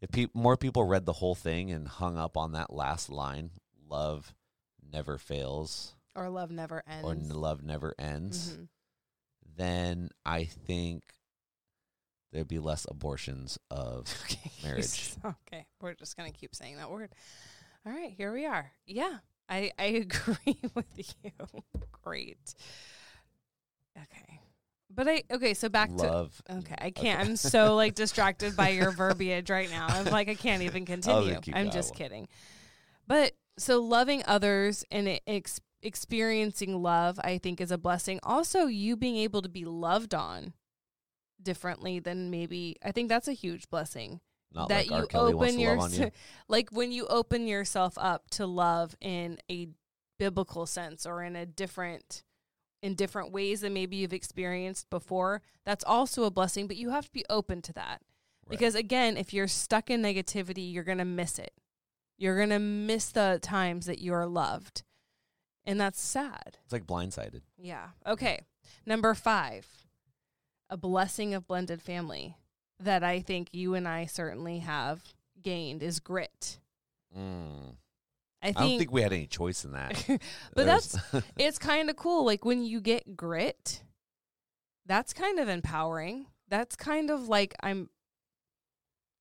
if 0.01 0.11
peop 0.13 0.35
more 0.35 0.57
people 0.57 0.85
read 0.85 1.07
the 1.07 1.13
whole 1.15 1.35
thing 1.35 1.71
and 1.71 1.87
hung 1.89 2.17
up 2.17 2.37
on 2.37 2.53
that 2.53 2.73
last 2.73 3.11
line 3.11 3.51
love 3.89 4.35
never 4.93 5.19
fails 5.19 5.95
Or 6.15 6.29
love 6.29 6.51
never 6.51 6.83
ends. 6.87 7.31
or 7.31 7.37
love 7.37 7.63
never 7.63 7.95
ends 7.99 8.53
Mhm. 8.57 8.69
then 9.57 10.11
i 10.25 10.45
think 10.45 11.03
there'd 12.33 12.47
be 12.49 12.59
less 12.59 12.87
abortions 12.91 13.59
of 13.71 14.07
Okay. 14.25 14.51
marriage. 14.63 15.15
okay. 15.25 15.67
We're 15.81 15.95
just 15.95 16.15
going 16.17 16.31
to 16.31 16.39
keep 16.39 16.55
saying 16.55 16.77
that 16.77 16.91
word. 16.91 17.11
All 17.87 17.93
right. 17.93 18.11
Here 18.13 18.31
we 18.35 18.45
are. 18.45 18.71
Yeah. 18.87 19.17
I, 19.49 19.71
I 19.79 19.85
agree 20.05 20.61
with 20.75 21.15
you. 21.25 21.33
Great. 22.03 22.55
Okay. 23.97 24.38
But 24.99 25.07
I, 25.07 25.23
okay. 25.31 25.55
So 25.55 25.69
back 25.69 25.91
love 25.93 26.43
to, 26.47 26.57
okay. 26.57 26.75
I 26.77 26.91
can't. 26.91 27.21
I'm 27.21 27.37
so 27.37 27.77
like 27.77 27.95
distracted 27.95 28.57
by 28.57 28.71
your 28.71 28.91
verbiage 28.91 29.49
right 29.49 29.71
now. 29.71 29.87
I'm 29.89 30.07
like, 30.07 30.29
I 30.29 30.35
can't 30.35 30.65
even 30.65 30.85
continue. 30.85 31.39
I'm 31.55 31.71
just 31.71 31.95
kidding. 31.95 32.27
But 33.07 33.35
so 33.57 33.81
loving 33.81 34.25
others 34.27 34.85
and 34.91 35.21
ex- 35.25 35.61
experiencing 35.83 36.83
love, 36.83 37.21
I 37.23 37.39
think 37.39 37.61
is 37.61 37.71
a 37.71 37.79
blessing. 37.79 38.19
Also, 38.25 38.67
you 38.67 38.97
being 38.97 39.19
able 39.19 39.41
to 39.43 39.49
be 39.49 39.65
loved 39.65 40.15
on 40.15 40.53
differently 41.41 42.01
than 42.01 42.33
maybe, 42.33 42.75
I 42.85 42.91
think 42.91 43.09
that's 43.09 43.29
a 43.29 43.33
huge 43.33 43.71
blessing 43.71 44.19
not 44.53 44.69
that 44.71 44.89
like 44.89 45.13
you 45.13 45.21
open 45.21 45.55
to 45.59 45.65
love 45.69 45.79
on 45.79 45.93
your 45.93 46.07
you. 46.07 46.11
like 46.49 46.71
when 46.71 46.91
you 46.91 47.07
open 47.07 47.47
yourself 47.47 47.95
up 47.99 48.31
to 48.31 48.47
love 48.47 48.97
in 49.01 49.39
a 49.49 49.69
biblical 50.19 50.67
sense 50.67 51.07
or 51.07 51.23
in 51.23 51.37
a 51.37 51.47
different 51.47 52.25
in 52.83 52.95
different 52.95 53.33
ways 53.33 53.61
than 53.63 53.73
maybe 53.73 53.97
you've 53.97 54.13
experienced 54.13 54.89
before 54.91 55.43
that's 55.65 55.85
also 55.85 56.25
a 56.25 56.31
blessing 56.31 56.67
but 56.67 56.77
you 56.77 56.91
have 56.91 57.07
to 57.07 57.13
be 57.13 57.25
open 57.31 57.61
to 57.63 57.73
that 57.73 58.01
Right. 58.47 58.51
because 58.59 58.75
again 58.75 59.17
if 59.17 59.35
you're 59.35 59.49
stuck 59.49 59.91
in 59.91 60.01
negativity 60.03 60.73
you're 60.73 60.85
going 60.85 60.99
to 60.99 61.05
miss 61.05 61.39
it 61.39 61.53
you're 62.17 62.37
going 62.37 62.49
to 62.51 62.59
miss 62.59 63.11
the 63.11 63.39
times 63.43 63.87
that 63.87 63.99
you 63.99 64.13
are 64.15 64.27
loved 64.27 64.83
and 65.67 65.79
that's 65.81 66.01
sad 66.01 66.57
it's 66.65 66.73
like 66.73 66.87
blindsided 66.87 67.43
yeah. 67.61 67.89
Okay. 68.07 68.41
Number 68.87 69.13
five, 69.13 69.67
a 70.71 70.77
blessing 70.79 71.35
of 71.35 71.47
blended 71.47 71.83
family 71.83 72.37
that 72.81 73.03
I 73.05 73.21
think 73.21 73.49
you 73.53 73.75
and 73.75 73.87
I 73.87 74.07
certainly 74.07 74.61
have 74.61 75.03
gained 75.43 75.83
is 75.83 76.01
grit. 76.01 76.59
mm. 77.17 77.75
I 78.43 78.49
i 78.49 78.53
don't 78.53 78.63
think, 78.69 78.79
think 78.81 78.93
we 78.93 79.03
had 79.03 79.13
any 79.13 79.27
choice 79.27 79.65
in 79.65 79.73
that 79.73 80.05
but 80.07 80.21
There's- 80.67 80.97
that's 81.13 81.25
it's 81.37 81.59
kind 81.59 81.91
of 81.91 81.97
cool. 81.97 82.25
Like 82.25 82.45
when 82.45 82.63
you 82.63 82.81
get 82.81 83.17
grit, 83.17 83.83
that's 84.87 85.13
kind 85.13 85.39
of 85.39 85.49
empowering. 85.49 86.27
That's 86.49 86.77
kind 86.77 87.11
of 87.11 87.29
like 87.29 87.55
I'm 87.63 87.91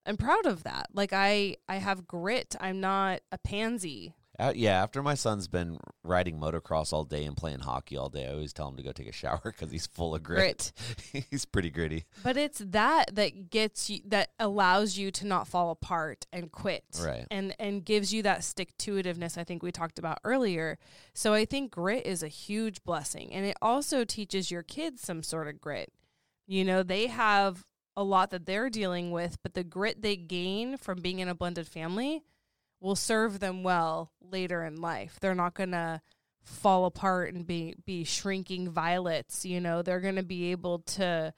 I'm 0.05 0.17
proud 0.17 0.45
of 0.45 0.63
that. 0.63 0.87
Like 0.93 1.13
I 1.13 1.55
I 1.67 1.77
have 1.77 2.07
grit. 2.07 2.55
I'm 2.61 2.79
not 2.79 3.21
a 3.31 3.37
pansy. 3.37 4.15
Uh, 4.39 4.53
yeah, 4.55 4.83
after 4.83 5.01
my 5.01 5.15
son's 5.15 5.47
been 5.47 5.79
riding 6.03 6.39
motocross 6.39 6.93
all 6.93 7.03
day 7.03 7.25
and 7.25 7.35
playing 7.35 7.59
hockey 7.59 7.97
all 7.97 8.09
day, 8.09 8.27
I 8.27 8.33
always 8.33 8.53
tell 8.53 8.67
him 8.67 8.77
to 8.77 8.83
go 8.83 8.91
take 8.91 9.09
a 9.09 9.13
shower 9.13 9.41
because 9.45 9.71
he's 9.71 9.87
full 9.87 10.13
of 10.13 10.21
grit. 10.21 10.71
he's 11.31 11.45
pretty 11.45 11.71
gritty. 11.71 12.05
But 12.23 12.37
it's 12.37 12.59
that 12.59 13.15
that 13.15 13.49
gets 13.49 13.89
you 13.89 14.01
that 14.05 14.29
allows 14.37 14.97
you 14.97 15.09
to 15.11 15.25
not 15.25 15.47
fall 15.47 15.71
apart 15.71 16.27
and 16.31 16.51
quit. 16.51 16.83
Right. 17.01 17.25
And 17.31 17.55
and 17.57 17.83
gives 17.83 18.13
you 18.13 18.21
that 18.23 18.43
stick 18.43 18.77
to 18.79 18.95
itiveness 18.95 19.37
I 19.37 19.43
think 19.43 19.63
we 19.63 19.71
talked 19.71 19.97
about 19.97 20.19
earlier. 20.23 20.77
So 21.15 21.33
I 21.33 21.45
think 21.45 21.71
grit 21.71 22.05
is 22.05 22.21
a 22.21 22.27
huge 22.27 22.83
blessing. 22.83 23.33
And 23.33 23.45
it 23.45 23.57
also 23.61 24.05
teaches 24.05 24.51
your 24.51 24.63
kids 24.63 25.01
some 25.01 25.23
sort 25.23 25.47
of 25.47 25.59
grit. 25.59 25.91
You 26.45 26.63
know, 26.63 26.83
they 26.83 27.07
have 27.07 27.65
a 27.95 28.03
lot 28.03 28.29
that 28.29 28.45
they're 28.45 28.69
dealing 28.69 29.09
with, 29.09 29.37
but 29.41 29.55
the 29.55 29.63
grit 29.63 30.03
they 30.03 30.15
gain 30.15 30.77
from 30.77 31.01
being 31.01 31.17
in 31.17 31.27
a 31.27 31.33
blended 31.33 31.67
family 31.67 32.23
will 32.79 32.95
serve 32.95 33.39
them 33.39 33.63
well 33.63 34.11
later 34.21 34.63
in 34.63 34.75
life. 34.75 35.17
They're 35.19 35.35
not 35.35 35.53
gonna 35.53 36.01
fall 36.43 36.85
apart 36.85 37.33
and 37.33 37.45
be 37.45 37.75
be 37.85 38.03
shrinking 38.03 38.69
violets, 38.69 39.45
you 39.45 39.59
know. 39.59 39.81
They're 39.81 39.99
gonna 39.99 40.23
be 40.23 40.51
able 40.51 40.79
to 40.79 41.33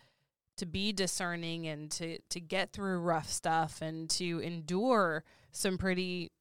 to 0.57 0.65
be 0.65 0.91
discerning 0.91 1.67
and 1.67 1.89
to 1.91 2.19
to 2.29 2.39
get 2.39 2.71
through 2.73 2.99
rough 2.99 3.29
stuff 3.29 3.81
and 3.81 4.09
to 4.11 4.39
endure 4.39 5.23
some 5.51 5.77
pretty 5.77 6.31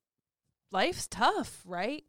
life's 0.71 1.07
tough, 1.07 1.63
right? 1.65 2.05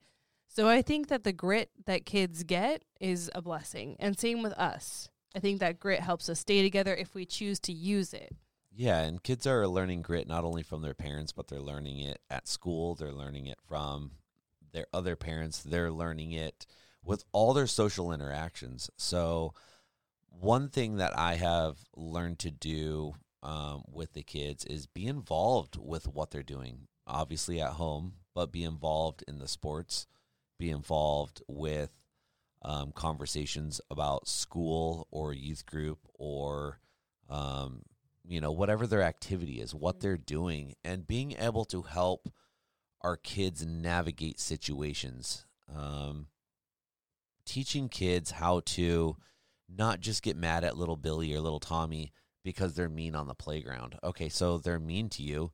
So 0.48 0.68
I 0.68 0.82
think 0.82 1.08
that 1.10 1.24
the 1.24 1.32
grit 1.32 1.70
that 1.86 2.06
kids 2.06 2.44
get 2.44 2.84
is 3.00 3.30
a 3.36 3.42
blessing. 3.42 3.96
And 4.00 4.20
same 4.20 4.42
with 4.42 4.54
us. 4.54 5.10
I 5.36 5.40
think 5.40 5.60
that 5.60 5.80
grit 5.80 6.00
helps 6.00 6.28
us 6.28 6.40
stay 6.40 6.64
together 6.64 6.96
if 6.96 7.14
we 7.14 7.26
choose 7.26 7.60
to 7.62 7.72
use 7.72 8.14
it. 8.14 8.36
Yeah, 8.80 9.02
and 9.02 9.22
kids 9.22 9.46
are 9.46 9.68
learning 9.68 10.04
grit 10.04 10.26
not 10.26 10.46
only 10.46 10.64
from 10.64 10.82
their 10.82 10.94
parents, 10.94 11.34
but 11.34 11.50
they're 11.50 11.60
learning 11.60 12.00
it 12.00 12.22
at 12.30 12.48
school. 12.48 12.96
They're 12.96 13.12
learning 13.12 13.48
it 13.48 13.60
from 13.68 14.12
their 14.72 14.86
other 14.94 15.18
parents. 15.18 15.62
They're 15.62 15.92
learning 15.92 16.32
it 16.32 16.66
with 17.04 17.26
all 17.34 17.54
their 17.54 17.68
social 17.68 18.14
interactions. 18.14 18.90
So, 18.96 19.54
one 20.30 20.70
thing 20.70 20.96
that 20.96 21.12
I 21.20 21.36
have 21.36 21.76
learned 21.94 22.40
to 22.40 22.52
do 22.52 23.16
um, 23.44 23.84
with 23.92 24.14
the 24.14 24.24
kids 24.24 24.64
is 24.64 24.88
be 24.88 25.08
involved 25.08 25.76
with 25.78 26.08
what 26.08 26.32
they're 26.32 26.42
doing, 26.42 26.88
obviously 27.06 27.60
at 27.60 27.72
home, 27.72 28.14
but 28.34 28.54
be 28.54 28.64
involved 28.64 29.26
in 29.28 29.40
the 29.40 29.50
sports, 29.50 30.08
be 30.58 30.70
involved 30.70 31.42
with 31.50 31.92
um, 32.62 32.94
conversations 32.94 33.82
about 33.92 34.30
school 34.30 35.06
or 35.12 35.34
youth 35.34 35.66
group 35.66 36.00
or 36.14 36.80
um, 37.30 37.82
you 38.28 38.42
know 38.42 38.52
whatever 38.52 38.86
their 38.86 39.02
activity 39.02 39.60
is 39.62 39.74
what 39.74 40.00
they're 40.00 40.18
doing 40.18 40.76
and 40.84 41.08
being 41.08 41.36
able 41.40 41.66
to 41.66 41.82
help 41.84 42.30
our 43.02 43.16
kids 43.18 43.66
navigate 43.66 44.40
situations 44.40 45.46
um, 45.76 46.28
teaching 47.46 47.90
kids 47.90 48.32
how 48.32 48.62
to 48.66 49.16
not 49.68 50.00
just 50.00 50.24
get 50.24 50.36
mad 50.36 50.64
at 50.64 50.78
little 50.78 50.96
billy 50.98 51.34
or 51.34 51.40
little 51.40 51.60
tommy 51.60 52.12
because 52.44 52.74
they're 52.74 52.90
mean 52.90 53.16
on 53.16 53.28
the 53.28 53.36
playground. 53.36 53.98
Okay 54.04 54.30
so 54.30 54.58
they're 54.58 54.80
mean 54.80 55.10
to 55.10 55.24
you. 55.24 55.52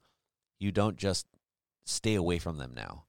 You 0.60 0.72
don't 0.72 0.98
just 0.98 1.28
stay 1.86 2.16
away 2.16 2.40
from 2.40 2.58
them 2.58 2.74
now. 2.76 3.06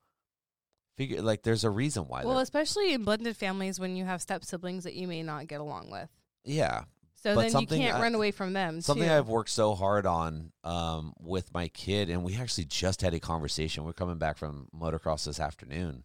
Figure 0.96 1.22
like 1.22 1.42
there's 1.42 1.64
a 1.64 1.70
reason 1.70 2.04
why 2.04 2.24
Well, 2.24 2.38
especially 2.38 2.92
in 2.92 3.04
blended 3.04 3.36
families 3.36 3.78
when 3.78 3.96
you 3.96 4.04
have 4.04 4.22
step 4.22 4.44
siblings 4.44 4.84
that 4.84 4.94
you 4.94 5.06
may 5.06 5.22
not 5.22 5.46
get 5.46 5.60
along 5.60 5.90
with. 5.90 6.08
yeah 6.44 6.84
So 7.26 7.34
But 7.34 7.50
then 7.50 7.60
you 7.62 7.66
can't 7.66 7.96
I- 7.96 8.02
run 8.02 8.14
away 8.14 8.30
from 8.30 8.52
them. 8.52 8.80
Something 8.80 9.08
too. 9.08 9.12
I've 9.12 9.28
worked 9.28 9.50
so 9.50 9.74
hard 9.74 10.06
on 10.06 10.52
um, 10.62 11.12
with 11.18 11.52
my 11.52 11.66
kid, 11.66 12.08
and 12.08 12.22
we 12.22 12.36
actually 12.36 12.66
just 12.66 13.02
had 13.02 13.14
a 13.14 13.18
conversation. 13.20 13.82
We're 13.82 13.92
coming 13.94 14.18
back 14.18 14.38
from 14.38 14.68
motocross 14.72 15.24
this 15.24 15.40
afternoon, 15.40 16.04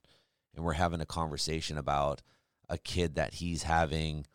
and 0.55 0.65
we're 0.65 0.74
having 0.74 0.99
a 0.99 1.05
conversation 1.05 1.78
about 1.78 2.24
a 2.67 2.80
kid 2.80 3.13
that 3.15 3.36
he's 3.36 3.63
having 3.63 4.26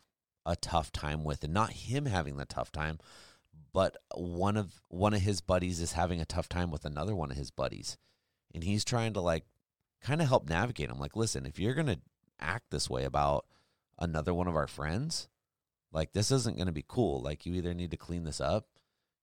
a 0.45 0.55
tough 0.55 0.93
time 0.93 1.25
with, 1.25 1.43
and 1.43 1.53
not 1.53 1.73
him 1.73 2.05
having 2.05 2.37
the 2.37 2.45
tough 2.45 2.71
time, 2.71 2.99
but 3.73 3.97
one 4.15 4.55
of 4.55 4.81
one 4.87 5.13
of 5.13 5.19
his 5.21 5.41
buddies 5.41 5.81
is 5.81 5.91
having 5.91 6.21
a 6.21 6.25
tough 6.25 6.47
time 6.47 6.71
with 6.71 6.85
another 6.85 7.13
one 7.13 7.31
of 7.31 7.37
his 7.37 7.51
buddies, 7.51 7.97
and 8.55 8.63
he's 8.63 8.85
trying 8.85 9.11
to 9.11 9.19
like 9.19 9.43
kind 10.01 10.21
of 10.21 10.29
help 10.29 10.47
navigate. 10.47 10.89
I'm 10.89 10.99
like, 10.99 11.17
listen, 11.17 11.45
if 11.45 11.59
you're 11.59 11.73
gonna 11.73 11.99
act 12.39 12.71
this 12.71 12.89
way 12.89 13.03
about 13.03 13.45
another 13.99 14.33
one 14.33 14.47
of 14.47 14.55
our 14.55 14.67
friends, 14.67 15.27
like 15.97 16.13
this 16.13 16.29
isn't 16.29 16.57
going 16.57 16.67
to 16.67 16.71
be 16.71 16.85
cool. 16.87 17.21
Like 17.21 17.45
you 17.45 17.55
either 17.55 17.73
need 17.73 17.89
to 17.89 17.97
clean 17.97 18.23
this 18.23 18.39
up, 18.39 18.67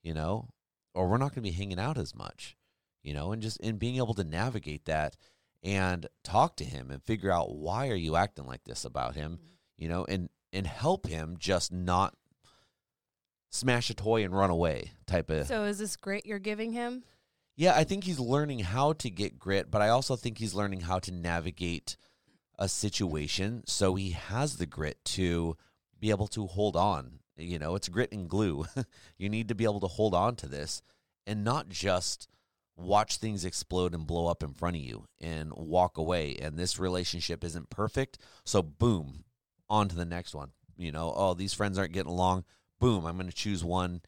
you 0.02 0.12
know, 0.12 0.48
or 0.92 1.06
we're 1.06 1.18
not 1.18 1.34
going 1.34 1.44
to 1.44 1.50
be 1.50 1.52
hanging 1.52 1.78
out 1.78 1.96
as 1.96 2.16
much, 2.16 2.56
you 3.00 3.14
know, 3.14 3.30
and 3.30 3.40
just 3.40 3.60
in 3.60 3.78
being 3.78 3.96
able 3.96 4.14
to 4.14 4.24
navigate 4.24 4.84
that 4.86 5.16
and 5.62 6.08
talk 6.24 6.56
to 6.56 6.64
him 6.64 6.90
and 6.90 7.00
figure 7.00 7.30
out 7.30 7.54
why 7.54 7.88
are 7.88 7.94
you 7.94 8.16
acting 8.16 8.46
like 8.46 8.64
this 8.64 8.84
about 8.84 9.14
him, 9.14 9.34
mm-hmm. 9.34 9.46
you 9.78 9.88
know, 9.88 10.04
and 10.08 10.28
and 10.52 10.66
help 10.66 11.06
him 11.06 11.36
just 11.38 11.72
not 11.72 12.16
smash 13.50 13.88
a 13.88 13.94
toy 13.94 14.24
and 14.24 14.36
run 14.36 14.50
away 14.50 14.90
type 15.06 15.30
of 15.30 15.46
So 15.46 15.62
is 15.62 15.78
this 15.78 15.94
grit 15.94 16.26
you're 16.26 16.40
giving 16.40 16.72
him? 16.72 17.04
yeah, 17.56 17.76
I 17.76 17.84
think 17.84 18.02
he's 18.02 18.18
learning 18.18 18.58
how 18.58 18.94
to 18.94 19.08
get 19.08 19.38
grit, 19.38 19.70
but 19.70 19.80
I 19.80 19.90
also 19.90 20.16
think 20.16 20.38
he's 20.38 20.54
learning 20.54 20.80
how 20.80 20.98
to 20.98 21.12
navigate 21.12 21.96
a 22.58 22.68
situation 22.68 23.62
so 23.64 23.94
he 23.94 24.10
has 24.10 24.56
the 24.56 24.66
grit 24.66 24.98
to 25.04 25.56
be 26.04 26.10
able 26.10 26.26
to 26.26 26.46
hold 26.46 26.76
on. 26.76 27.20
You 27.34 27.58
know, 27.58 27.76
it's 27.76 27.88
grit 27.88 28.12
and 28.12 28.28
glue. 28.28 28.66
you 29.16 29.30
need 29.30 29.48
to 29.48 29.54
be 29.54 29.64
able 29.64 29.80
to 29.80 29.86
hold 29.86 30.14
on 30.14 30.36
to 30.36 30.46
this 30.46 30.82
and 31.26 31.42
not 31.42 31.70
just 31.70 32.28
watch 32.76 33.16
things 33.16 33.42
explode 33.42 33.94
and 33.94 34.06
blow 34.06 34.26
up 34.26 34.42
in 34.42 34.52
front 34.52 34.76
of 34.76 34.82
you 34.82 35.06
and 35.18 35.50
walk 35.54 35.96
away. 35.96 36.36
And 36.42 36.58
this 36.58 36.78
relationship 36.78 37.42
isn't 37.42 37.70
perfect. 37.70 38.18
So, 38.44 38.62
boom, 38.62 39.24
on 39.70 39.88
to 39.88 39.96
the 39.96 40.04
next 40.04 40.34
one. 40.34 40.50
You 40.76 40.92
know, 40.92 41.10
oh, 41.16 41.32
these 41.32 41.54
friends 41.54 41.78
aren't 41.78 41.94
getting 41.94 42.12
along. 42.12 42.44
Boom, 42.80 43.06
I'm 43.06 43.16
going 43.16 43.30
to 43.30 43.34
choose 43.34 43.64
one 43.64 44.02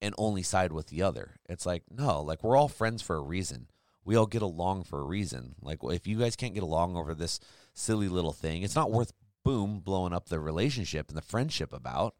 and 0.00 0.14
only 0.16 0.42
side 0.42 0.72
with 0.72 0.86
the 0.86 1.02
other. 1.02 1.34
It's 1.46 1.66
like, 1.66 1.82
no, 1.90 2.22
like 2.22 2.42
we're 2.42 2.56
all 2.56 2.68
friends 2.68 3.02
for 3.02 3.16
a 3.16 3.20
reason. 3.22 3.66
We 4.02 4.16
all 4.16 4.26
get 4.26 4.40
along 4.40 4.84
for 4.84 4.98
a 4.98 5.04
reason. 5.04 5.56
Like 5.60 5.80
if 5.82 6.06
you 6.06 6.18
guys 6.18 6.36
can't 6.36 6.54
get 6.54 6.62
along 6.62 6.96
over 6.96 7.14
this 7.14 7.38
silly 7.74 8.08
little 8.08 8.32
thing, 8.32 8.62
it's 8.62 8.74
not 8.74 8.90
worth 8.90 9.12
boom 9.44 9.80
blowing 9.80 10.12
up 10.12 10.28
the 10.28 10.40
relationship 10.40 11.08
and 11.08 11.16
the 11.16 11.22
friendship 11.22 11.72
about. 11.72 12.14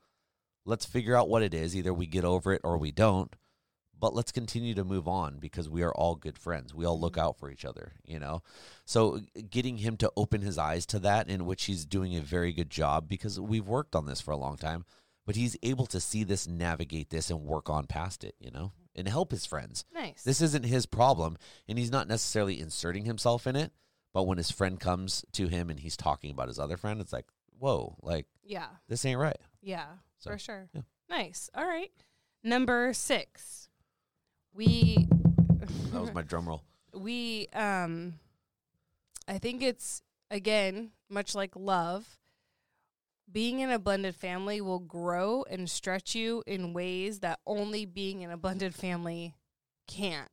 Let's 0.64 0.86
figure 0.86 1.16
out 1.16 1.28
what 1.28 1.42
it 1.42 1.52
is. 1.52 1.74
Either 1.76 1.92
we 1.92 2.06
get 2.06 2.24
over 2.24 2.52
it 2.52 2.60
or 2.64 2.78
we 2.78 2.90
don't. 2.90 3.34
But 3.98 4.14
let's 4.14 4.32
continue 4.32 4.74
to 4.74 4.84
move 4.84 5.06
on 5.06 5.38
because 5.38 5.68
we 5.68 5.82
are 5.82 5.94
all 5.94 6.16
good 6.16 6.36
friends. 6.36 6.74
We 6.74 6.84
all 6.84 7.00
look 7.00 7.14
mm-hmm. 7.14 7.26
out 7.26 7.38
for 7.38 7.50
each 7.50 7.64
other, 7.64 7.92
you 8.04 8.18
know? 8.18 8.42
So 8.84 9.20
getting 9.50 9.78
him 9.78 9.96
to 9.98 10.12
open 10.16 10.42
his 10.42 10.58
eyes 10.58 10.84
to 10.86 10.98
that, 11.00 11.28
in 11.28 11.46
which 11.46 11.64
he's 11.64 11.86
doing 11.86 12.16
a 12.16 12.20
very 12.20 12.52
good 12.52 12.70
job 12.70 13.08
because 13.08 13.40
we've 13.40 13.66
worked 13.66 13.94
on 13.94 14.06
this 14.06 14.20
for 14.20 14.32
a 14.32 14.36
long 14.36 14.56
time 14.56 14.84
but 15.26 15.36
he's 15.36 15.56
able 15.62 15.86
to 15.86 16.00
see 16.00 16.24
this, 16.24 16.46
navigate 16.46 17.10
this, 17.10 17.30
and 17.30 17.40
work 17.40 17.70
on 17.70 17.86
past 17.86 18.24
it, 18.24 18.34
you 18.38 18.50
know, 18.50 18.72
mm-hmm. 18.74 19.00
and 19.00 19.08
help 19.08 19.30
his 19.30 19.46
friends. 19.46 19.84
Nice. 19.92 20.22
This 20.22 20.40
isn't 20.40 20.64
his 20.64 20.86
problem, 20.86 21.36
and 21.68 21.78
he's 21.78 21.90
not 21.90 22.08
necessarily 22.08 22.60
inserting 22.60 23.04
himself 23.04 23.46
in 23.46 23.56
it. 23.56 23.72
But 24.14 24.22
when 24.22 24.38
his 24.38 24.50
friend 24.50 24.78
comes 24.78 25.24
to 25.32 25.48
him 25.48 25.68
and 25.68 25.80
he's 25.80 25.96
talking 25.96 26.30
about 26.30 26.48
his 26.48 26.58
other 26.58 26.76
friend, 26.78 27.00
it's 27.00 27.12
like, 27.12 27.26
whoa, 27.58 27.96
like 28.00 28.26
yeah. 28.44 28.68
this 28.88 29.04
ain't 29.04 29.18
right. 29.18 29.36
Yeah. 29.60 29.86
So, 30.20 30.30
for 30.30 30.38
sure. 30.38 30.68
yeah. 30.72 30.82
Nice. 31.10 31.50
All 31.54 31.66
right. 31.66 31.90
Number 32.42 32.92
six. 32.94 33.68
We 34.54 35.08
That 35.92 36.00
was 36.00 36.14
my 36.14 36.22
drum 36.26 36.48
roll. 36.48 36.62
we 36.94 37.48
um 37.52 38.14
I 39.26 39.38
think 39.38 39.62
it's 39.62 40.00
again, 40.30 40.92
much 41.10 41.34
like 41.34 41.56
love, 41.56 42.16
being 43.30 43.60
in 43.60 43.70
a 43.70 43.80
blended 43.80 44.14
family 44.14 44.60
will 44.60 44.78
grow 44.78 45.44
and 45.50 45.68
stretch 45.68 46.14
you 46.14 46.44
in 46.46 46.72
ways 46.72 47.18
that 47.20 47.40
only 47.46 47.84
being 47.84 48.22
in 48.22 48.30
a 48.30 48.36
blended 48.36 48.76
family 48.76 49.34
can. 49.88 50.28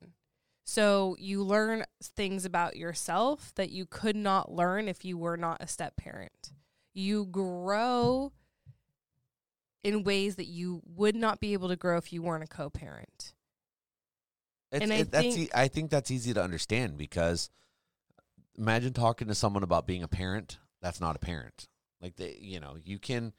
So 0.71 1.17
you 1.19 1.43
learn 1.43 1.83
things 2.01 2.45
about 2.45 2.77
yourself 2.77 3.51
that 3.55 3.71
you 3.71 3.85
could 3.85 4.15
not 4.15 4.53
learn 4.53 4.87
if 4.87 5.03
you 5.03 5.17
were 5.17 5.35
not 5.35 5.57
a 5.59 5.67
step 5.67 5.97
parent. 5.97 6.53
You 6.93 7.25
grow 7.25 8.31
in 9.83 10.05
ways 10.05 10.37
that 10.37 10.45
you 10.45 10.81
would 10.85 11.13
not 11.17 11.41
be 11.41 11.51
able 11.51 11.67
to 11.67 11.75
grow 11.75 11.97
if 11.97 12.13
you 12.13 12.21
weren't 12.21 12.45
a 12.45 12.47
co-parent. 12.47 13.33
It's, 14.71 14.81
And 14.81 14.93
I 14.93 14.95
it, 14.99 15.11
that's 15.11 15.35
think- 15.35 15.49
e- 15.49 15.49
I 15.53 15.67
think 15.67 15.91
that's 15.91 16.09
easy 16.09 16.33
to 16.33 16.41
understand 16.41 16.97
because 16.97 17.49
imagine 18.57 18.93
talking 18.93 19.27
to 19.27 19.35
someone 19.35 19.63
about 19.63 19.85
being 19.85 20.03
a 20.03 20.07
parent 20.07 20.57
that's 20.81 21.01
not 21.01 21.17
a 21.17 21.19
parent. 21.19 21.67
Like 22.01 22.15
they, 22.15 22.37
you 22.39 22.61
know, 22.61 22.77
you 22.81 22.97
can 22.97 23.33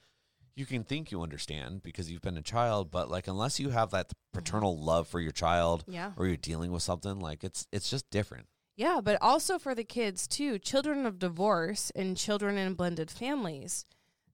you 0.55 0.67
can 0.67 0.85
think 0.85 1.11
you 1.11 1.23
understand 1.23 1.83
because 1.83 2.11
you've 2.11 2.23
been 2.23 2.37
a 2.37 2.43
child, 2.43 2.91
but 2.91 3.11
like 3.11 3.27
unless 3.29 3.59
you 3.59 3.71
have 3.71 3.91
that 3.91 4.13
paternal 4.33 4.79
love 4.79 5.09
for 5.09 5.21
your 5.21 5.33
child 5.33 5.85
Yeah. 5.87 6.13
or 6.17 6.27
you're 6.27 6.37
dealing 6.37 6.73
with 6.73 6.83
something, 6.83 7.19
like 7.21 7.43
it's 7.45 7.67
it's 7.73 7.89
just 7.91 8.09
different. 8.11 8.47
Yeah, 8.77 9.01
but 9.03 9.19
also 9.21 9.59
for 9.59 9.75
the 9.75 9.85
kids 9.85 10.27
too, 10.27 10.59
children 10.59 11.05
of 11.07 11.19
divorce 11.19 11.91
and 11.95 12.17
children 12.17 12.57
in 12.57 12.75
blended 12.75 13.11
families, 13.11 13.85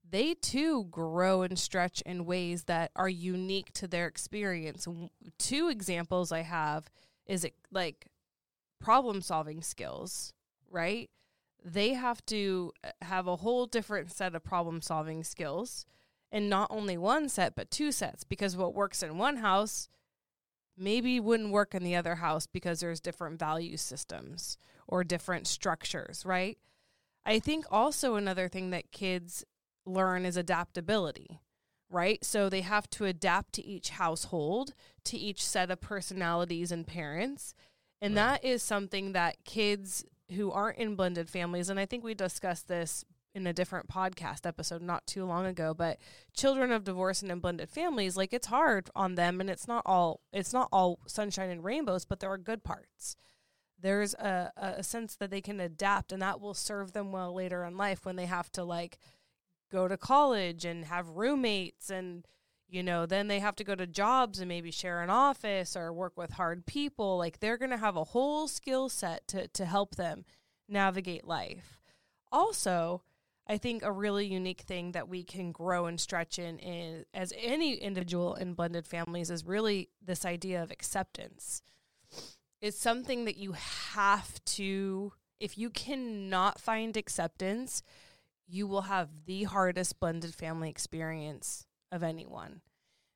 they 0.09 0.33
too 0.33 0.85
grow 0.85 1.41
and 1.41 1.59
stretch 1.59 2.01
in 2.01 2.25
ways 2.25 2.63
that 2.63 2.91
are 2.95 3.09
unique 3.09 3.71
to 3.73 3.87
their 3.87 4.07
experience. 4.07 4.87
Two 5.37 5.69
examples 5.69 6.31
I 6.31 6.41
have 6.41 6.89
is 7.27 7.43
it 7.43 7.53
like 7.71 8.07
problem 8.79 9.21
solving 9.21 9.61
skills, 9.61 10.33
right? 10.69 11.09
They 11.63 11.93
have 11.93 12.25
to 12.27 12.71
uh, 12.83 12.91
have 13.01 13.27
a 13.27 13.35
whole 13.35 13.65
different 13.65 14.11
set 14.11 14.33
of 14.33 14.43
problem 14.43 14.81
solving 14.81 15.23
skills 15.23 15.85
and 16.31 16.49
not 16.49 16.67
only 16.69 16.97
one 16.97 17.27
set 17.29 17.55
but 17.55 17.71
two 17.71 17.91
sets 17.91 18.23
because 18.23 18.55
what 18.55 18.73
works 18.73 19.01
in 19.03 19.17
one 19.17 19.37
house 19.37 19.89
maybe 20.77 21.19
wouldn't 21.19 21.51
work 21.51 21.75
in 21.75 21.83
the 21.83 21.95
other 21.95 22.15
house 22.15 22.47
because 22.47 22.79
there's 22.79 23.01
different 23.01 23.37
value 23.37 23.75
systems 23.75 24.57
or 24.87 25.03
different 25.03 25.45
structures, 25.45 26.25
right? 26.25 26.57
I 27.25 27.39
think 27.39 27.65
also 27.69 28.15
another 28.15 28.47
thing 28.47 28.69
that 28.69 28.91
kids 28.91 29.43
learn 29.85 30.25
is 30.25 30.37
adaptability, 30.37 31.41
right? 31.89 32.23
So 32.23 32.49
they 32.49 32.61
have 32.61 32.89
to 32.91 33.05
adapt 33.05 33.53
to 33.55 33.65
each 33.65 33.89
household, 33.89 34.73
to 35.03 35.17
each 35.17 35.45
set 35.45 35.69
of 35.69 35.81
personalities 35.81 36.71
and 36.71 36.87
parents. 36.87 37.53
And 38.01 38.15
Right. 38.15 38.41
that 38.41 38.45
is 38.45 38.63
something 38.63 39.11
that 39.11 39.43
kids 39.43 40.05
who 40.35 40.51
aren't 40.51 40.77
in 40.77 40.95
blended 40.95 41.29
families, 41.29 41.69
and 41.69 41.79
I 41.79 41.85
think 41.85 42.03
we 42.03 42.13
discussed 42.13 42.67
this 42.67 43.03
in 43.35 43.45
a 43.45 43.53
different 43.53 43.87
podcast 43.87 44.45
episode 44.45 44.81
not 44.81 45.05
too 45.05 45.25
long 45.25 45.45
ago, 45.45 45.73
but 45.73 45.97
children 46.35 46.71
of 46.71 46.83
divorce 46.83 47.21
and 47.21 47.31
in 47.31 47.39
blended 47.39 47.69
families, 47.69 48.17
like 48.17 48.33
it's 48.33 48.47
hard 48.47 48.89
on 48.95 49.15
them 49.15 49.39
and 49.39 49.49
it's 49.49 49.67
not 49.67 49.83
all 49.85 50.21
it's 50.33 50.53
not 50.53 50.67
all 50.71 50.99
sunshine 51.07 51.49
and 51.49 51.63
rainbows, 51.63 52.05
but 52.05 52.19
there 52.19 52.31
are 52.31 52.37
good 52.37 52.63
parts. 52.63 53.15
There's 53.81 54.13
a, 54.15 54.51
a 54.57 54.83
sense 54.83 55.15
that 55.15 55.31
they 55.31 55.41
can 55.41 55.59
adapt 55.59 56.11
and 56.11 56.21
that 56.21 56.41
will 56.41 56.53
serve 56.53 56.91
them 56.91 57.11
well 57.11 57.33
later 57.33 57.63
in 57.63 57.77
life 57.77 58.05
when 58.05 58.15
they 58.15 58.25
have 58.25 58.51
to 58.53 58.63
like 58.63 58.99
go 59.71 59.87
to 59.87 59.97
college 59.97 60.65
and 60.65 60.85
have 60.85 61.07
roommates 61.09 61.89
and 61.89 62.25
you 62.67 62.83
know 62.83 63.05
then 63.05 63.27
they 63.27 63.39
have 63.39 63.55
to 63.55 63.63
go 63.63 63.75
to 63.75 63.87
jobs 63.87 64.39
and 64.39 64.49
maybe 64.49 64.71
share 64.71 65.01
an 65.01 65.09
office 65.09 65.75
or 65.75 65.93
work 65.93 66.17
with 66.17 66.31
hard 66.31 66.65
people 66.65 67.17
like 67.17 67.39
they're 67.39 67.57
going 67.57 67.71
to 67.71 67.77
have 67.77 67.95
a 67.95 68.03
whole 68.05 68.47
skill 68.47 68.89
set 68.89 69.27
to 69.27 69.47
to 69.49 69.65
help 69.65 69.95
them 69.95 70.25
navigate 70.67 71.25
life 71.25 71.79
also 72.31 73.03
i 73.49 73.57
think 73.57 73.83
a 73.83 73.91
really 73.91 74.25
unique 74.25 74.61
thing 74.61 74.93
that 74.93 75.09
we 75.09 75.23
can 75.23 75.51
grow 75.51 75.87
and 75.87 75.99
stretch 75.99 76.39
in 76.39 76.59
is 76.59 77.05
as 77.13 77.33
any 77.37 77.73
individual 77.75 78.35
in 78.35 78.53
blended 78.53 78.87
families 78.87 79.29
is 79.29 79.45
really 79.45 79.89
this 80.01 80.23
idea 80.23 80.63
of 80.63 80.71
acceptance 80.71 81.61
it's 82.61 82.79
something 82.79 83.25
that 83.25 83.37
you 83.37 83.53
have 83.93 84.43
to 84.45 85.11
if 85.39 85.57
you 85.57 85.69
cannot 85.69 86.59
find 86.59 86.95
acceptance 86.95 87.83
you 88.47 88.65
will 88.65 88.83
have 88.83 89.09
the 89.25 89.43
hardest 89.43 89.99
blended 89.99 90.33
family 90.33 90.69
experience 90.69 91.65
of 91.91 92.03
anyone 92.03 92.61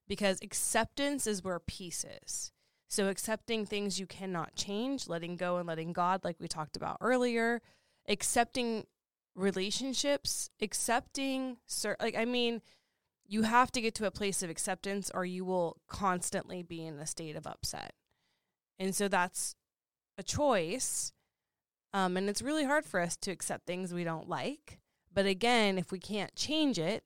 because 0.07 0.39
acceptance 0.41 1.27
is 1.27 1.43
where 1.43 1.59
peace 1.59 2.05
is. 2.23 2.51
So, 2.89 3.09
accepting 3.09 3.65
things 3.65 3.99
you 3.99 4.05
cannot 4.05 4.55
change, 4.55 5.07
letting 5.07 5.35
go 5.35 5.57
and 5.57 5.67
letting 5.67 5.93
God, 5.93 6.23
like 6.23 6.35
we 6.39 6.47
talked 6.47 6.75
about 6.75 6.97
earlier, 7.01 7.61
accepting 8.07 8.85
relationships, 9.35 10.49
accepting, 10.61 11.57
like, 11.99 12.15
I 12.15 12.25
mean, 12.25 12.61
you 13.25 13.43
have 13.43 13.71
to 13.71 13.81
get 13.81 13.95
to 13.95 14.05
a 14.05 14.11
place 14.11 14.43
of 14.43 14.49
acceptance 14.49 15.09
or 15.13 15.25
you 15.25 15.45
will 15.45 15.77
constantly 15.87 16.61
be 16.61 16.85
in 16.85 16.99
a 16.99 17.07
state 17.07 17.35
of 17.35 17.47
upset. 17.47 17.93
And 18.77 18.95
so 18.95 19.07
that's 19.07 19.55
a 20.17 20.23
choice. 20.23 21.13
Um, 21.93 22.17
and 22.17 22.29
it's 22.29 22.41
really 22.41 22.65
hard 22.65 22.85
for 22.85 22.99
us 22.99 23.15
to 23.17 23.31
accept 23.31 23.65
things 23.65 23.93
we 23.93 24.03
don't 24.03 24.29
like. 24.29 24.79
But 25.13 25.25
again, 25.25 25.77
if 25.77 25.91
we 25.91 25.99
can't 25.99 26.35
change 26.35 26.79
it, 26.79 27.03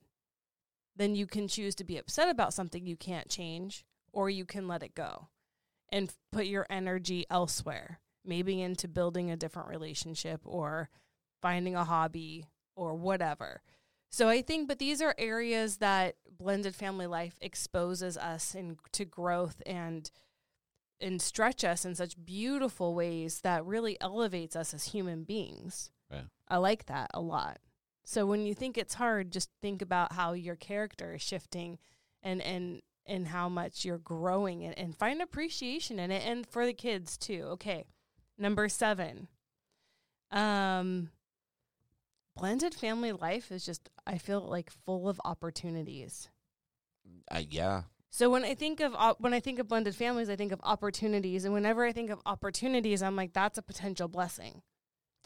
then 0.96 1.16
you 1.16 1.28
can 1.28 1.48
choose 1.48 1.76
to 1.76 1.84
be 1.84 1.98
upset 1.98 2.30
about 2.30 2.54
something 2.54 2.86
you 2.86 2.98
can't 2.98 3.30
change, 3.30 3.86
or 4.12 4.30
you 4.30 4.46
can 4.46 4.68
let 4.68 4.82
it 4.82 4.96
go 4.96 5.28
and 5.90 6.12
put 6.32 6.48
your 6.48 6.66
energy 6.70 7.26
elsewhere, 7.30 8.00
maybe 8.26 8.62
into 8.62 8.88
building 8.88 9.30
a 9.30 9.38
different 9.38 9.70
relationship 9.70 10.42
or 10.44 10.90
finding 11.42 11.76
a 11.76 11.84
hobby 11.84 12.46
or 12.76 12.96
whatever. 12.96 13.62
So 14.10 14.30
I 14.30 14.42
think, 14.42 14.68
but 14.68 14.80
these 14.80 15.02
are 15.02 15.16
areas 15.18 15.78
that 15.78 16.16
blended 16.38 16.76
family 16.76 17.08
life 17.08 17.38
exposes 17.42 18.18
us 18.18 18.56
into 18.56 19.06
growth 19.06 19.62
and 19.66 20.10
and 21.00 21.22
stretch 21.22 21.64
us 21.64 21.86
in 21.86 21.94
such 21.94 22.26
beautiful 22.26 22.96
ways 22.96 23.42
that 23.42 23.64
really 23.66 24.02
elevates 24.02 24.56
us 24.56 24.74
as 24.74 24.86
human 24.86 25.24
beings. 25.24 25.92
Yeah. 26.12 26.24
I 26.48 26.58
like 26.58 26.88
that 26.88 27.12
a 27.14 27.22
lot. 27.22 27.60
So 28.04 28.26
when 28.26 28.46
you 28.46 28.56
think 28.56 28.78
it's 28.78 28.96
hard, 28.96 29.32
just 29.32 29.50
think 29.62 29.82
about 29.82 30.14
how 30.14 30.34
your 30.34 30.56
character 30.56 31.14
is 31.14 31.22
shifting 31.22 31.78
and 32.24 32.42
and 32.42 32.82
and 33.06 33.28
how 33.28 33.48
much 33.48 33.86
you're 33.86 33.98
growing 33.98 34.64
and, 34.64 34.78
and 34.78 34.96
find 34.96 35.22
appreciation 35.22 36.00
in 36.00 36.12
it 36.12 36.26
and 36.26 36.48
for 36.48 36.66
the 36.66 36.74
kids 36.74 37.18
too. 37.18 37.44
Okay. 37.52 37.84
Number 38.38 38.70
7. 38.70 39.28
Um 40.32 41.10
blended 42.40 42.74
family 42.74 43.12
life 43.12 43.52
is 43.52 43.66
just 43.66 43.90
I 44.06 44.18
feel 44.18 44.42
like 44.42 44.72
full 44.86 45.10
of 45.10 45.20
opportunities. 45.26 46.30
Uh, 47.30 47.42
yeah. 47.50 47.84
So 48.10 48.30
when 48.30 48.44
I 48.44 48.56
think 48.56 48.80
of 48.80 48.96
op- 48.96 49.20
when 49.20 49.34
I 49.34 49.40
think 49.40 49.60
of 49.60 49.68
blended 49.68 49.96
families, 49.96 50.30
I 50.30 50.36
think 50.36 50.52
of 50.52 50.60
opportunities, 50.64 51.46
and 51.46 51.54
whenever 51.54 51.86
I 51.86 51.92
think 51.92 52.10
of 52.10 52.20
opportunities, 52.26 53.02
I'm 53.02 53.16
like, 53.16 53.34
that's 53.34 53.58
a 53.58 53.62
potential 53.62 54.08
blessing. 54.08 54.62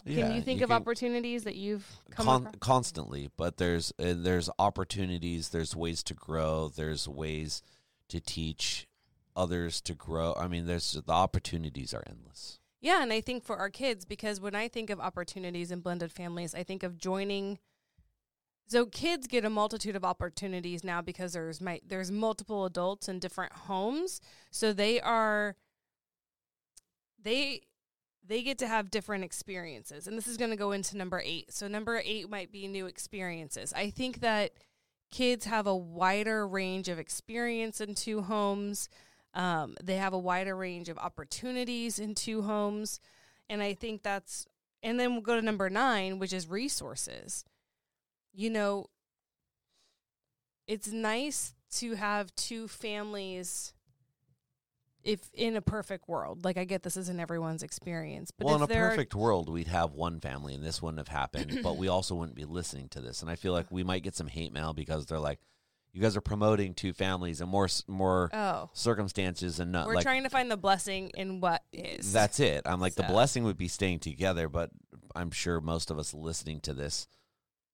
Yeah, 0.03 0.27
Can 0.27 0.35
you 0.35 0.41
think 0.41 0.61
of 0.61 0.71
opportunities 0.71 1.43
that 1.43 1.55
you've 1.55 1.85
come 2.09 2.25
con- 2.25 2.55
constantly 2.59 3.29
but 3.37 3.57
there's 3.57 3.93
uh, 3.99 4.15
there's 4.17 4.49
opportunities 4.57 5.49
there's 5.49 5.75
ways 5.75 6.01
to 6.03 6.15
grow 6.15 6.71
there's 6.75 7.07
ways 7.07 7.61
to 8.09 8.19
teach 8.19 8.87
others 9.35 9.79
to 9.81 9.93
grow 9.93 10.33
i 10.39 10.47
mean 10.47 10.65
there's 10.65 10.93
the 10.93 11.13
opportunities 11.13 11.93
are 11.93 12.03
endless 12.09 12.59
Yeah, 12.81 13.03
and 13.03 13.13
I 13.13 13.21
think 13.21 13.43
for 13.43 13.57
our 13.57 13.69
kids, 13.69 14.05
because 14.05 14.41
when 14.41 14.55
I 14.55 14.67
think 14.67 14.89
of 14.89 14.99
opportunities 14.99 15.71
in 15.71 15.81
blended 15.81 16.11
families, 16.11 16.55
I 16.55 16.63
think 16.63 16.81
of 16.81 16.97
joining. 16.97 17.59
So 18.67 18.85
kids 18.87 19.27
get 19.27 19.45
a 19.45 19.49
multitude 19.49 19.95
of 19.95 20.03
opportunities 20.03 20.83
now 20.83 21.01
because 21.01 21.33
there's 21.33 21.61
my 21.61 21.79
there's 21.85 22.11
multiple 22.11 22.65
adults 22.65 23.07
in 23.07 23.19
different 23.19 23.53
homes, 23.53 24.19
so 24.49 24.73
they 24.73 24.99
are 24.99 25.55
they 27.21 27.61
they 28.27 28.41
get 28.41 28.57
to 28.59 28.67
have 28.67 28.89
different 28.89 29.23
experiences, 29.23 30.07
and 30.07 30.17
this 30.17 30.27
is 30.27 30.37
going 30.37 30.51
to 30.51 30.57
go 30.57 30.71
into 30.71 30.97
number 30.97 31.21
eight. 31.23 31.53
So 31.53 31.67
number 31.67 32.01
eight 32.03 32.29
might 32.29 32.51
be 32.51 32.67
new 32.67 32.87
experiences. 32.87 33.73
I 33.73 33.91
think 33.91 34.21
that 34.21 34.53
kids 35.11 35.45
have 35.45 35.67
a 35.67 35.75
wider 35.75 36.47
range 36.47 36.87
of 36.87 36.97
experience 36.97 37.81
in 37.81 37.93
two 37.93 38.21
homes. 38.21 38.89
Um, 39.33 39.75
they 39.81 39.95
have 39.95 40.13
a 40.13 40.19
wider 40.19 40.55
range 40.55 40.89
of 40.89 40.97
opportunities 40.97 41.99
in 41.99 42.15
two 42.15 42.41
homes. 42.41 42.99
And 43.49 43.61
I 43.61 43.73
think 43.73 44.03
that's, 44.03 44.45
and 44.83 44.99
then 44.99 45.13
we'll 45.13 45.21
go 45.21 45.35
to 45.35 45.41
number 45.41 45.69
nine, 45.69 46.19
which 46.19 46.33
is 46.33 46.47
resources. 46.49 47.45
You 48.33 48.49
know, 48.49 48.87
it's 50.67 50.91
nice 50.91 51.53
to 51.77 51.95
have 51.95 52.33
two 52.35 52.67
families 52.67 53.73
if 55.03 55.19
in 55.33 55.55
a 55.55 55.61
perfect 55.61 56.07
world. 56.07 56.45
Like, 56.45 56.57
I 56.57 56.63
get 56.63 56.83
this 56.83 56.95
isn't 56.95 57.19
everyone's 57.19 57.63
experience, 57.63 58.31
but 58.31 58.45
well 58.45 58.55
in 58.55 58.61
a 58.61 58.67
perfect 58.67 59.15
world 59.15 59.49
we'd 59.49 59.67
have 59.67 59.93
one 59.93 60.19
family 60.19 60.53
and 60.53 60.63
this 60.63 60.81
wouldn't 60.81 60.99
have 60.99 61.07
happened 61.07 61.59
but 61.63 61.77
we 61.77 61.87
also 61.87 62.13
wouldn't 62.15 62.35
be 62.35 62.45
listening 62.45 62.87
to 62.89 63.01
this 63.01 63.21
and 63.21 63.31
i 63.31 63.35
feel 63.35 63.51
like 63.51 63.65
we 63.71 63.83
might 63.83 64.03
get 64.03 64.15
some 64.15 64.27
hate 64.27 64.53
mail 64.53 64.73
because 64.73 65.05
they're 65.07 65.19
like 65.19 65.39
you 65.93 66.01
guys 66.01 66.15
are 66.15 66.21
promoting 66.21 66.73
two 66.73 66.93
families 66.93 67.41
and 67.41 67.49
more 67.49 67.67
more 67.87 68.29
oh, 68.33 68.69
circumstances 68.73 69.59
and 69.59 69.71
not 69.71 69.87
we're 69.87 69.95
like 69.95 70.03
trying 70.03 70.23
to 70.23 70.29
find 70.29 70.49
the 70.49 70.57
blessing 70.57 71.11
in 71.15 71.41
what 71.41 71.63
is. 71.73 72.13
That's 72.13 72.39
it. 72.39 72.61
I'm 72.65 72.79
like 72.79 72.95
the 72.95 73.03
blessing 73.03 73.43
would 73.43 73.57
be 73.57 73.67
staying 73.67 73.99
together, 73.99 74.47
but 74.47 74.71
I'm 75.15 75.31
sure 75.31 75.59
most 75.59 75.91
of 75.91 75.99
us 75.99 76.13
listening 76.13 76.61
to 76.61 76.73
this 76.73 77.07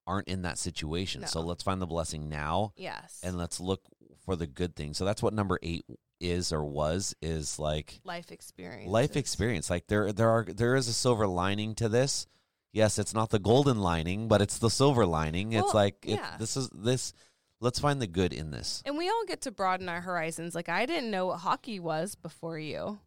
aren't 0.05 0.27
in 0.27 0.43
that 0.43 0.57
situation. 0.57 1.27
So 1.27 1.41
let's 1.41 1.63
find 1.63 1.81
the 1.81 1.85
blessing 1.85 2.29
now 2.29 2.73
yes. 2.77 3.19
and 3.23 3.37
let's 3.37 3.59
look 3.59 3.81
for 4.25 4.35
the 4.35 4.47
good 4.47 4.75
thing. 4.75 4.93
So 4.93 5.05
that's 5.05 5.21
what 5.21 5.33
number 5.33 5.59
8 5.61 5.85
is 6.19 6.51
or 6.51 6.65
was 6.65 7.15
is 7.21 7.59
like 7.59 7.99
life 8.03 8.31
experience. 8.31 8.89
life 8.89 9.15
experience. 9.15 9.69
Like 9.69 9.87
there 9.87 10.11
there 10.11 10.29
are 10.29 10.45
there 10.45 10.75
is 10.75 10.87
a 10.87 10.93
silver 10.93 11.27
lining 11.27 11.75
to 11.75 11.89
this. 11.89 12.25
Yes, 12.73 12.99
it's 12.99 13.13
not 13.13 13.29
the 13.29 13.39
golden 13.39 13.79
lining, 13.79 14.27
but 14.27 14.41
it's 14.41 14.59
the 14.59 14.69
silver 14.69 15.05
lining. 15.05 15.53
it's 15.53 15.65
Well, 15.65 15.73
like 15.73 16.05
it, 16.05 16.15
yeah. 16.15 16.35
this 16.37 16.57
is 16.57 16.69
this 16.73 17.13
let's 17.59 17.79
find 17.79 18.01
the 18.01 18.07
good 18.07 18.33
in 18.33 18.51
this. 18.51 18.81
And 18.85 18.97
we 18.97 19.09
all 19.09 19.23
get 19.27 19.41
to 19.41 19.51
broaden 19.51 19.89
our 19.89 20.01
horizons. 20.01 20.55
Like 20.55 20.69
I 20.69 20.85
didn't 20.85 21.11
know 21.11 21.27
what 21.27 21.39
hockey 21.39 21.79
was 21.79 22.15
before 22.15 22.59
you. 22.59 22.99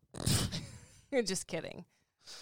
You're 1.10 1.22
just 1.22 1.46
kidding. 1.46 1.84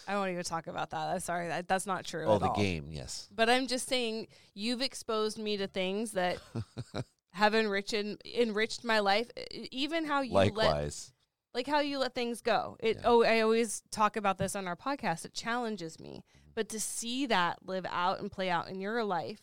I 0.07 0.13
don't 0.13 0.29
even 0.29 0.45
talk 0.45 0.67
about 0.67 0.91
that. 0.91 1.09
I'm 1.09 1.21
sorry. 1.21 1.49
That, 1.49 1.67
that's 1.69 1.87
not 1.87 2.05
true. 2.05 2.27
Oh, 2.27 2.35
at 2.35 2.41
the 2.41 2.49
all. 2.49 2.57
game, 2.57 2.89
yes. 2.91 3.29
But 3.35 3.49
I'm 3.49 3.67
just 3.67 3.89
saying 3.89 4.29
you've 4.55 4.83
exposed 4.83 5.39
me 5.39 5.57
to 5.57 5.67
things 5.67 6.13
that 6.13 6.39
have 7.33 7.55
enriched 7.55 7.95
enriched 7.95 8.85
my 8.85 8.99
life. 8.99 9.31
Even 9.71 10.05
how 10.05 10.21
you 10.21 10.35
let 10.35 10.55
Likewise. 10.55 11.13
like 11.55 11.67
how 11.67 11.81
you 11.81 11.99
let 11.99 12.15
things 12.15 12.43
go. 12.43 12.77
It 12.81 12.97
Yeah. 12.97 13.03
oh 13.07 13.25
I 13.25 13.41
always 13.41 13.83
talk 13.91 14.17
about 14.17 14.37
this 14.39 14.55
on 14.55 14.67
our 14.67 14.77
podcast. 14.77 15.25
It 15.25 15.33
challenges 15.33 15.99
me. 15.99 16.23
Mm-hmm. 16.37 16.51
But 16.55 16.69
to 16.71 16.81
see 16.81 17.27
that 17.27 17.59
live 17.65 17.87
out 17.89 18.21
and 18.21 18.31
play 18.31 18.51
out 18.51 18.69
in 18.69 18.81
your 18.81 19.05
life 19.05 19.41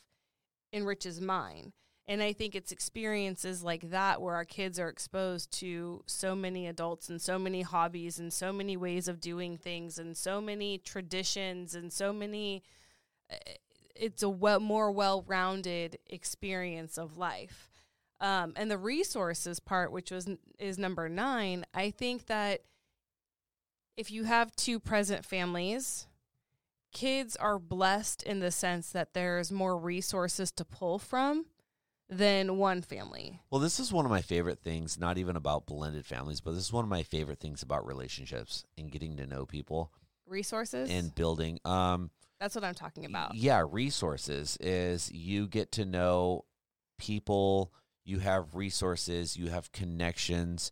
enriches 0.73 1.21
mine. 1.21 1.71
And 2.07 2.21
I 2.21 2.33
think 2.33 2.53
it's 2.53 2.71
experiences 2.71 3.63
like 3.63 3.89
that 3.89 4.21
where 4.21 4.35
our 4.35 4.45
kids 4.45 4.79
are 4.79 4.89
exposed 4.89 5.51
to 5.59 6.03
so 6.05 6.35
many 6.35 6.67
adults 6.67 7.09
and 7.09 7.19
so 7.19 7.39
many 7.39 7.63
hobbies 7.63 8.19
and 8.19 8.31
so 8.31 8.53
many 8.53 8.77
ways 8.77 9.07
of 9.07 9.19
doing 9.19 9.57
things 9.57 9.97
and 9.97 10.15
so 10.15 10.39
many 10.39 10.77
traditions 10.77 11.73
and 11.73 11.91
so 11.91 12.13
many 12.13 12.61
uh, 13.31 13.35
it's 13.95 14.21
a 14.21 14.29
well, 14.29 14.59
more 14.59 14.91
well-rounded 14.91 15.97
experience 16.07 16.97
of 16.97 17.17
life. 17.17 17.69
Um, 18.19 18.53
and 18.55 18.69
the 18.69 18.77
resources 18.77 19.59
part, 19.59 19.91
which 19.91 20.11
was 20.11 20.29
is 20.59 20.77
number 20.77 21.09
nine, 21.09 21.65
I 21.73 21.91
think 21.91 22.27
that 22.27 22.61
if 23.97 24.11
you 24.11 24.25
have 24.25 24.55
two 24.55 24.79
present 24.79 25.25
families, 25.25 26.07
kids 26.91 27.35
are 27.35 27.59
blessed 27.59 28.23
in 28.23 28.39
the 28.39 28.51
sense 28.51 28.89
that 28.91 29.13
there's 29.13 29.51
more 29.51 29.77
resources 29.77 30.51
to 30.53 30.65
pull 30.65 30.99
from 30.99 31.45
than 32.09 32.57
one 32.57 32.81
family. 32.81 33.39
Well, 33.49 33.61
this 33.61 33.79
is 33.79 33.91
one 33.91 34.05
of 34.05 34.11
my 34.11 34.21
favorite 34.21 34.59
things, 34.59 34.99
not 34.99 35.17
even 35.17 35.35
about 35.35 35.65
blended 35.65 36.05
families, 36.05 36.41
but 36.41 36.51
this 36.51 36.65
is 36.65 36.73
one 36.73 36.83
of 36.83 36.89
my 36.89 37.03
favorite 37.03 37.39
things 37.39 37.63
about 37.63 37.85
relationships 37.85 38.65
and 38.77 38.91
getting 38.91 39.17
to 39.17 39.25
know 39.25 39.45
people 39.45 39.91
Resources, 40.27 40.89
and 40.89 41.13
building. 41.15 41.59
Um, 41.65 42.11
that's 42.39 42.55
what 42.55 42.63
I'm 42.63 42.75
talking 42.75 43.05
about. 43.05 43.35
yeah, 43.35 43.63
resources 43.67 44.57
is 44.59 45.11
you 45.11 45.47
get 45.47 45.71
to 45.73 45.85
know 45.85 46.45
people, 46.97 47.71
you 48.03 48.19
have 48.19 48.55
resources, 48.55 49.37
you 49.37 49.49
have 49.49 49.71
connections. 49.71 50.71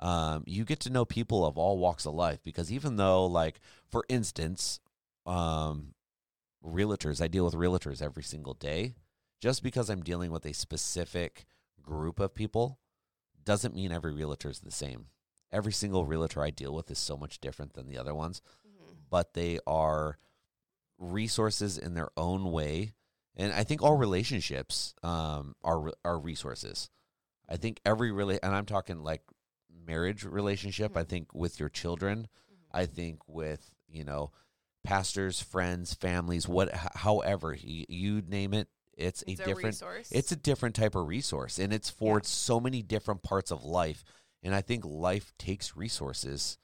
Um, 0.00 0.42
you 0.46 0.64
get 0.64 0.80
to 0.80 0.90
know 0.90 1.04
people 1.04 1.46
of 1.46 1.56
all 1.56 1.78
walks 1.78 2.04
of 2.04 2.14
life 2.14 2.40
because 2.42 2.72
even 2.72 2.96
though, 2.96 3.26
like, 3.26 3.60
for 3.90 4.04
instance, 4.08 4.80
um, 5.24 5.94
realtors, 6.64 7.22
I 7.22 7.28
deal 7.28 7.44
with 7.44 7.54
realtors 7.54 8.02
every 8.02 8.22
single 8.22 8.54
day. 8.54 8.96
Just 9.44 9.62
because 9.62 9.90
I'm 9.90 10.02
dealing 10.02 10.30
with 10.30 10.46
a 10.46 10.54
specific 10.54 11.44
group 11.82 12.18
of 12.18 12.34
people 12.34 12.78
doesn't 13.44 13.74
mean 13.74 13.92
every 13.92 14.14
realtor 14.14 14.48
is 14.48 14.60
the 14.60 14.70
same. 14.70 15.08
Every 15.52 15.70
single 15.70 16.06
realtor 16.06 16.42
I 16.42 16.48
deal 16.48 16.72
with 16.72 16.90
is 16.90 16.98
so 16.98 17.14
much 17.14 17.42
different 17.42 17.74
than 17.74 17.86
the 17.86 17.98
other 17.98 18.14
ones, 18.14 18.40
Mm-hmm. 18.66 18.92
but 19.10 19.34
they 19.34 19.58
are 19.66 20.16
resources 20.98 21.76
in 21.76 21.92
their 21.92 22.08
own 22.16 22.52
way. 22.52 22.94
And 23.36 23.52
I 23.52 23.64
think 23.64 23.82
all 23.82 23.96
relationships 23.98 24.94
um, 25.02 25.54
are 25.62 25.92
are 26.06 26.18
resources. 26.18 26.88
I 27.46 27.58
think 27.58 27.80
every 27.84 28.12
really, 28.12 28.42
and 28.42 28.54
I'm 28.54 28.64
talking 28.64 29.02
like 29.02 29.20
marriage 29.86 30.24
relationship. 30.24 30.96
I 30.96 31.02
Mhm. 31.02 31.08
think 31.08 31.34
with 31.34 31.60
your 31.60 31.68
children, 31.68 32.28
I 32.72 32.86
think 32.86 33.28
with 33.28 33.74
you 33.90 34.04
know 34.04 34.32
pastors, 34.84 35.40
friends, 35.42 35.92
families, 35.92 36.48
what, 36.48 36.72
however 36.94 37.54
you, 37.54 37.84
you 37.88 38.22
name 38.22 38.54
it, 38.54 38.68
it's, 38.96 39.22
It's 39.26 39.40
a 39.40 39.44
different. 39.44 39.64
resource. 39.64 40.08
It's 40.12 40.32
a 40.32 40.36
different 40.36 40.74
type 40.74 40.94
of 40.94 41.06
resource, 41.08 41.58
and 41.58 41.72
it's 41.72 41.90
for 41.90 42.16
Yeah. 42.18 42.22
so 42.24 42.60
many 42.60 42.82
different 42.82 43.22
parts 43.22 43.50
of 43.50 43.64
life. 43.64 44.04
And 44.42 44.54
I 44.54 44.60
think 44.60 44.84
life 44.84 45.32
takes 45.38 45.76
resources 45.76 46.58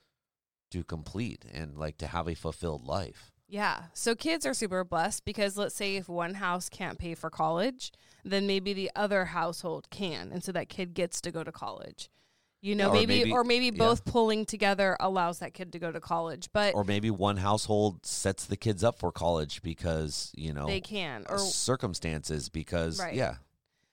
to 0.70 0.85
complete 0.85 1.45
and 1.51 1.76
like 1.78 1.97
to 1.99 2.07
have 2.09 2.28
a 2.28 2.35
fulfilled 2.35 2.85
life. 2.87 3.33
Yeah. 3.49 3.85
So 3.95 4.14
kids 4.14 4.47
are 4.47 4.55
super 4.55 4.85
blessed 4.85 5.24
because 5.24 5.57
let's 5.57 5.74
say 5.74 5.97
if 5.97 6.09
one 6.09 6.35
house 6.35 6.68
can't 6.68 6.99
pay 6.99 7.14
for 7.16 7.31
college, 7.31 7.91
then 8.24 8.47
maybe 8.47 8.72
the 8.72 8.91
other 8.95 9.24
household 9.26 9.91
can. 9.91 10.31
And 10.31 10.45
so 10.45 10.53
that 10.53 10.68
kid 10.68 10.95
gets 10.95 11.20
to 11.22 11.33
go 11.33 11.43
to 11.43 11.51
college. 11.51 12.09
You 12.63 12.75
know, 12.75 12.89
Yeah, 12.89 12.93
maybe, 13.01 13.19
maybe- 13.21 13.33
or 13.33 13.43
maybe 13.45 13.67
yeah. 13.67 13.71
both 13.79 14.05
pulling 14.05 14.45
together 14.45 14.97
allows 15.01 15.39
that 15.39 15.55
kid 15.55 15.73
to 15.73 15.79
go 15.79 15.91
to 15.91 16.01
college, 16.01 16.51
but 16.53 16.75
Or 16.75 16.85
maybe 16.85 17.11
one 17.11 17.39
household 17.39 18.05
sets 18.05 18.45
the 18.45 18.57
kids 18.57 18.85
up 18.85 18.99
for 18.99 19.11
college 19.11 19.63
because 19.63 20.31
you 20.37 20.53
know 20.53 20.67
they 20.67 20.81
can. 20.81 21.25
Or 21.29 21.39
circumstances. 21.39 22.49
Because 22.49 22.99
Right. 22.99 23.15
yeah, 23.15 23.37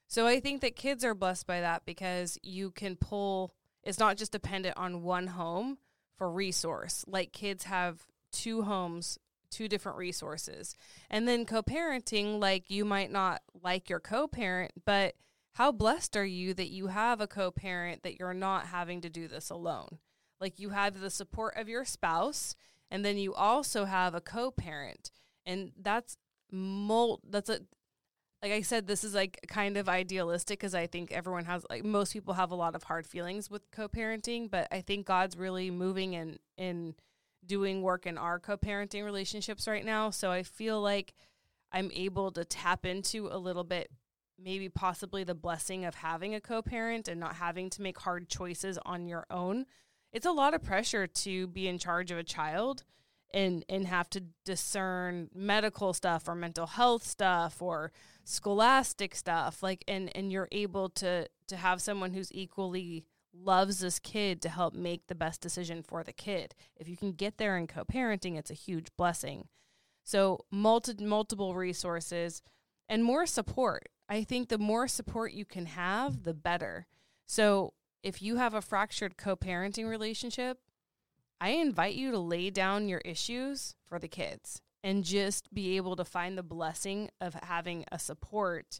so 0.07 0.27
I 0.27 0.39
think 0.39 0.61
that 0.61 0.75
kids 0.75 1.03
are 1.05 1.13
blessed 1.15 1.47
by 1.47 1.61
that 1.61 1.85
because 1.85 2.37
you 2.43 2.71
can 2.71 2.95
pull 2.97 3.53
it's 3.83 3.99
not 3.99 4.17
just 4.17 4.33
dependent 4.33 4.75
on 4.75 5.01
one 5.03 5.27
home 5.27 5.77
for 6.17 6.29
resource. 6.29 7.05
Like 7.07 7.31
kids 7.31 7.63
have 7.65 8.05
two 8.33 8.63
homes, 8.63 9.17
two 9.49 9.69
different 9.69 9.97
resources. 9.97 10.75
And 11.09 11.25
then 11.25 11.45
co-parenting 11.45 12.41
like 12.41 12.69
you 12.69 12.83
might 12.83 13.11
not 13.11 13.41
like 13.63 13.89
your 13.89 14.01
co-parent, 14.01 14.71
but 14.83 15.15
how 15.57 15.71
blessed 15.71 16.15
are 16.15 16.25
you 16.25 16.53
that 16.53 16.69
you 16.69 16.85
have 16.85 17.19
a 17.19 17.25
co-parent 17.25 18.03
that 18.03 18.19
you're 18.19 18.31
not 18.31 18.67
having 18.67 19.01
to 19.01 19.09
do 19.09 19.27
this 19.27 19.49
alone? 19.49 19.97
Like 20.39 20.59
you 20.59 20.69
have 20.69 20.99
the 20.99 21.09
support 21.09 21.57
of 21.57 21.67
your 21.67 21.83
spouse 21.83 22.55
and 22.91 23.03
then 23.03 23.17
you 23.17 23.33
also 23.33 23.85
have 23.85 24.13
a 24.13 24.21
co-parent. 24.21 25.09
And 25.47 25.71
that's 25.75 26.15
mul- 26.51 27.21
that's 27.27 27.49
a 27.49 27.61
like 28.43 28.51
I 28.51 28.61
said, 28.61 28.85
this 28.85 29.03
is 29.03 29.15
like 29.15 29.39
kind 29.47 29.77
of 29.77 29.89
idealistic 29.89 30.59
because 30.59 30.75
I 30.75 30.85
think 30.85 31.11
everyone 31.11 31.45
has 31.45 31.65
like 31.71 31.83
most 31.83 32.13
people 32.13 32.35
have 32.35 32.51
a 32.51 32.55
lot 32.55 32.75
of 32.75 32.83
hard 32.83 33.07
feelings 33.07 33.49
with 33.49 33.71
co-parenting, 33.71 34.51
but 34.51 34.67
I 34.71 34.81
think 34.81 35.07
God's 35.07 35.35
really 35.35 35.71
moving 35.71 36.15
and 36.15 36.37
in 36.55 36.93
doing 37.43 37.81
work 37.81 38.05
in 38.05 38.19
our 38.19 38.37
co-parenting 38.37 39.03
relationships 39.03 39.67
right 39.67 39.83
now. 39.83 40.11
So 40.11 40.29
I 40.29 40.43
feel 40.43 40.79
like 40.79 41.15
I'm 41.71 41.89
able 41.95 42.31
to 42.33 42.45
tap 42.45 42.85
into 42.85 43.27
a 43.31 43.39
little 43.39 43.63
bit 43.63 43.89
maybe 44.39 44.69
possibly 44.69 45.23
the 45.23 45.35
blessing 45.35 45.85
of 45.85 45.95
having 45.95 46.35
a 46.35 46.41
co-parent 46.41 47.07
and 47.07 47.19
not 47.19 47.35
having 47.35 47.69
to 47.71 47.81
make 47.81 47.99
hard 47.99 48.29
choices 48.29 48.77
on 48.85 49.07
your 49.07 49.25
own. 49.29 49.65
It's 50.11 50.25
a 50.25 50.31
lot 50.31 50.53
of 50.53 50.63
pressure 50.63 51.07
to 51.07 51.47
be 51.47 51.67
in 51.67 51.77
charge 51.77 52.11
of 52.11 52.17
a 52.17 52.23
child 52.23 52.83
and 53.33 53.65
and 53.67 53.87
have 53.87 54.09
to 54.09 54.23
discern 54.45 55.29
medical 55.33 55.93
stuff 55.93 56.27
or 56.27 56.35
mental 56.35 56.65
health 56.65 57.03
stuff 57.03 57.61
or 57.61 57.91
scholastic 58.23 59.15
stuff 59.15 59.61
like 59.61 59.83
and 59.87 60.15
and 60.15 60.31
you're 60.31 60.47
able 60.51 60.89
to 60.89 61.27
to 61.47 61.57
have 61.57 61.81
someone 61.81 62.13
who's 62.13 62.31
equally 62.33 63.05
loves 63.33 63.79
this 63.79 63.99
kid 63.99 64.41
to 64.41 64.49
help 64.49 64.73
make 64.73 65.07
the 65.07 65.15
best 65.15 65.41
decision 65.41 65.83
for 65.83 66.03
the 66.03 66.13
kid 66.13 66.55
if 66.77 66.87
you 66.87 66.97
can 66.97 67.11
get 67.11 67.37
there 67.37 67.57
in 67.57 67.67
co-parenting 67.67 68.37
it's 68.37 68.49
a 68.49 68.55
huge 68.55 68.87
blessing 68.97 69.47
so 70.03 70.39
multi- 70.49 71.03
multiple 71.03 71.53
resources 71.53 72.41
and 72.87 73.03
more 73.03 73.25
support 73.25 73.89
i 74.09 74.23
think 74.23 74.49
the 74.49 74.57
more 74.57 74.87
support 74.87 75.33
you 75.33 75.45
can 75.45 75.65
have 75.65 76.23
the 76.23 76.33
better 76.33 76.87
so 77.25 77.73
if 78.03 78.21
you 78.21 78.37
have 78.37 78.53
a 78.53 78.61
fractured 78.61 79.17
co-parenting 79.17 79.89
relationship 79.89 80.59
I 81.39 81.49
invite 81.49 81.95
you 81.95 82.11
to 82.11 82.19
lay 82.19 82.49
down 82.49 82.89
your 82.89 83.01
issues 83.01 83.75
for 83.85 83.99
the 83.99 84.07
kids 84.07 84.61
and 84.83 85.03
just 85.03 85.53
be 85.53 85.77
able 85.77 85.95
to 85.95 86.05
find 86.05 86.37
the 86.37 86.43
blessing 86.43 87.09
of 87.21 87.35
having 87.35 87.85
a 87.91 87.99
support 87.99 88.79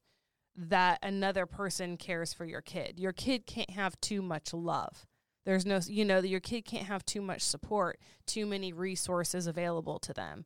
that 0.55 0.97
another 1.03 1.45
person 1.45 1.97
cares 1.97 2.33
for 2.33 2.45
your 2.45 2.61
kid. 2.61 2.99
Your 2.99 3.13
kid 3.13 3.45
can't 3.45 3.71
have 3.71 3.99
too 4.01 4.23
much 4.23 4.53
love. 4.53 5.05
There's 5.45 5.65
no, 5.65 5.79
you 5.87 6.03
know, 6.03 6.19
your 6.19 6.39
kid 6.39 6.65
can't 6.65 6.87
have 6.87 7.05
too 7.05 7.21
much 7.21 7.41
support, 7.41 7.99
too 8.25 8.45
many 8.45 8.73
resources 8.73 9.45
available 9.45 9.99
to 9.99 10.13
them. 10.13 10.45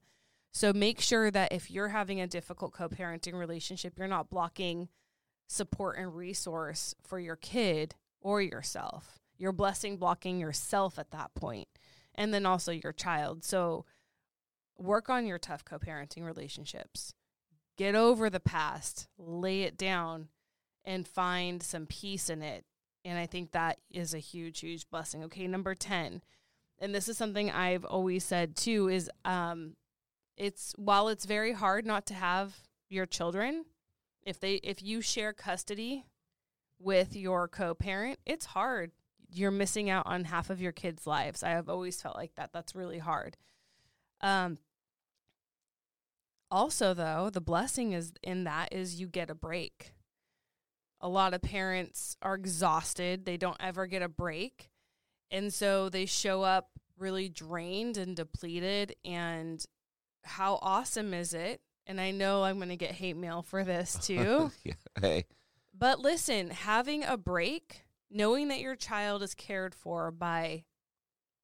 So 0.51 0.73
make 0.73 0.99
sure 0.99 1.31
that 1.31 1.53
if 1.53 1.71
you're 1.71 1.89
having 1.89 2.19
a 2.19 2.27
difficult 2.27 2.73
co 2.73 2.89
parenting 2.89 3.33
relationship, 3.33 3.97
you're 3.97 4.07
not 4.07 4.29
blocking 4.29 4.89
support 5.47 5.97
and 5.97 6.15
resource 6.15 6.93
for 7.03 7.19
your 7.19 7.35
kid 7.35 7.95
or 8.21 8.41
yourself. 8.41 9.19
You're 9.37 9.51
blessing 9.51 9.97
blocking 9.97 10.39
yourself 10.39 10.99
at 10.99 11.11
that 11.11 11.33
point 11.33 11.67
and 12.15 12.33
then 12.33 12.45
also 12.45 12.71
your 12.71 12.93
child. 12.93 13.43
So 13.43 13.85
work 14.77 15.09
on 15.09 15.25
your 15.25 15.39
tough 15.39 15.65
co-parenting 15.65 16.23
relationships. 16.23 17.13
Get 17.77 17.95
over 17.95 18.29
the 18.29 18.39
past, 18.39 19.07
lay 19.17 19.63
it 19.63 19.77
down 19.77 20.27
and 20.83 21.07
find 21.07 21.63
some 21.63 21.85
peace 21.85 22.29
in 22.29 22.41
it. 22.41 22.65
And 23.03 23.17
I 23.17 23.25
think 23.25 23.51
that 23.51 23.79
is 23.89 24.13
a 24.13 24.19
huge 24.19 24.59
huge 24.59 24.89
blessing. 24.89 25.23
Okay, 25.23 25.47
number 25.47 25.73
10. 25.73 26.21
And 26.79 26.93
this 26.93 27.07
is 27.07 27.17
something 27.17 27.49
I've 27.49 27.85
always 27.85 28.23
said 28.23 28.55
too 28.55 28.89
is 28.89 29.09
um 29.25 29.75
it's 30.37 30.73
while 30.77 31.07
it's 31.07 31.25
very 31.25 31.53
hard 31.53 31.85
not 31.85 32.05
to 32.07 32.13
have 32.13 32.55
your 32.89 33.05
children 33.05 33.65
if 34.23 34.39
they 34.39 34.55
if 34.55 34.81
you 34.81 35.01
share 35.01 35.33
custody 35.33 36.05
with 36.79 37.15
your 37.15 37.47
co-parent, 37.47 38.19
it's 38.25 38.45
hard 38.47 38.91
you're 39.33 39.51
missing 39.51 39.89
out 39.89 40.05
on 40.05 40.25
half 40.25 40.49
of 40.49 40.61
your 40.61 40.73
kids' 40.73 41.07
lives. 41.07 41.41
I 41.41 41.51
have 41.51 41.69
always 41.69 42.01
felt 42.01 42.17
like 42.17 42.35
that. 42.35 42.51
That's 42.51 42.75
really 42.75 42.99
hard. 42.99 43.37
Um, 44.19 44.57
also, 46.49 46.93
though, 46.93 47.29
the 47.31 47.39
blessing 47.39 47.93
is 47.93 48.11
in 48.21 48.43
that 48.43 48.73
is 48.73 48.99
you 48.99 49.07
get 49.07 49.29
a 49.29 49.35
break. 49.35 49.93
A 50.99 51.07
lot 51.07 51.33
of 51.33 51.41
parents 51.41 52.17
are 52.21 52.35
exhausted. 52.35 53.25
They 53.25 53.37
don't 53.37 53.57
ever 53.61 53.87
get 53.87 54.01
a 54.01 54.09
break. 54.09 54.69
And 55.31 55.53
so 55.53 55.87
they 55.87 56.05
show 56.05 56.43
up 56.43 56.71
really 56.99 57.29
drained 57.29 57.95
and 57.95 58.15
depleted. 58.15 58.95
And 59.05 59.65
how 60.23 60.59
awesome 60.61 61.13
is 61.13 61.33
it? 61.33 61.61
And 61.87 61.99
I 61.99 62.11
know 62.11 62.43
I'm 62.43 62.57
going 62.57 62.69
to 62.69 62.75
get 62.77 62.91
hate 62.91 63.17
mail 63.17 63.41
for 63.41 63.63
this 63.63 63.97
too. 64.01 64.51
yeah. 64.63 64.73
Hey, 64.99 65.25
But 65.77 65.99
listen, 65.99 66.49
having 66.51 67.03
a 67.03 67.17
break, 67.17 67.81
knowing 68.09 68.47
that 68.49 68.59
your 68.59 68.75
child 68.75 69.23
is 69.23 69.33
cared 69.33 69.73
for 69.73 70.11
by 70.11 70.63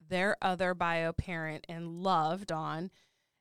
their 0.08 0.36
other 0.40 0.74
bio 0.74 1.12
parent 1.12 1.66
and 1.68 2.02
loved 2.02 2.50
on, 2.52 2.90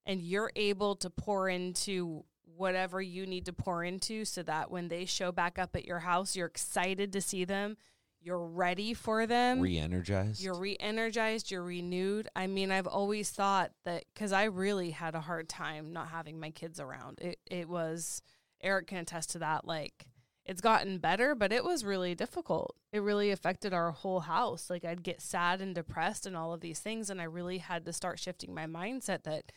and 0.06 0.22
you're 0.22 0.52
able 0.56 0.96
to 0.98 1.10
pour 1.10 1.48
into 1.50 2.24
whatever 2.44 3.02
you 3.02 3.26
need 3.26 3.46
to 3.46 3.54
pour 3.54 3.84
into 3.84 4.26
so 4.26 4.42
that 4.42 4.72
when 4.72 4.88
they 4.88 5.06
show 5.06 5.32
back 5.32 5.60
up 5.60 5.76
at 5.76 5.86
your 5.86 6.00
house, 6.00 6.36
you're 6.36 6.48
excited 6.48 7.14
to 7.14 7.22
see 7.22 7.46
them, 7.46 7.78
you're 8.22 8.46
ready 8.46 8.94
for 8.94 9.26
them. 9.26 9.62
re-energized. 9.62 10.42
You're 10.42 10.60
re 10.60 10.76
energized, 10.80 11.52
you're 11.52 11.64
renewed. 11.64 12.28
I 12.36 12.48
mean, 12.48 12.72
I've 12.72 12.88
always 12.88 13.30
thought 13.30 13.72
that 13.86 14.06
because 14.14 14.32
I 14.32 14.46
really 14.46 14.92
had 14.92 15.16
a 15.16 15.22
hard 15.22 15.48
time 15.48 15.94
not 15.94 16.10
having 16.10 16.40
my 16.40 16.50
kids 16.50 16.80
around. 16.80 17.20
It, 17.22 17.40
it 17.46 17.70
was, 17.70 18.22
Eric 18.62 18.88
can 18.88 18.98
attest 18.98 19.32
to 19.32 19.40
that. 19.40 19.66
Like, 19.66 20.08
it's 20.46 20.62
gotten 20.62 20.98
better, 20.98 21.36
but 21.36 21.52
it 21.52 21.64
was 21.64 21.84
really 21.84 22.16
difficult. 22.16 22.76
It 22.94 23.00
really 23.00 23.32
affected 23.32 23.74
our 23.74 23.92
whole 23.92 24.22
house. 24.22 24.70
Like, 24.70 24.86
I'd 24.86 25.04
get 25.04 25.22
sad 25.22 25.62
and 25.62 25.76
depressed 25.76 26.26
and 26.26 26.38
all 26.38 26.54
of 26.54 26.62
these 26.62 26.80
things. 26.80 27.10
And 27.10 27.20
I 27.20 27.26
really 27.26 27.58
had 27.58 27.86
to 27.86 27.94
start 27.94 28.18
shifting 28.18 28.54
my 28.54 28.66
mindset 28.66 29.24
that, 29.24 29.52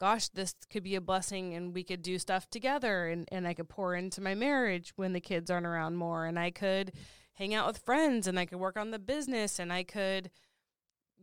gosh, 0.00 0.28
this 0.28 0.54
could 0.70 0.82
be 0.82 0.94
a 0.94 1.02
blessing 1.02 1.54
and 1.54 1.74
we 1.74 1.84
could 1.84 2.02
do 2.02 2.18
stuff 2.18 2.48
together 2.48 3.08
and, 3.08 3.28
and 3.30 3.46
I 3.46 3.54
could 3.54 3.68
pour 3.68 3.94
into 3.94 4.20
my 4.22 4.34
marriage 4.34 4.92
when 4.96 5.12
the 5.12 5.20
kids 5.20 5.50
aren't 5.50 5.66
around 5.66 5.96
more. 5.96 6.24
And 6.24 6.38
I 6.38 6.50
could 6.50 6.92
hang 7.34 7.54
out 7.54 7.66
with 7.66 7.78
friends 7.78 8.26
and 8.26 8.38
I 8.38 8.46
could 8.46 8.58
work 8.58 8.76
on 8.76 8.90
the 8.90 8.98
business 8.98 9.58
and 9.58 9.72
I 9.72 9.82
could, 9.82 10.30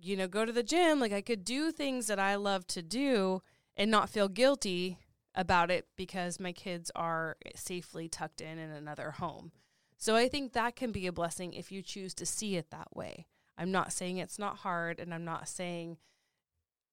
you 0.01 0.15
know, 0.15 0.27
go 0.27 0.45
to 0.45 0.51
the 0.51 0.63
gym. 0.63 0.99
Like 0.99 1.13
I 1.13 1.21
could 1.21 1.43
do 1.43 1.71
things 1.71 2.07
that 2.07 2.19
I 2.19 2.35
love 2.35 2.65
to 2.67 2.81
do 2.81 3.41
and 3.77 3.89
not 3.91 4.09
feel 4.09 4.27
guilty 4.27 4.99
about 5.35 5.71
it 5.71 5.87
because 5.95 6.39
my 6.39 6.51
kids 6.51 6.91
are 6.95 7.37
safely 7.55 8.07
tucked 8.07 8.41
in 8.41 8.57
in 8.57 8.71
another 8.71 9.11
home. 9.11 9.51
So 9.97 10.15
I 10.15 10.27
think 10.27 10.53
that 10.53 10.75
can 10.75 10.91
be 10.91 11.07
a 11.07 11.11
blessing 11.11 11.53
if 11.53 11.71
you 11.71 11.81
choose 11.81 12.13
to 12.15 12.25
see 12.25 12.55
it 12.55 12.71
that 12.71 12.95
way. 12.95 13.27
I'm 13.57 13.71
not 13.71 13.91
saying 13.91 14.17
it's 14.17 14.39
not 14.39 14.57
hard 14.57 14.99
and 14.99 15.13
I'm 15.13 15.25
not 15.25 15.47
saying 15.47 15.97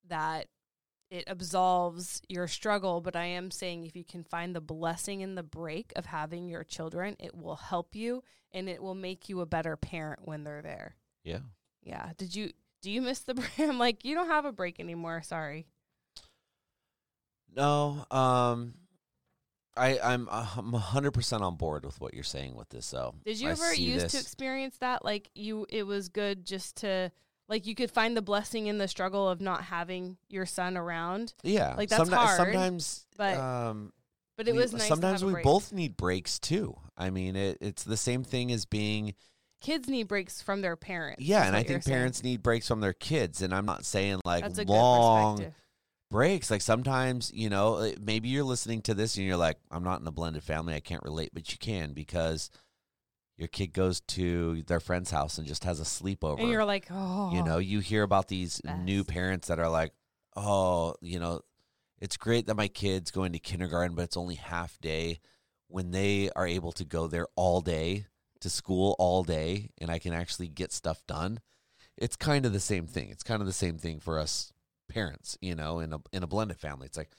that 0.08 0.48
it 1.16 1.24
absolves 1.28 2.20
your 2.28 2.46
struggle, 2.46 3.00
but 3.00 3.16
I 3.16 3.24
am 3.24 3.50
saying 3.50 3.86
if 3.86 3.96
you 3.96 4.04
can 4.04 4.22
find 4.22 4.54
the 4.54 4.60
blessing 4.60 5.22
in 5.22 5.34
the 5.34 5.42
break 5.42 5.92
of 5.96 6.04
having 6.04 6.46
your 6.46 6.62
children, 6.62 7.16
it 7.18 7.34
will 7.34 7.56
help 7.56 7.96
you 7.96 8.22
and 8.52 8.68
it 8.68 8.82
will 8.82 8.94
make 8.94 9.30
you 9.30 9.40
a 9.40 9.46
better 9.46 9.76
parent 9.76 10.20
when 10.24 10.44
they're 10.44 10.60
there. 10.60 10.96
Yeah. 11.24 11.38
Yeah. 11.82 12.10
Did 12.18 12.36
you 12.36 12.52
do 12.82 12.90
you 12.90 13.00
miss 13.00 13.20
the 13.20 13.34
break? 13.34 13.58
I'm 13.58 13.78
like, 13.78 14.04
you 14.04 14.14
don't 14.14 14.28
have 14.28 14.44
a 14.44 14.52
break 14.52 14.78
anymore. 14.78 15.22
Sorry. 15.22 15.66
No, 17.56 18.04
um, 18.10 18.74
I 19.74 19.98
I'm 19.98 20.28
I'm 20.30 20.74
hundred 20.74 21.12
percent 21.12 21.42
on 21.42 21.56
board 21.56 21.86
with 21.86 21.98
what 21.98 22.12
you're 22.12 22.24
saying 22.24 22.54
with 22.54 22.68
this. 22.68 22.84
So 22.84 23.14
Did 23.24 23.40
you 23.40 23.48
I 23.48 23.52
ever 23.52 23.72
used 23.72 24.10
to 24.10 24.18
experience 24.18 24.76
that? 24.78 25.02
Like 25.02 25.30
you 25.34 25.64
it 25.70 25.84
was 25.84 26.10
good 26.10 26.44
just 26.44 26.76
to 26.78 27.10
like 27.48 27.66
you 27.66 27.74
could 27.74 27.90
find 27.90 28.16
the 28.16 28.22
blessing 28.22 28.66
in 28.66 28.78
the 28.78 28.88
struggle 28.88 29.28
of 29.28 29.40
not 29.40 29.64
having 29.64 30.16
your 30.28 30.46
son 30.46 30.76
around. 30.76 31.34
Yeah, 31.42 31.74
like, 31.76 31.88
that's 31.88 32.08
someti- 32.08 32.14
hard, 32.14 32.36
Sometimes, 32.36 33.06
but 33.16 33.36
um, 33.38 33.92
But 34.36 34.48
it 34.48 34.52
we- 34.52 34.58
was 34.58 34.72
nice. 34.72 34.88
Sometimes 34.88 35.24
we 35.24 35.32
break. 35.32 35.44
both 35.44 35.72
need 35.72 35.96
breaks 35.96 36.38
too. 36.38 36.76
I 36.96 37.10
mean, 37.10 37.36
it, 37.36 37.58
it's 37.60 37.84
the 37.84 37.96
same 37.96 38.24
thing 38.24 38.50
as 38.52 38.64
being 38.64 39.14
kids 39.60 39.88
need 39.88 40.08
breaks 40.08 40.42
from 40.42 40.60
their 40.60 40.76
parents. 40.76 41.22
yeah, 41.22 41.46
and 41.46 41.56
I 41.56 41.62
think 41.62 41.82
saying. 41.82 41.94
parents 41.96 42.22
need 42.22 42.42
breaks 42.42 42.68
from 42.68 42.80
their 42.80 42.92
kids. 42.92 43.42
And 43.42 43.54
I'm 43.54 43.66
not 43.66 43.84
saying 43.84 44.20
like 44.24 44.44
long 44.66 45.52
breaks. 46.10 46.50
Like 46.50 46.62
sometimes, 46.62 47.32
you 47.34 47.48
know, 47.50 47.92
maybe 48.00 48.28
you're 48.28 48.44
listening 48.44 48.82
to 48.82 48.94
this 48.94 49.16
and 49.16 49.26
you're 49.26 49.36
like, 49.36 49.56
I'm 49.70 49.82
not 49.84 50.00
in 50.00 50.06
a 50.06 50.12
blended 50.12 50.42
family. 50.42 50.74
I 50.74 50.80
can't 50.80 51.02
relate, 51.02 51.30
but 51.32 51.50
you 51.52 51.58
can 51.58 51.92
because 51.94 52.50
your 53.36 53.48
kid 53.48 53.68
goes 53.68 54.00
to 54.00 54.62
their 54.62 54.80
friend's 54.80 55.10
house 55.10 55.38
and 55.38 55.46
just 55.46 55.64
has 55.64 55.80
a 55.80 55.84
sleepover. 55.84 56.40
And 56.40 56.50
you're 56.50 56.64
like, 56.64 56.86
oh, 56.90 57.32
you 57.34 57.42
know, 57.42 57.58
you 57.58 57.80
hear 57.80 58.02
about 58.02 58.28
these 58.28 58.60
new 58.84 59.04
parents 59.04 59.48
that 59.48 59.58
are 59.58 59.68
like, 59.68 59.92
oh, 60.36 60.94
you 61.00 61.18
know, 61.18 61.42
it's 61.98 62.16
great 62.16 62.46
that 62.46 62.56
my 62.56 62.68
kid's 62.68 63.10
going 63.10 63.32
to 63.32 63.38
kindergarten, 63.38 63.94
but 63.94 64.02
it's 64.02 64.16
only 64.16 64.36
half 64.36 64.78
day. 64.80 65.20
When 65.68 65.90
they 65.90 66.30
are 66.36 66.46
able 66.46 66.72
to 66.72 66.84
go 66.84 67.08
there 67.08 67.26
all 67.34 67.60
day 67.60 68.06
to 68.40 68.48
school 68.48 68.94
all 68.98 69.24
day 69.24 69.70
and 69.78 69.90
I 69.90 69.98
can 69.98 70.12
actually 70.12 70.48
get 70.48 70.72
stuff 70.72 71.02
done, 71.06 71.40
it's 71.96 72.16
kind 72.16 72.46
of 72.46 72.52
the 72.52 72.60
same 72.60 72.86
thing. 72.86 73.10
It's 73.10 73.22
kind 73.22 73.40
of 73.40 73.46
the 73.46 73.52
same 73.52 73.78
thing 73.78 73.98
for 73.98 74.18
us 74.18 74.52
parents, 74.88 75.36
you 75.40 75.54
know, 75.54 75.80
in 75.80 75.92
a 75.92 75.98
in 76.12 76.22
a 76.22 76.26
blended 76.26 76.58
family. 76.58 76.86
It's 76.86 76.96
like, 76.96 77.10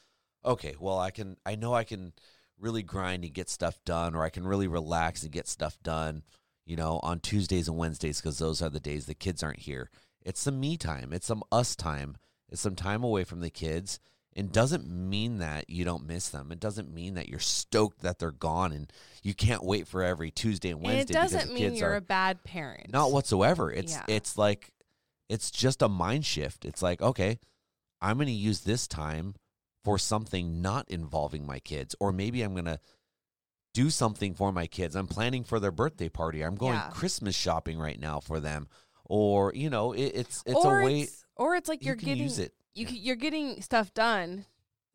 okay, 0.45 0.75
well, 0.79 0.99
I 0.99 1.11
can 1.11 1.37
I 1.45 1.55
know 1.55 1.73
I 1.73 1.83
can 1.83 2.13
really 2.59 2.83
grind 2.83 3.23
and 3.23 3.33
get 3.33 3.49
stuff 3.49 3.77
done 3.85 4.15
or 4.15 4.23
I 4.23 4.29
can 4.29 4.47
really 4.47 4.67
relax 4.67 5.23
and 5.23 5.31
get 5.31 5.47
stuff 5.47 5.77
done, 5.83 6.23
you 6.65 6.75
know, 6.75 6.99
on 7.03 7.19
Tuesdays 7.19 7.67
and 7.67 7.77
Wednesdays 7.77 8.19
because 8.19 8.39
those 8.39 8.61
are 8.61 8.69
the 8.69 8.79
days 8.79 9.05
the 9.05 9.13
kids 9.15 9.43
aren't 9.43 9.59
here. 9.59 9.89
It's 10.23 10.41
some 10.41 10.59
me 10.59 10.75
time. 10.77 11.13
It's 11.13 11.27
some 11.27 11.43
us 11.51 11.75
time. 11.75 12.17
It's 12.49 12.61
some 12.61 12.75
time 12.75 13.03
away 13.03 13.23
from 13.23 13.41
the 13.41 13.49
kids. 13.49 13.99
And 14.35 14.51
doesn't 14.51 14.87
mean 14.87 15.39
that 15.39 15.67
you 15.67 15.83
don't 15.83 16.05
miss 16.05 16.29
them. 16.29 16.51
It 16.51 16.59
doesn't 16.59 16.93
mean 16.93 17.15
that 17.15 17.27
you're 17.27 17.39
stoked 17.39 18.01
that 18.01 18.19
they're 18.19 18.29
gone 18.29 18.71
and 18.71 18.91
you 19.23 19.33
can't 19.33 19.63
wait 19.63 19.87
for 19.87 20.03
every 20.03 20.29
Tuesday 20.29 20.69
and 20.69 20.79
Wednesday. 20.79 21.01
and 21.01 21.09
it 21.09 21.13
doesn't 21.13 21.53
mean 21.53 21.73
you're 21.73 21.95
a 21.95 22.01
bad 22.01 22.43
parent. 22.43 22.91
not 22.91 23.11
whatsoever. 23.11 23.71
It's 23.71 23.93
Yeah. 23.93 24.03
it's 24.07 24.37
like 24.37 24.71
it's 25.27 25.49
just 25.49 25.81
a 25.81 25.89
mind 25.89 26.23
shift. 26.23 26.65
It's 26.65 26.83
like, 26.83 27.01
okay, 27.01 27.39
I'm 27.99 28.17
going 28.17 28.27
to 28.27 28.31
use 28.31 28.61
this 28.61 28.85
time 28.87 29.33
for 29.87 29.97
something 29.97 30.61
not 30.61 30.85
involving 30.89 31.45
my 31.45 31.59
kids 31.59 31.95
or 32.01 32.11
maybe 32.11 32.41
I'm 32.41 32.51
going 32.51 32.65
to 32.65 32.77
do 33.73 33.89
something 33.89 34.33
for 34.33 34.51
my 34.51 34.67
kids. 34.67 34.97
I'm 34.97 35.07
planning 35.07 35.45
for 35.45 35.61
their 35.61 35.71
birthday 35.71 36.09
party. 36.09 36.41
I'm 36.41 36.55
going 36.55 36.73
Yeah. 36.73 36.89
Christmas 36.89 37.35
shopping 37.35 37.79
right 37.79 37.97
now 37.97 38.19
for 38.19 38.41
them. 38.41 38.67
Or, 39.05 39.53
you 39.55 39.69
know, 39.69 39.93
it, 39.93 40.11
it's 40.13 40.43
it's 40.45 40.65
or 40.65 40.81
a 40.81 40.83
way 40.83 41.01
it's, 41.03 41.25
or 41.37 41.55
it's 41.55 41.69
like 41.69 41.83
you 41.83 41.87
you're 41.87 41.95
can 41.95 42.05
getting 42.09 42.23
use 42.23 42.37
it. 42.37 42.53
you 42.75 42.85
you're 42.89 43.15
getting 43.15 43.61
stuff 43.61 43.93
done 43.93 44.45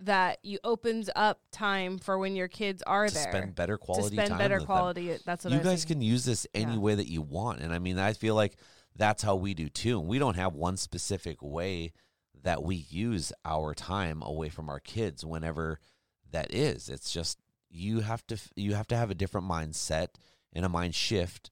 that 0.01 0.41
you 0.43 0.59
opens 0.63 1.09
up 1.17 1.41
time 1.53 1.97
for 1.97 2.19
when 2.19 2.37
your 2.37 2.49
kids 2.49 2.83
are 2.83 3.07
to 3.09 3.15
there 3.15 3.33
spend 3.33 3.55
better 3.55 3.79
to 3.79 3.85
quality 3.87 4.17
spend 4.17 4.29
time 4.29 4.39
better 4.39 4.57
with 4.57 4.63
them. 4.63 4.67
quality. 4.67 5.17
That's 5.25 5.45
what 5.47 5.55
you 5.55 5.61
guys 5.61 5.85
thinking. 5.85 6.01
can 6.01 6.03
use 6.03 6.27
this 6.27 6.47
any 6.55 6.73
Yeah. 6.75 6.79
way 6.81 6.95
that 6.97 7.09
you 7.09 7.23
want 7.23 7.61
and 7.61 7.73
i 7.73 7.79
mean 7.79 7.99
i 7.99 8.13
feel 8.13 8.35
like 8.35 8.57
that's 8.97 9.23
how 9.23 9.37
we 9.37 9.55
do 9.55 9.69
too 9.71 10.01
and 10.01 10.09
we 10.09 10.19
don't 10.19 10.35
have 10.37 10.55
one 10.55 10.77
specific 10.77 11.41
way 11.41 11.93
that 12.43 12.63
we 12.63 12.77
use 12.77 13.33
our 13.45 13.75
time 13.75 14.23
away 14.23 14.49
from 14.49 14.69
our 14.69 14.81
kids 14.81 15.25
whenever 15.25 15.79
that 16.31 16.53
is 16.55 16.89
it's 16.89 17.13
just 17.13 17.39
you 17.71 18.01
have 18.01 18.27
to 18.27 18.37
you 18.57 18.75
have 18.75 18.87
to 18.89 18.97
have 18.97 19.11
a 19.11 19.15
different 19.15 19.47
mindset 19.49 20.09
and 20.53 20.65
a 20.65 20.69
mind 20.69 20.95
shift 20.95 21.51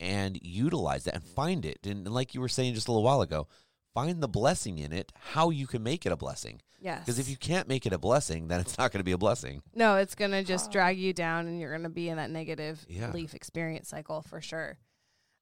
and 0.00 0.38
utilize 0.42 1.04
that 1.04 1.14
and 1.14 1.24
find 1.24 1.64
it 1.64 1.78
and 1.86 2.08
like 2.08 2.34
you 2.34 2.40
were 2.40 2.48
saying 2.48 2.74
just 2.74 2.88
a 2.88 2.90
little 2.92 3.04
while 3.04 3.20
ago 3.20 3.46
find 3.94 4.22
the 4.22 4.28
blessing 4.28 4.78
in 4.78 4.92
it 4.92 5.12
how 5.32 5.50
you 5.50 5.66
can 5.66 5.82
make 5.82 6.06
it 6.06 6.12
a 6.12 6.16
blessing 6.16 6.60
Yes. 6.80 7.00
because 7.00 7.18
if 7.20 7.28
you 7.28 7.36
can't 7.36 7.68
make 7.68 7.86
it 7.86 7.92
a 7.92 7.98
blessing 7.98 8.48
then 8.48 8.58
it's 8.60 8.76
not 8.78 8.90
going 8.90 8.98
to 9.00 9.04
be 9.04 9.12
a 9.12 9.18
blessing 9.18 9.62
No, 9.74 9.96
it's 9.96 10.14
gonna 10.16 10.42
just 10.42 10.72
drag 10.72 10.98
you 10.98 11.12
down, 11.12 11.46
and 11.46 11.60
you're 11.60 11.70
gonna 11.76 11.88
be 11.88 12.08
in 12.08 12.16
that 12.16 12.30
negative 12.30 12.84
Yeah. 12.88 13.08
belief 13.08 13.34
experience 13.34 13.88
cycle 13.88 14.20
for 14.22 14.40
sure. 14.40 14.78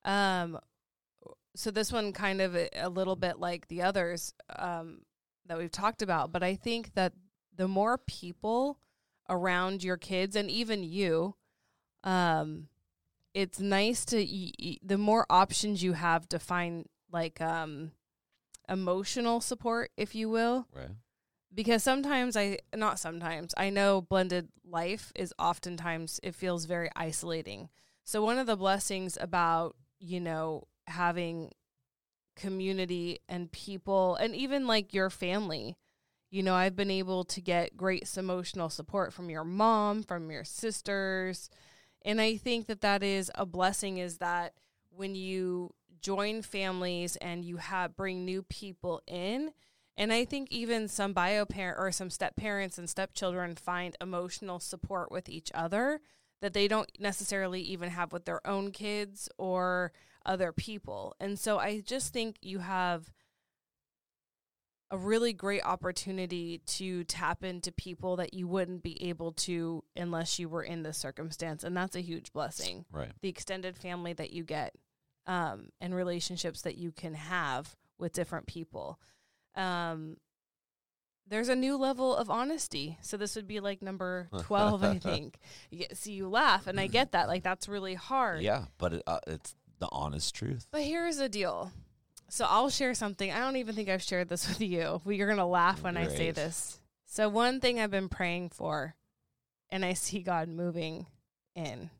Um, 0.05 0.59
so 1.55 1.71
this 1.71 1.93
one 1.93 2.13
kind 2.13 2.41
of 2.41 2.55
a, 2.55 2.69
a 2.75 2.89
little 2.89 3.17
bit 3.17 3.39
like 3.39 3.69
the 3.69 3.83
others 3.83 4.35
um, 4.57 5.03
that 5.47 5.59
we've 5.59 5.71
talked 5.71 6.03
about, 6.03 6.33
but 6.33 6.43
I 6.43 6.55
think 6.55 6.95
that 6.95 7.13
the 7.55 7.69
more 7.69 7.99
people 7.99 8.79
around 9.29 9.83
your 9.83 9.97
kids 9.97 10.37
and 10.37 10.51
even 10.51 10.83
you, 10.83 11.35
um, 12.05 12.69
it's 13.35 13.61
nice 13.61 14.05
to 14.07 14.17
y- 14.17 14.53
y- 14.61 14.79
the 14.83 14.99
more 14.99 15.27
options 15.31 15.83
you 15.83 15.93
have 15.93 16.29
to 16.31 16.39
find 16.39 16.87
like 17.13 17.41
um, 17.41 17.93
emotional 18.69 19.41
support, 19.41 19.91
if 19.97 20.15
you 20.15 20.29
will 20.29 20.67
right 20.75 20.91
because 21.55 21.83
sometimes 21.83 22.37
I 22.37 22.59
not 22.75 22.99
sometimes 22.99 23.55
I 23.57 23.71
know 23.71 24.01
blended 24.01 24.49
life 24.65 25.13
is 25.15 25.35
oftentimes 25.39 26.21
it 26.23 26.35
feels 26.35 26.65
very 26.65 26.89
isolating. 26.95 27.69
So 28.05 28.23
one 28.25 28.39
of 28.39 28.47
the 28.47 28.57
blessings 28.57 29.19
about, 29.21 29.77
you 29.99 30.21
know, 30.21 30.67
having 30.91 31.51
community 32.37 33.21
and 33.29 33.53
people 33.53 34.17
and 34.17 34.35
even 34.35 34.67
like 34.67 34.95
your 34.95 35.11
family, 35.11 35.77
you 36.31 36.43
know, 36.43 36.55
I've 36.55 36.77
been 36.77 36.91
able 36.91 37.25
to 37.25 37.41
get 37.41 37.77
great 37.77 38.09
emotional 38.17 38.71
support 38.71 39.13
from 39.13 39.31
your 39.31 39.45
mom, 39.45 40.03
from 40.03 40.31
your 40.31 40.45
sisters. 40.45 41.51
And 42.03 42.21
I 42.21 42.37
think 42.37 42.67
that 42.67 42.81
that 42.83 43.03
is 43.03 43.31
a 43.35 43.45
blessing 43.45 43.99
is 43.99 44.19
that 44.19 44.55
when 44.91 45.15
you 45.15 45.75
join 46.01 46.43
families 46.43 47.17
and 47.17 47.45
you 47.45 47.59
have 47.59 47.97
bring 47.97 48.25
new 48.25 48.43
people 48.43 49.03
in, 49.07 49.51
and 49.97 50.13
I 50.13 50.25
think 50.25 50.51
even 50.51 50.89
some 50.89 51.13
bio 51.13 51.45
parent 51.45 51.79
or 51.79 51.93
some 51.93 52.11
step 52.11 52.37
parents 52.37 52.79
and 52.79 52.89
stepchildren 52.89 53.55
find 53.55 53.97
emotional 54.01 54.61
support 54.61 55.11
with 55.11 55.29
each 55.29 55.51
other 55.55 56.01
that 56.41 56.55
they 56.55 56.69
don't 56.69 56.91
necessarily 56.99 57.61
even 57.61 57.91
have 57.91 58.13
with 58.13 58.25
their 58.25 58.47
own 58.47 58.71
kids 58.71 59.29
or 59.37 59.93
other 60.27 60.53
people. 60.53 61.15
And 61.21 61.39
so 61.39 61.59
I 61.59 61.81
just 61.81 62.13
think 62.13 62.37
you 62.43 62.59
have 62.59 63.11
a 64.91 64.99
really 64.99 65.33
great 65.33 65.63
opportunity 65.65 66.59
to 66.67 67.05
tap 67.05 67.45
into 67.45 67.71
people 67.71 68.17
that 68.17 68.35
you 68.35 68.49
wouldn't 68.49 68.83
be 68.83 69.09
able 69.09 69.33
to 69.33 69.85
unless 69.97 70.39
you 70.39 70.49
were 70.49 70.65
in 70.65 70.83
this 70.83 70.99
circumstance. 70.99 71.63
And 71.63 71.77
that's 71.77 71.95
a 71.95 72.01
huge 72.01 72.33
blessing 72.33 72.85
right 72.91 73.13
the 73.23 73.29
extended 73.29 73.77
family 73.77 74.13
that 74.15 74.33
you 74.33 74.43
get 74.43 74.75
um, 75.27 75.69
and 75.81 75.95
relationships 75.95 76.63
that 76.63 76.77
you 76.77 76.91
can 76.91 77.15
have 77.15 77.77
with 77.99 78.13
different 78.13 78.47
people. 78.47 78.99
Um, 79.55 80.17
there's 81.29 81.49
a 81.49 81.55
new 81.55 81.77
level 81.77 82.17
of 82.17 82.29
honesty. 82.29 82.99
So 83.03 83.17
this 83.17 83.37
would 83.37 83.47
be 83.47 83.61
like 83.61 83.83
number 83.83 84.29
12, 84.43 84.83
I 84.83 84.99
think. 84.99 85.39
You 85.71 85.79
get, 85.79 85.97
see, 85.97 86.13
you 86.13 86.29
laugh, 86.29 86.67
and 86.67 86.81
I 86.81 86.89
get 86.89 87.13
that. 87.13 87.29
Like, 87.29 87.45
that's 87.45 87.69
really 87.69 87.95
hard. 87.95 88.43
yeah 88.43 88.65
but 88.79 88.95
it, 88.95 89.03
uh, 89.07 89.21
it's 89.29 89.55
the 89.81 89.89
honest 89.91 90.35
truth 90.35 90.67
But 90.71 90.83
here's 90.83 91.17
the 91.17 91.29
deal. 91.29 91.73
So 92.29 92.47
I'll 92.49 92.71
share 92.71 92.95
something. 92.95 93.33
I 93.33 93.41
don't 93.41 93.57
even 93.57 93.75
think 93.75 93.89
I've 93.89 94.03
shared 94.03 94.29
this 94.29 94.49
with 94.49 94.61
you. 94.61 95.01
But 95.05 95.17
you're 95.17 95.27
going 95.27 95.39
to 95.39 95.45
laugh 95.45 95.83
when 95.83 95.97
I 95.97 96.07
say 96.07 96.31
this. 96.31 96.79
So, 97.07 97.29
one 97.29 97.59
thing 97.61 97.81
I've 97.81 97.91
been 97.91 98.09
praying 98.09 98.51
for, 98.51 98.95
and 99.69 99.85
I 99.85 99.95
see 99.95 100.21
God 100.21 100.49
moving 100.49 101.07
in, 101.57 101.91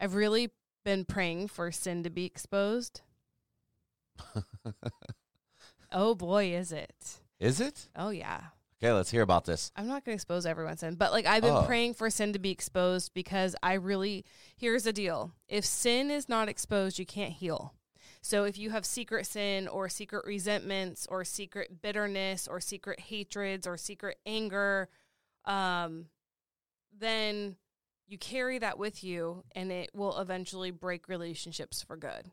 I've 0.00 0.16
really 0.16 0.50
been 0.84 1.04
praying 1.04 1.46
for 1.48 1.70
sin 1.70 2.02
to 2.02 2.10
be 2.10 2.24
exposed. 2.24 3.02
Oh 5.90 6.14
boy, 6.14 6.54
is 6.54 6.70
it. 6.72 7.20
Is 7.40 7.60
it? 7.60 7.88
Oh 7.96 8.10
yeah. 8.10 8.40
Okay, 8.80 8.92
let's 8.92 9.10
hear 9.10 9.22
about 9.22 9.44
this. 9.44 9.72
I'm 9.74 9.88
not 9.88 10.04
going 10.04 10.12
to 10.12 10.20
expose 10.20 10.46
everyone's 10.46 10.80
sin, 10.80 10.94
but 10.94 11.10
like 11.10 11.26
I've 11.26 11.42
been 11.42 11.52
Oh. 11.52 11.64
praying 11.66 11.94
for 11.94 12.08
sin 12.10 12.32
to 12.32 12.38
be 12.38 12.50
exposed 12.50 13.12
because 13.12 13.56
I 13.62 13.74
really, 13.74 14.24
here's 14.56 14.84
the 14.84 14.92
deal. 14.92 15.32
If 15.48 15.64
sin 15.64 16.10
is 16.12 16.28
not 16.28 16.48
exposed, 16.48 16.98
you 16.98 17.04
can't 17.06 17.32
heal. 17.32 17.74
So 18.20 18.44
if 18.44 18.56
you 18.56 18.70
have 18.70 18.84
secret 18.86 19.26
sin 19.26 19.66
or 19.66 19.88
secret 19.88 20.24
resentments 20.26 21.06
or 21.10 21.24
secret 21.24 21.82
bitterness 21.82 22.46
or 22.46 22.60
secret 22.60 23.00
hatreds 23.00 23.66
or 23.66 23.76
secret 23.76 24.18
anger, 24.24 24.88
um, 25.44 26.06
then 26.96 27.56
you 28.06 28.16
carry 28.18 28.58
that 28.58 28.78
with 28.78 29.02
you 29.02 29.44
and 29.56 29.72
it 29.72 29.90
will 29.92 30.18
eventually 30.18 30.70
break 30.70 31.08
relationships 31.08 31.82
for 31.82 31.96
good. 31.96 32.30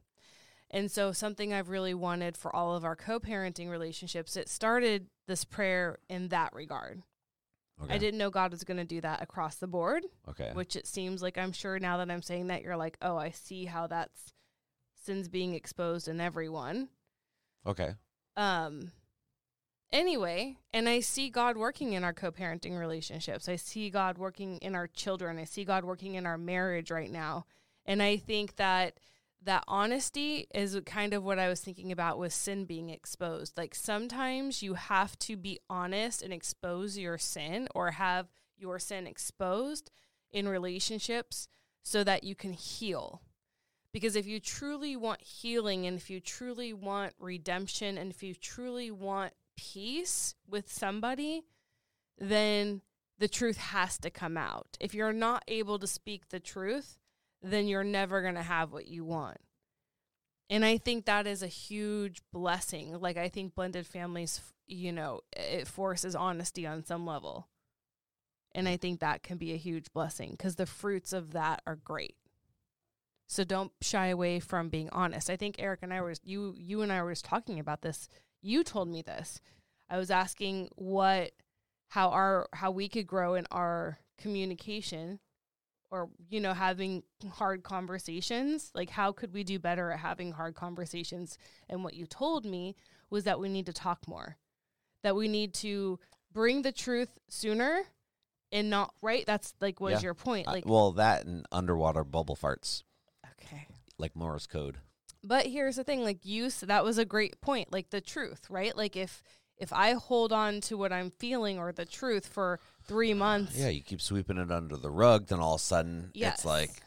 And 0.76 0.92
so, 0.92 1.14
something 1.14 1.54
I've 1.54 1.70
really 1.70 1.94
wanted 1.94 2.36
for 2.36 2.54
all 2.54 2.76
of 2.76 2.84
our 2.84 2.98
co 2.98 3.18
parenting 3.18 3.70
relationships, 3.70 4.36
it 4.36 4.50
started 4.50 5.08
this 5.26 5.46
prayer 5.46 6.00
in 6.10 6.28
that 6.28 6.54
regard. 6.54 7.02
Okay. 7.82 7.94
I 7.94 7.98
didn't 7.98 8.18
know 8.18 8.30
God 8.30 8.52
was 8.52 8.66
going 8.66 8.78
to 8.78 8.84
do 8.84 9.00
that 9.02 9.22
across 9.22 9.56
the 9.56 9.68
board, 9.68 10.04
Okay. 10.28 10.52
which 10.54 10.76
it 10.76 10.86
seems 10.86 11.22
like 11.22 11.38
I'm 11.38 11.54
sure 11.54 11.80
now 11.80 11.98
that 11.98 12.12
I'm 12.12 12.22
saying 12.22 12.48
that, 12.48 12.62
you're 12.62 12.76
like, 12.78 12.98
oh, 13.02 13.18
I 13.18 13.32
see 13.32 13.66
how 13.66 13.88
that's 13.88 14.34
sins 15.02 15.30
being 15.30 15.54
exposed 15.54 16.10
in 16.10 16.20
everyone. 16.20 16.90
Okay. 17.66 17.94
Um, 18.36 18.92
anyway, 19.94 20.58
and 20.74 20.90
I 20.90 21.00
see 21.00 21.30
God 21.30 21.56
working 21.56 21.94
in 21.94 22.04
our 22.04 22.14
co 22.14 22.32
parenting 22.32 22.78
relationships. 22.78 23.48
I 23.48 23.56
see 23.56 23.90
God 23.90 24.18
working 24.18 24.58
in 24.58 24.76
our 24.76 24.88
children. 24.88 25.40
I 25.40 25.46
see 25.46 25.64
God 25.64 25.86
working 25.86 26.16
in 26.16 26.26
our 26.26 26.38
marriage 26.38 26.92
right 26.92 27.12
now. 27.12 27.46
And 27.86 28.02
I 28.04 28.18
think 28.18 28.58
that 28.58 29.00
that 29.46 29.64
honesty 29.68 30.48
is 30.54 30.80
kind 30.86 31.14
of 31.14 31.24
what 31.24 31.40
I 31.40 31.48
was 31.48 31.62
thinking 31.62 31.92
about 31.92 32.18
with 32.18 32.34
sin 32.34 32.66
being 32.66 32.90
exposed. 32.90 33.58
Like 33.58 33.76
sometimes 33.76 34.62
you 34.62 34.74
have 34.74 35.18
to 35.20 35.38
be 35.38 35.60
honest 35.70 36.22
and 36.22 36.34
expose 36.34 36.98
your 36.98 37.18
sin 37.18 37.68
or 37.74 37.92
have 37.92 38.28
your 38.58 38.80
sin 38.80 39.08
exposed 39.08 39.92
in 40.32 40.48
relationships 40.48 41.48
so 41.84 42.04
that 42.04 42.24
you 42.24 42.36
can 42.36 42.54
heal. 42.54 43.22
Because 43.94 44.16
if 44.16 44.26
you 44.26 44.40
truly 44.40 44.96
want 44.96 45.22
healing 45.22 45.86
and 45.86 45.96
if 45.96 46.10
you 46.10 46.20
truly 46.20 46.74
want 46.74 47.14
redemption 47.20 47.98
and 47.98 48.12
if 48.12 48.24
you 48.24 48.34
truly 48.34 48.92
want 48.92 49.34
peace 49.56 50.36
with 50.50 50.72
somebody, 50.72 51.44
then 52.18 52.82
the 53.20 53.28
truth 53.28 53.58
has 53.58 53.98
to 54.00 54.10
come 54.10 54.38
out. 54.38 54.78
If 54.80 54.94
you're 54.94 55.14
not 55.14 55.44
able 55.48 55.80
to 55.80 55.88
speak 55.88 56.30
the 56.30 56.40
truth, 56.40 56.98
then 57.52 57.68
you're 57.68 57.84
never 57.84 58.22
going 58.22 58.36
to 58.36 58.42
have 58.42 58.72
what 58.72 58.88
you 58.88 59.06
want. 59.06 59.38
And 60.50 60.64
I 60.64 60.78
think 60.78 61.06
that 61.06 61.26
is 61.26 61.42
a 61.42 61.48
huge 61.48 62.22
blessing. 62.32 63.00
Like, 63.00 63.18
I 63.18 63.30
think 63.30 63.56
blended 63.56 63.88
families, 63.88 64.42
you 64.68 64.92
know, 64.92 65.22
it 65.36 65.68
forces 65.68 66.16
honesty 66.16 66.68
on 66.68 66.86
some 66.86 67.06
level. 67.06 67.48
And 68.54 68.70
I 68.70 68.78
think 68.78 69.00
that 69.00 69.24
can 69.24 69.38
be 69.38 69.54
a 69.54 69.58
huge 69.58 69.92
blessing 69.92 70.32
because 70.32 70.56
the 70.56 70.66
fruits 70.66 71.14
of 71.14 71.34
that 71.34 71.62
are 71.68 71.76
great. 71.76 72.16
So 73.28 73.44
don't 73.44 73.72
shy 73.82 74.08
away 74.08 74.40
from 74.40 74.70
being 74.70 74.90
honest. 74.92 75.30
I 75.30 75.36
think 75.36 75.56
Eric 75.60 75.80
and 75.82 75.94
I 75.94 76.02
were 76.02 76.14
you 76.24 76.54
you 76.58 76.82
and 76.82 76.92
I 76.92 77.02
were 77.02 77.12
just 77.12 77.26
talking 77.26 77.60
about 77.60 77.82
this. 77.82 78.08
You 78.42 78.64
told 78.64 78.88
me 78.88 79.02
this. 79.02 79.42
I 79.90 79.98
was 79.98 80.12
asking 80.12 80.70
what 80.76 81.32
how 81.90 82.10
our 82.10 82.48
how 82.54 82.72
we 82.72 82.88
could 82.88 83.08
grow 83.08 83.34
in 83.34 83.48
our 83.52 84.00
communication 84.18 85.20
or 85.92 86.10
you 86.30 86.40
know 86.40 86.54
having 86.54 87.04
hard 87.34 87.64
conversations 87.64 88.72
like 88.74 88.90
how 88.90 89.12
could 89.12 89.34
we 89.34 89.44
do 89.44 89.60
better 89.60 89.92
at 89.92 90.00
having 90.00 90.32
hard 90.32 90.56
conversations? 90.56 91.38
And 91.70 91.84
what 91.84 91.94
you 91.94 92.06
told 92.06 92.46
me 92.46 92.76
was 93.10 93.24
that 93.26 93.40
we 93.40 93.50
need 93.50 93.66
to 93.68 93.74
talk 93.74 94.08
more 94.08 94.38
that 95.04 95.16
we 95.16 95.28
need 95.28 95.54
to 95.54 96.00
bring 96.34 96.64
the 96.64 96.72
truth 96.72 97.18
sooner 97.30 97.82
and 98.52 98.70
not 98.70 98.94
right? 99.02 99.24
That's 99.26 99.54
like 99.62 99.80
was 99.80 99.94
Yeah. 100.02 100.08
your 100.08 100.14
point 100.16 100.48
like 100.48 100.66
well, 100.66 100.92
that 100.94 101.26
and 101.26 101.46
underwater 101.52 102.04
bubble 102.04 102.36
farts, 102.36 102.84
okay. 103.42 103.68
Like 103.98 104.16
Morse 104.16 104.48
code. 104.48 104.78
but 105.24 105.46
here's 105.46 105.76
the 105.78 105.84
thing 105.84 106.04
like 106.04 106.26
you 106.26 106.46
s 106.46 106.62
that 106.62 106.84
was 106.84 106.98
a 106.98 107.06
great 107.06 107.40
point 107.42 107.72
like 107.72 107.90
the 107.92 108.02
truth 108.02 108.48
right? 108.50 108.76
Like 108.76 108.96
if 108.96 109.24
if 109.58 109.72
i 109.74 109.94
hold 109.94 110.32
on 110.32 110.62
to 110.62 110.78
what 110.78 110.92
i'm 110.92 111.12
feeling 111.12 111.58
or 111.58 111.72
the 111.72 111.86
truth 111.86 112.28
for 112.28 112.60
three 112.84 113.14
ah, 113.14 113.16
months 113.16 113.58
Yeah, 113.58 113.70
you 113.70 113.82
keep 113.82 114.02
sweeping 114.02 114.38
it 114.38 114.52
under 114.52 114.78
the 114.78 114.92
rug, 114.92 115.28
then 115.28 115.40
all 115.40 115.56
of 115.56 115.62
a 115.62 115.64
sudden 115.64 116.12
yes. 116.14 116.36
it's 116.36 116.46
like 116.46 116.82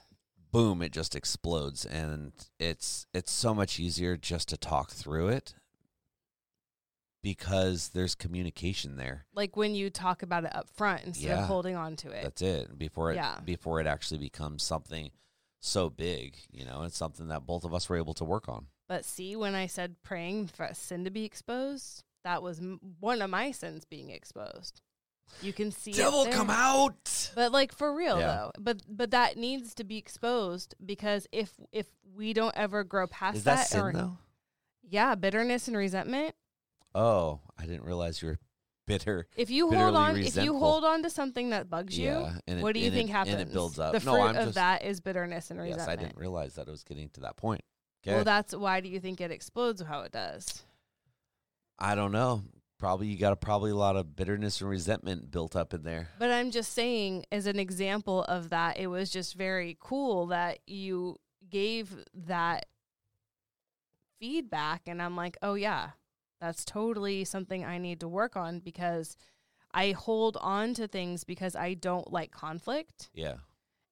boom, 0.50 0.80
it 0.80 0.92
just 0.92 1.14
explodes 1.14 1.84
and 1.84 2.32
it's 2.58 3.06
it's 3.12 3.30
so 3.32 3.54
much 3.54 3.78
easier 3.78 4.16
just 4.16 4.48
to 4.48 4.56
talk 4.56 4.90
through 4.90 5.28
it 5.28 5.54
because 7.22 7.90
there's 7.90 8.14
communication 8.14 8.96
there. 8.96 9.26
like 9.34 9.56
when 9.56 9.74
you 9.74 9.90
talk 9.90 10.22
about 10.22 10.44
it 10.44 10.54
up 10.54 10.68
front 10.70 11.04
instead 11.04 11.28
Yeah. 11.28 11.42
of 11.42 11.48
holding 11.48 11.74
on 11.76 11.96
to 11.96 12.10
it 12.10 12.22
That's 12.22 12.42
it. 12.42 12.78
Before 12.78 13.10
it 13.12 13.16
Yeah. 13.16 13.40
before 13.40 13.80
it 13.80 13.86
actually 13.86 14.18
becomes 14.18 14.62
something 14.62 15.10
so 15.60 15.90
big, 15.90 16.36
you 16.50 16.64
know, 16.64 16.82
it's 16.82 16.96
something 16.96 17.26
that 17.28 17.44
both 17.44 17.64
of 17.64 17.74
us 17.74 17.88
were 17.88 17.96
able 17.96 18.14
to 18.14 18.24
work 18.24 18.48
on. 18.48 18.68
But 18.86 19.04
see, 19.04 19.34
when 19.34 19.54
I 19.56 19.66
said 19.66 19.96
praying 20.02 20.46
for 20.46 20.70
sin 20.72 21.04
to 21.04 21.10
be 21.10 21.24
exposed, 21.24 22.04
that 22.28 22.42
was 22.42 22.58
m- 22.58 22.78
one 23.00 23.22
of 23.22 23.30
my 23.30 23.50
sins 23.52 23.86
being 23.86 24.10
exposed. 24.10 24.82
You 25.40 25.52
can 25.54 25.70
see 25.72 25.92
it 25.92 26.30
come 26.32 26.50
out. 26.50 27.30
But 27.34 27.52
like 27.52 27.72
for 27.72 27.94
real 27.94 28.18
Yeah. 28.18 28.26
though, 28.26 28.52
but 28.58 28.82
but 28.86 29.10
that 29.12 29.36
needs 29.38 29.74
to 29.76 29.84
be 29.84 29.96
exposed 29.96 30.74
because 30.84 31.26
if 31.32 31.52
if 31.72 31.86
we 32.14 32.32
don't 32.34 32.54
ever 32.56 32.84
grow 32.84 33.06
past 33.06 33.38
Is 33.38 33.44
that, 33.44 33.66
sin 33.68 33.80
or 33.80 33.92
though? 33.92 34.18
yeah, 34.82 35.14
bitterness 35.14 35.68
and 35.68 35.76
resentment. 35.76 36.34
Oh, 36.94 37.40
I 37.58 37.64
didn't 37.66 37.84
realize 37.84 38.20
you 38.20 38.28
were 38.28 38.38
bitter. 38.86 39.26
If 39.36 39.50
you 39.50 39.64
hold 39.68 39.72
Bitterly 39.74 39.96
on, 39.96 40.16
if 40.18 40.36
you 40.36 40.58
hold 40.58 40.84
on 40.84 41.02
to 41.02 41.10
something 41.10 41.50
that 41.50 41.68
bugs 41.70 41.98
you, 41.98 42.08
Yeah, 42.08 42.38
and 42.46 42.60
it- 42.60 42.62
what 42.62 42.72
do 42.74 42.80
you 42.80 42.86
and 42.86 42.94
think 42.94 43.08
it- 43.10 43.12
happens? 43.12 43.34
and 43.34 43.48
it 43.48 43.52
builds 43.52 43.78
up. 43.78 43.92
The 43.92 44.00
No, 44.00 44.12
fruit 44.12 44.22
I'm 44.22 44.36
of 44.36 44.44
just- 44.46 44.54
that 44.54 44.82
is 44.82 45.00
bitterness 45.00 45.50
and 45.50 45.60
resentment. 45.60 45.78
Yes, 45.80 45.86
resentment. 45.88 46.00
I 46.00 46.02
didn't 46.08 46.18
realize 46.20 46.54
that 46.56 46.68
it 46.68 46.70
was 46.70 46.84
getting 46.84 47.08
to 47.10 47.20
that 47.20 47.36
point. 47.36 47.62
Okay. 48.02 48.14
Well, 48.14 48.24
that's 48.24 48.54
why 48.54 48.80
do 48.80 48.88
you 48.88 49.00
think 49.00 49.20
it 49.20 49.30
explodes 49.30 49.82
how 49.82 50.00
it 50.02 50.12
does? 50.12 50.62
I 51.78 51.94
don't 51.94 52.12
know. 52.12 52.42
Probably 52.78 53.08
you 53.08 53.18
got 53.18 53.32
a, 53.32 53.36
probably 53.36 53.72
a 53.72 53.76
lot 53.76 53.96
of 53.96 54.14
bitterness 54.14 54.60
and 54.60 54.70
resentment 54.70 55.30
built 55.30 55.56
up 55.56 55.74
in 55.74 55.82
there. 55.82 56.10
But 56.18 56.30
I'm 56.30 56.50
just 56.52 56.72
saying, 56.72 57.24
as 57.32 57.46
an 57.46 57.58
example 57.58 58.22
of 58.24 58.50
that, 58.50 58.78
it 58.78 58.86
was 58.86 59.10
just 59.10 59.34
very 59.34 59.76
cool 59.80 60.26
that 60.28 60.60
you 60.66 61.16
gave 61.50 62.04
that 62.14 62.66
feedback. 64.20 64.82
And 64.86 65.02
I'm 65.02 65.16
like, 65.16 65.36
oh, 65.42 65.54
yeah, 65.54 65.90
that's 66.40 66.64
totally 66.64 67.24
something 67.24 67.64
I 67.64 67.78
need 67.78 68.00
to 68.00 68.08
work 68.08 68.36
on 68.36 68.60
because 68.60 69.16
I 69.74 69.90
hold 69.92 70.36
on 70.40 70.74
to 70.74 70.86
things 70.88 71.24
because 71.24 71.54
I 71.56 71.74
don't 71.74 72.12
like 72.12 72.30
conflict 72.30 73.10
Yeah. 73.12 73.34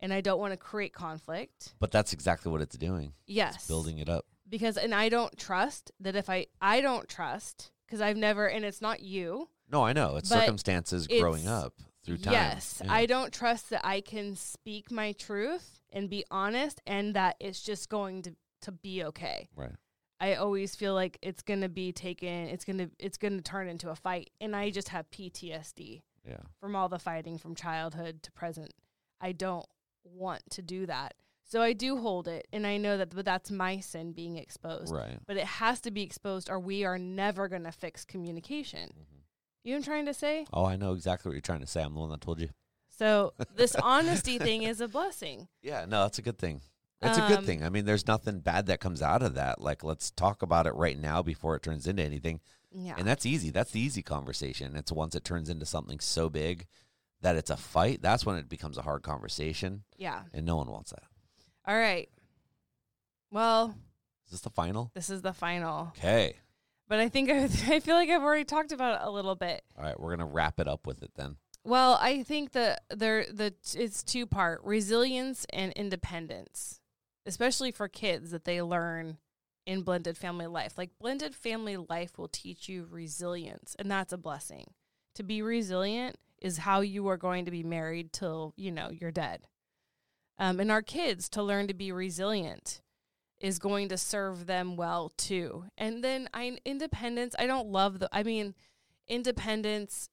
and 0.01 0.12
I 0.12 0.20
don't 0.20 0.39
want 0.39 0.53
to 0.53 0.57
create 0.57 0.93
conflict. 0.93 1.74
But 1.80 1.91
that's 1.91 2.12
exactly 2.12 2.51
what 2.53 2.61
it's 2.62 2.76
doing. 2.76 3.12
Yes. 3.26 3.66
Building 3.66 3.99
it 3.99 4.09
up. 4.09 4.26
Because, 4.49 4.76
and 4.76 4.95
I 4.95 5.09
don't 5.09 5.37
trust 5.37 5.91
that 6.01 6.14
if 6.14 6.30
I, 6.30 6.47
I 6.61 6.80
don't 6.80 7.09
trust 7.09 7.72
because 7.87 8.01
I've 8.01 8.16
never, 8.16 8.47
and 8.47 8.64
it's 8.64 8.80
not 8.80 9.01
you. 9.01 9.49
No, 9.70 9.82
I 9.84 9.93
know. 9.93 10.16
It's 10.16 10.28
circumstances 10.28 11.07
growing 11.07 11.47
up 11.49 11.74
through 12.05 12.18
time. 12.18 12.32
Yes, 12.34 12.80
Yeah. 12.84 12.93
I 12.93 13.07
don't 13.07 13.32
trust 13.32 13.70
that 13.70 13.84
I 13.84 14.01
can 14.01 14.37
speak 14.37 14.91
my 14.91 15.12
truth 15.12 15.80
and 15.93 16.09
be 16.09 16.24
honest 16.30 16.80
and 16.87 17.14
that 17.14 17.37
it's 17.41 17.61
just 17.62 17.89
going 17.89 18.22
to 18.22 18.37
to 18.62 18.72
be 18.72 19.05
okay. 19.05 19.49
Right. 19.57 19.72
I 20.18 20.34
always 20.34 20.74
feel 20.74 20.95
like 20.95 21.18
it's 21.20 21.43
going 21.43 21.61
to 21.61 21.68
be 21.68 21.93
taken 21.93 22.28
it's 22.49 22.64
going 22.64 22.78
to 22.78 22.91
it's 22.99 23.18
going 23.18 23.37
to 23.37 23.43
turn 23.43 23.68
into 23.68 23.91
a 23.91 23.95
fight 23.97 24.30
and 24.41 24.55
I 24.57 24.70
just 24.70 24.89
have 24.91 25.11
PTSD 25.11 26.03
Yeah. 26.26 26.39
from 26.61 26.74
all 26.76 26.89
the 26.89 26.99
fighting 26.99 27.39
from 27.39 27.55
childhood 27.55 28.22
to 28.22 28.32
present. 28.32 28.72
I 29.20 29.32
don't 29.32 29.66
want 30.05 30.43
to 30.51 30.62
do 30.62 30.87
that. 30.87 31.14
So 31.49 31.62
I 31.62 31.72
do 31.72 31.97
hold 31.99 32.26
it 32.26 32.49
and 32.53 32.66
I 32.66 32.76
know 32.76 32.99
that 32.99 33.14
but 33.14 33.24
that's 33.24 33.51
my 33.51 33.78
sin 33.78 34.12
being 34.12 34.36
exposed. 34.36 34.92
Right. 34.92 35.18
But 35.26 35.36
it 35.36 35.44
has 35.47 35.80
to 35.82 35.90
be 35.90 36.03
exposed 36.03 36.51
or 36.51 36.59
we 36.59 36.84
are 36.84 36.99
never 36.99 37.49
going 37.49 37.62
to 37.64 37.72
fix 37.72 38.05
communication. 38.05 38.90
Mhm. 38.90 39.22
You 39.62 39.72
know 39.72 39.76
what 39.76 39.78
I'm 39.78 39.82
trying 39.84 40.07
to 40.07 40.14
say? 40.14 40.47
Oh, 40.53 40.64
I 40.64 40.76
know 40.76 40.92
exactly 40.92 41.28
what 41.28 41.34
you're 41.34 41.40
trying 41.40 41.61
to 41.61 41.66
say. 41.66 41.82
I'm 41.82 41.94
the 41.94 42.01
one 42.01 42.11
that 42.11 42.20
told 42.20 42.40
you. 42.40 42.49
So 42.88 43.32
this 43.57 43.74
honesty 43.76 44.38
thing 44.38 44.62
is 44.64 44.80
a 44.80 44.88
blessing. 44.88 45.49
Yeah, 45.62 45.84
no, 45.86 46.03
that's 46.03 46.18
a 46.18 46.22
good 46.22 46.38
thing. 46.38 46.61
It's 47.03 47.18
a 47.18 47.28
good 47.28 47.38
Um, 47.38 47.44
thing. 47.44 47.62
I 47.62 47.68
mean, 47.68 47.84
there's 47.84 48.07
nothing 48.07 48.40
bad 48.40 48.66
that 48.66 48.80
comes 48.80 49.03
out 49.03 49.22
of 49.22 49.34
that. 49.34 49.61
Like, 49.61 49.84
let's 49.84 50.11
talk 50.11 50.40
about 50.42 50.66
it 50.66 50.74
right 50.74 50.99
now 50.99 51.22
before 51.22 51.55
it 51.55 51.62
turns 51.62 51.86
into 51.86 52.03
anything. 52.03 52.40
Yeah. 52.72 52.94
And 52.97 53.07
that's 53.07 53.26
easy. 53.26 53.51
That's 53.51 53.70
the 53.70 53.80
easy 53.80 54.03
conversation. 54.03 54.74
It's 54.76 54.90
once 54.90 55.14
it 55.14 55.22
turns 55.22 55.51
into 55.51 55.66
something 55.66 56.01
so 56.01 56.30
big 56.30 56.66
that 57.20 57.36
it's 57.36 57.51
a 57.51 57.57
fight, 57.57 58.01
that's 58.03 58.24
when 58.24 58.36
it 58.36 58.49
becomes 58.49 58.78
a 58.78 58.82
hard 58.82 59.03
conversation, 59.03 59.84
yeah. 59.97 60.22
and 60.32 60.47
no 60.47 60.57
one 60.57 60.70
wants 60.70 60.90
that. 60.90 61.05
All 61.67 61.77
right. 61.77 62.09
Well, 63.31 63.75
Is 64.27 64.33
this 64.33 64.41
the 64.41 64.51
final? 64.51 64.91
this 64.95 65.11
is 65.11 65.23
the 65.23 65.33
final. 65.33 65.93
Okay. 65.99 66.37
But 66.89 67.01
I 67.01 67.09
think 67.09 67.31
I, 67.31 67.45
I 67.45 67.81
feel 67.81 67.97
like 67.97 68.09
I've 68.09 68.23
already 68.23 68.45
talked 68.45 68.73
about 68.73 69.01
it 69.01 69.07
a 69.07 69.11
little 69.11 69.35
bit. 69.35 69.62
All 69.77 69.85
right, 69.85 69.99
we're 69.99 70.14
gonna 70.17 70.31
wrap 70.31 70.61
it 70.61 70.69
up 70.69 70.87
with 70.87 71.03
it 71.03 71.12
then. 71.17 71.37
Well, 71.64 71.99
I 72.01 72.23
think 72.23 72.53
that 72.53 72.83
there 72.91 73.27
the 73.33 73.53
it's 73.75 74.03
two 74.05 74.27
part 74.27 74.61
resilience 74.62 75.47
and 75.51 75.73
independence, 75.73 76.81
especially 77.27 77.73
for 77.73 77.89
kids 77.89 78.31
that 78.31 78.45
they 78.45 78.62
learn 78.62 79.19
in 79.67 79.83
blended 79.83 80.17
family 80.17 80.47
life. 80.47 80.79
Like 80.79 80.91
blended 81.01 81.35
family 81.35 81.77
life 81.77 82.19
will 82.19 82.29
teach 82.29 82.69
you 82.69 82.87
resilience, 82.89 83.75
and 83.81 83.91
that's 83.91 84.12
a 84.12 84.19
blessing. 84.19 84.67
To 85.17 85.25
be 85.25 85.43
resilient 85.43 86.17
is 86.41 86.59
how 86.59 86.83
you 86.83 87.09
are 87.09 87.17
going 87.17 87.47
to 87.47 87.51
be 87.51 87.64
married 87.64 88.12
till 88.12 88.55
you 88.57 88.71
know 88.71 88.91
you're 88.93 89.11
dead. 89.11 89.49
Um, 90.39 90.61
and 90.61 90.70
our 90.70 90.82
kids 90.82 91.28
to 91.30 91.43
learn 91.43 91.66
to 91.68 91.74
be 91.74 91.91
resilient 91.93 92.82
is 93.41 93.59
going 93.59 93.89
to 93.89 93.97
serve 93.99 94.47
them 94.47 94.76
well 94.76 95.12
too. 95.16 95.64
And 95.78 96.03
then 96.05 96.28
I 96.34 96.59
independence. 96.64 97.34
I 97.39 97.47
don't 97.47 97.68
love 97.68 97.99
the. 97.99 98.09
I 98.12 98.22
mean, 98.22 98.55
independence 99.09 100.09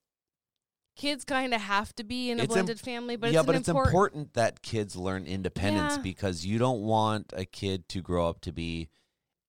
kids 0.96 1.26
kind 1.26 1.54
of 1.56 1.62
have 1.62 1.94
to 1.96 2.04
be 2.04 2.30
in 2.30 2.40
a 2.40 2.44
It's 2.44 2.52
im- 2.52 2.66
blended 2.66 2.80
family, 2.80 3.16
but 3.16 3.32
yeah, 3.32 3.40
it's 3.40 3.46
but 3.48 3.56
it's 3.56 3.68
important. 3.68 3.94
important 3.94 4.34
that 4.36 4.62
kids 4.62 4.96
learn 4.96 5.26
independence 5.26 5.96
Yeah. 5.96 6.04
because 6.04 6.46
you 6.46 6.60
don't 6.60 6.82
want 6.84 7.34
a 7.36 7.46
kid 7.46 7.90
to 7.90 8.02
grow 8.02 8.30
up 8.30 8.42
to 8.42 8.52
be 8.52 8.90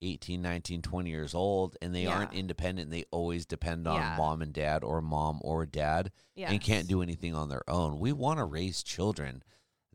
18, 0.00 0.40
19, 0.40 0.80
20 0.80 1.10
years 1.10 1.34
old 1.34 1.76
and 1.82 1.94
they 1.94 2.04
Yeah. 2.04 2.16
aren't 2.16 2.32
independent. 2.32 2.90
They 2.90 3.04
always 3.10 3.44
depend 3.44 3.86
on 3.86 3.96
Yeah. 4.00 4.16
mom 4.16 4.40
and 4.40 4.54
dad 4.54 4.82
or 4.82 5.02
mom 5.02 5.38
or 5.42 5.66
dad 5.66 6.12
Yeah. 6.34 6.50
and 6.50 6.60
can't 6.62 6.88
do 6.88 7.02
anything 7.02 7.34
on 7.34 7.50
their 7.50 7.68
own. 7.68 7.98
We 7.98 8.12
want 8.12 8.38
to 8.38 8.44
raise 8.44 8.82
children 8.82 9.42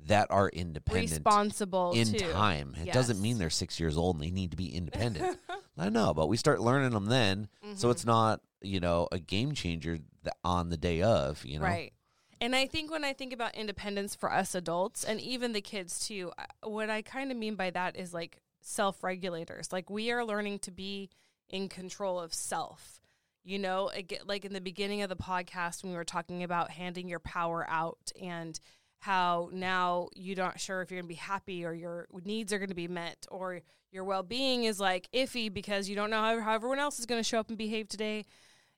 that 0.07 0.27
are 0.31 0.49
independent 0.49 1.11
responsible 1.11 1.91
in 1.93 2.13
too. 2.13 2.19
time. 2.31 2.75
It 2.81 2.91
doesn't 2.93 3.21
mean 3.21 3.37
they're 3.37 3.49
six 3.49 3.79
years 3.79 3.97
old 3.97 4.15
and 4.15 4.23
they 4.23 4.31
need 4.31 4.51
to 4.51 4.57
be 4.57 4.73
independent. 4.73 5.37
I 5.77 5.89
know, 5.89 6.13
but 6.13 6.27
we 6.27 6.37
start 6.37 6.61
learning 6.61 6.91
them 6.91 7.05
then, 7.05 7.47
so 7.75 7.87
Mhm. 7.87 7.91
it's 7.91 8.05
not 8.05 8.41
you 8.61 8.79
know 8.79 9.07
a 9.11 9.19
game 9.19 9.53
changer 9.53 9.99
on 10.43 10.69
the 10.69 10.77
day 10.77 11.01
of. 11.01 11.45
You 11.45 11.59
know, 11.59 11.65
Right. 11.65 11.93
And 12.41 12.55
I 12.55 12.67
think 12.67 12.89
when 12.89 13.03
I 13.03 13.11
think 13.13 13.33
about 13.33 13.55
independence 13.55 14.15
for 14.15 14.31
us 14.31 14.55
adults 14.55 15.03
and 15.03 15.19
even 15.19 15.51
the 15.51 15.61
kids 15.61 16.05
too, 16.07 16.31
what 16.63 16.89
I 16.89 17.01
kind 17.01 17.31
of 17.31 17.37
mean 17.37 17.55
by 17.55 17.69
that 17.71 17.97
is 17.97 18.13
like 18.13 18.41
self 18.61 19.03
regulators. 19.03 19.71
Like 19.73 19.89
we 19.89 20.11
are 20.11 20.23
learning 20.25 20.59
to 20.59 20.71
be 20.71 21.09
in 21.49 21.67
control 21.69 22.19
of 22.19 22.33
self. 22.33 23.01
You 23.43 23.57
know, 23.59 23.89
like 24.25 24.45
in 24.45 24.53
the 24.53 24.61
beginning 24.61 25.01
of 25.01 25.09
the 25.09 25.15
podcast 25.15 25.81
when 25.83 25.91
we 25.91 25.97
were 25.97 26.03
talking 26.05 26.43
about 26.43 26.71
handing 26.71 27.07
your 27.09 27.19
power 27.19 27.65
out 27.69 28.11
and 28.21 28.59
how 28.99 29.49
now 29.53 30.09
you're 30.15 30.37
not 30.37 30.59
sure 30.59 30.81
if 30.81 30.91
you're 30.91 30.99
going 30.99 31.07
to 31.07 31.13
be 31.13 31.15
happy 31.15 31.65
or 31.65 31.73
your 31.73 32.07
needs 32.25 32.51
are 32.51 32.59
going 32.59 32.69
to 32.69 32.75
be 32.75 32.87
met 32.87 33.25
or 33.31 33.61
your 33.91 34.03
well 34.03 34.23
being 34.23 34.65
is 34.65 34.79
like 34.79 35.09
iffy 35.13 35.51
because 35.51 35.89
you 35.89 35.95
don't 35.95 36.09
know 36.09 36.21
how, 36.21 36.39
how 36.39 36.53
everyone 36.53 36.79
else 36.79 36.99
is 36.99 37.05
going 37.05 37.19
to 37.19 37.27
show 37.27 37.39
up 37.39 37.49
and 37.49 37.57
behave 37.57 37.87
today. 37.87 38.25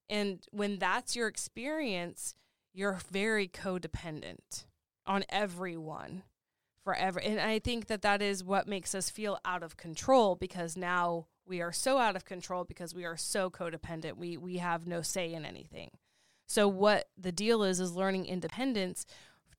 And 0.10 0.46
when 0.52 0.78
that's 0.78 1.16
your 1.16 1.28
experience, 1.28 2.36
you're 2.74 3.00
very 3.12 3.48
codependent 3.48 4.66
on 5.06 5.24
everyone 5.30 6.24
forever. 6.84 7.20
And 7.20 7.40
I 7.40 7.60
think 7.60 7.88
that 7.88 8.02
that 8.04 8.22
is 8.22 8.44
what 8.44 8.68
makes 8.68 8.94
us 8.94 9.10
feel 9.10 9.40
out 9.44 9.64
of 9.64 9.78
control 9.78 10.36
because 10.36 10.78
now 10.78 11.28
we 11.46 11.62
are 11.62 11.72
so 11.72 11.98
out 11.98 12.16
of 12.16 12.26
control 12.26 12.64
because 12.64 12.94
we 12.94 13.06
are 13.06 13.18
so 13.18 13.50
codependent. 13.50 14.18
We 14.18 14.38
we 14.38 14.58
have 14.58 14.88
no 14.88 15.02
say 15.02 15.34
in 15.34 15.46
anything. 15.46 15.92
So 16.48 16.68
what 16.68 17.10
the 17.18 17.32
deal 17.32 17.64
is 17.64 17.80
is 17.80 17.94
learning 17.94 18.26
independence 18.26 19.06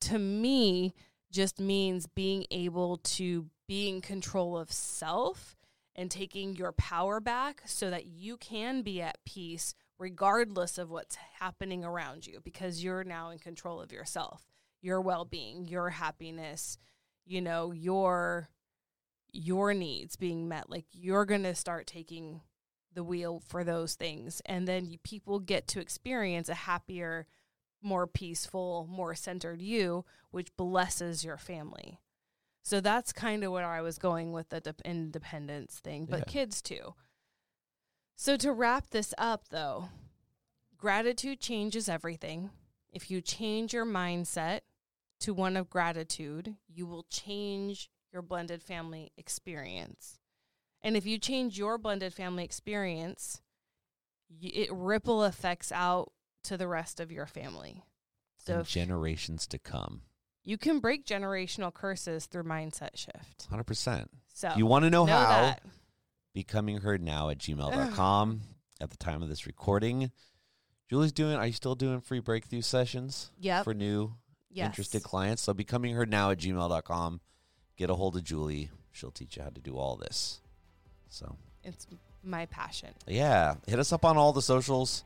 to 0.02 0.18
me 0.18 0.94
just 1.30 1.60
means 1.60 2.06
being 2.06 2.44
able 2.50 2.98
to 2.98 3.46
be 3.66 3.88
in 3.88 4.00
control 4.00 4.56
of 4.56 4.70
self 4.70 5.56
and 5.94 6.10
taking 6.10 6.56
your 6.56 6.72
power 6.72 7.20
back 7.20 7.62
so 7.64 7.90
that 7.90 8.06
you 8.06 8.36
can 8.36 8.82
be 8.82 9.00
at 9.00 9.24
peace 9.24 9.74
regardless 9.98 10.78
of 10.78 10.90
what's 10.90 11.16
happening 11.38 11.84
around 11.84 12.26
you 12.26 12.40
because 12.42 12.82
you're 12.82 13.04
now 13.04 13.30
in 13.30 13.38
control 13.38 13.80
of 13.80 13.92
yourself, 13.92 14.46
your 14.80 15.00
well-being, 15.00 15.68
your 15.68 15.90
happiness, 15.90 16.78
you 17.24 17.40
know, 17.40 17.72
your 17.72 18.48
your 19.34 19.72
needs 19.72 20.16
being 20.16 20.48
met. 20.48 20.68
Like 20.68 20.84
you're 20.92 21.24
going 21.24 21.44
to 21.44 21.54
start 21.54 21.86
taking 21.86 22.42
the 22.94 23.04
wheel 23.04 23.40
for 23.46 23.64
those 23.64 23.94
things 23.94 24.42
and 24.44 24.68
then 24.68 24.84
you, 24.86 24.98
people 24.98 25.38
get 25.38 25.66
to 25.68 25.80
experience 25.80 26.48
a 26.50 26.54
happier, 26.54 27.26
more 27.82 28.06
peaceful, 28.06 28.86
more 28.90 29.14
centered 29.14 29.60
you, 29.60 30.04
which 30.30 30.56
blesses 30.56 31.24
your 31.24 31.36
family. 31.36 31.98
So 32.62 32.80
that's 32.80 33.12
kind 33.12 33.42
of 33.42 33.52
where 33.52 33.66
I 33.66 33.80
was 33.80 33.98
going 33.98 34.32
with 34.32 34.50
the 34.50 34.60
de- 34.60 34.74
independence 34.84 35.78
thing, 35.80 36.06
but 36.06 36.20
Yeah. 36.20 36.24
kids 36.24 36.62
too. 36.62 36.94
So 38.14 38.36
to 38.36 38.52
wrap 38.52 38.90
this 38.90 39.12
up 39.18 39.48
though, 39.48 39.88
gratitude 40.76 41.40
changes 41.40 41.88
everything. 41.88 42.50
If 42.90 43.10
you 43.10 43.20
change 43.20 43.72
your 43.72 43.86
mindset 43.86 44.60
to 45.20 45.34
one 45.34 45.56
of 45.56 45.70
gratitude, 45.70 46.56
you 46.68 46.86
will 46.86 47.04
change 47.04 47.90
your 48.12 48.22
blended 48.22 48.62
family 48.62 49.12
experience. 49.16 50.18
And 50.82 50.96
if 50.96 51.06
you 51.06 51.18
change 51.18 51.58
your 51.58 51.78
blended 51.78 52.12
family 52.12 52.44
experience, 52.44 53.40
it 54.40 54.70
ripple 54.72 55.24
effects 55.24 55.72
out 55.72 56.12
to 56.44 56.56
the 56.56 56.66
rest 56.68 57.00
of 57.00 57.10
your 57.12 57.26
family. 57.26 57.82
So 58.38 58.58
and 58.58 58.66
generations 58.66 59.46
to 59.48 59.58
come, 59.58 60.02
you 60.44 60.58
can 60.58 60.80
break 60.80 61.06
generational 61.06 61.72
curses 61.72 62.26
through 62.26 62.42
mindset 62.44 62.96
shift. 62.96 63.46
hundred 63.48 63.64
percent. 63.64 64.10
So 64.34 64.52
You 64.56 64.66
want 64.66 64.84
to 64.84 64.90
know, 64.90 65.04
know 65.04 65.12
how? 65.12 65.28
that. 65.28 65.62
Becoming 66.34 66.78
heard 66.80 67.02
now 67.02 67.28
at 67.28 67.38
gmail.com 67.38 68.40
at 68.80 68.90
the 68.90 68.96
time 68.96 69.22
of 69.22 69.28
this 69.28 69.46
recording. 69.46 70.10
Julie's 70.88 71.12
doing. 71.12 71.36
Are 71.36 71.46
you 71.46 71.52
still 71.52 71.74
doing 71.74 72.00
free 72.00 72.20
breakthrough 72.20 72.62
sessions 72.62 73.30
Yep. 73.38 73.64
for 73.64 73.74
new 73.74 74.14
yes. 74.50 74.66
interested 74.66 75.02
clients? 75.02 75.42
So 75.42 75.52
becoming 75.54 75.94
heard 75.94 76.10
now 76.10 76.30
at 76.30 76.38
gmail.com. 76.38 77.20
Get 77.76 77.90
a 77.90 77.94
hold 77.94 78.16
of 78.16 78.24
Julie. 78.24 78.70
She'll 78.90 79.10
teach 79.10 79.36
you 79.36 79.42
how 79.42 79.50
to 79.50 79.60
do 79.60 79.76
all 79.76 79.96
this. 79.96 80.40
So 81.08 81.36
It's 81.62 81.86
my 82.22 82.46
passion. 82.46 82.90
yeah, 83.06 83.54
hit 83.66 83.78
us 83.78 83.92
up 83.92 84.04
on 84.04 84.16
all 84.16 84.32
the 84.32 84.42
socials. 84.42 85.04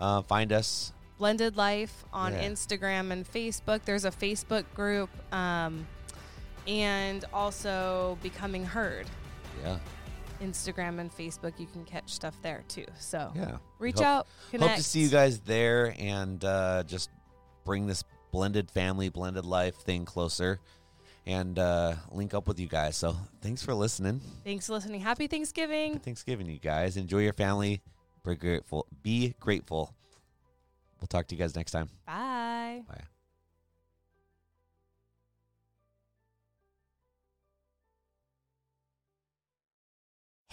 Uh, 0.00 0.22
find 0.22 0.52
us. 0.52 0.92
Blended 1.18 1.56
Life 1.56 2.04
on 2.12 2.32
Yeah. 2.32 2.48
Instagram 2.48 3.10
and 3.12 3.24
Facebook. 3.30 3.82
There's 3.84 4.04
a 4.04 4.10
Facebook 4.10 4.64
group, 4.74 5.08
um, 5.32 5.86
and 6.66 7.24
also 7.32 8.18
Becoming 8.22 8.64
Heard. 8.64 9.06
Yeah, 9.62 9.78
Instagram 10.42 10.98
and 10.98 11.10
Facebook, 11.16 11.52
you 11.58 11.66
can 11.66 11.84
catch 11.84 12.10
stuff 12.12 12.34
there 12.42 12.64
too. 12.68 12.86
So 12.98 13.32
yeah. 13.36 13.58
reach 13.78 13.96
Hope- 13.98 14.04
out, 14.04 14.26
connect. 14.50 14.70
Hope 14.70 14.76
to 14.78 14.82
see 14.84 15.00
you 15.00 15.08
guys 15.08 15.38
there 15.40 15.94
and 15.98 16.44
uh, 16.44 16.82
just 16.84 17.10
bring 17.64 17.86
this 17.86 18.02
blended 18.32 18.70
family, 18.70 19.08
blended 19.08 19.46
life 19.46 19.76
thing 19.76 20.04
closer 20.04 20.58
and 21.26 21.58
uh, 21.58 21.94
link 22.10 22.34
up 22.34 22.48
with 22.48 22.58
you 22.58 22.66
guys. 22.66 22.96
So 22.96 23.16
thanks 23.40 23.62
for 23.62 23.72
listening. 23.74 24.20
Thanks 24.42 24.66
for 24.66 24.72
listening. 24.72 25.00
Happy 25.00 25.28
Thanksgiving. 25.28 25.92
Happy 25.92 26.04
Thanksgiving, 26.04 26.46
you 26.48 26.58
guys. 26.58 26.96
Enjoy 26.96 27.18
your 27.18 27.32
family. 27.32 27.80
Be 28.24 28.34
grateful. 28.36 28.86
Be 29.02 29.34
grateful. 29.38 29.94
We'll 31.00 31.08
talk 31.08 31.26
to 31.28 31.34
you 31.34 31.38
guys 31.38 31.54
next 31.54 31.72
time. 31.72 31.90
Bye. 32.06 32.82
Bye. 32.88 33.04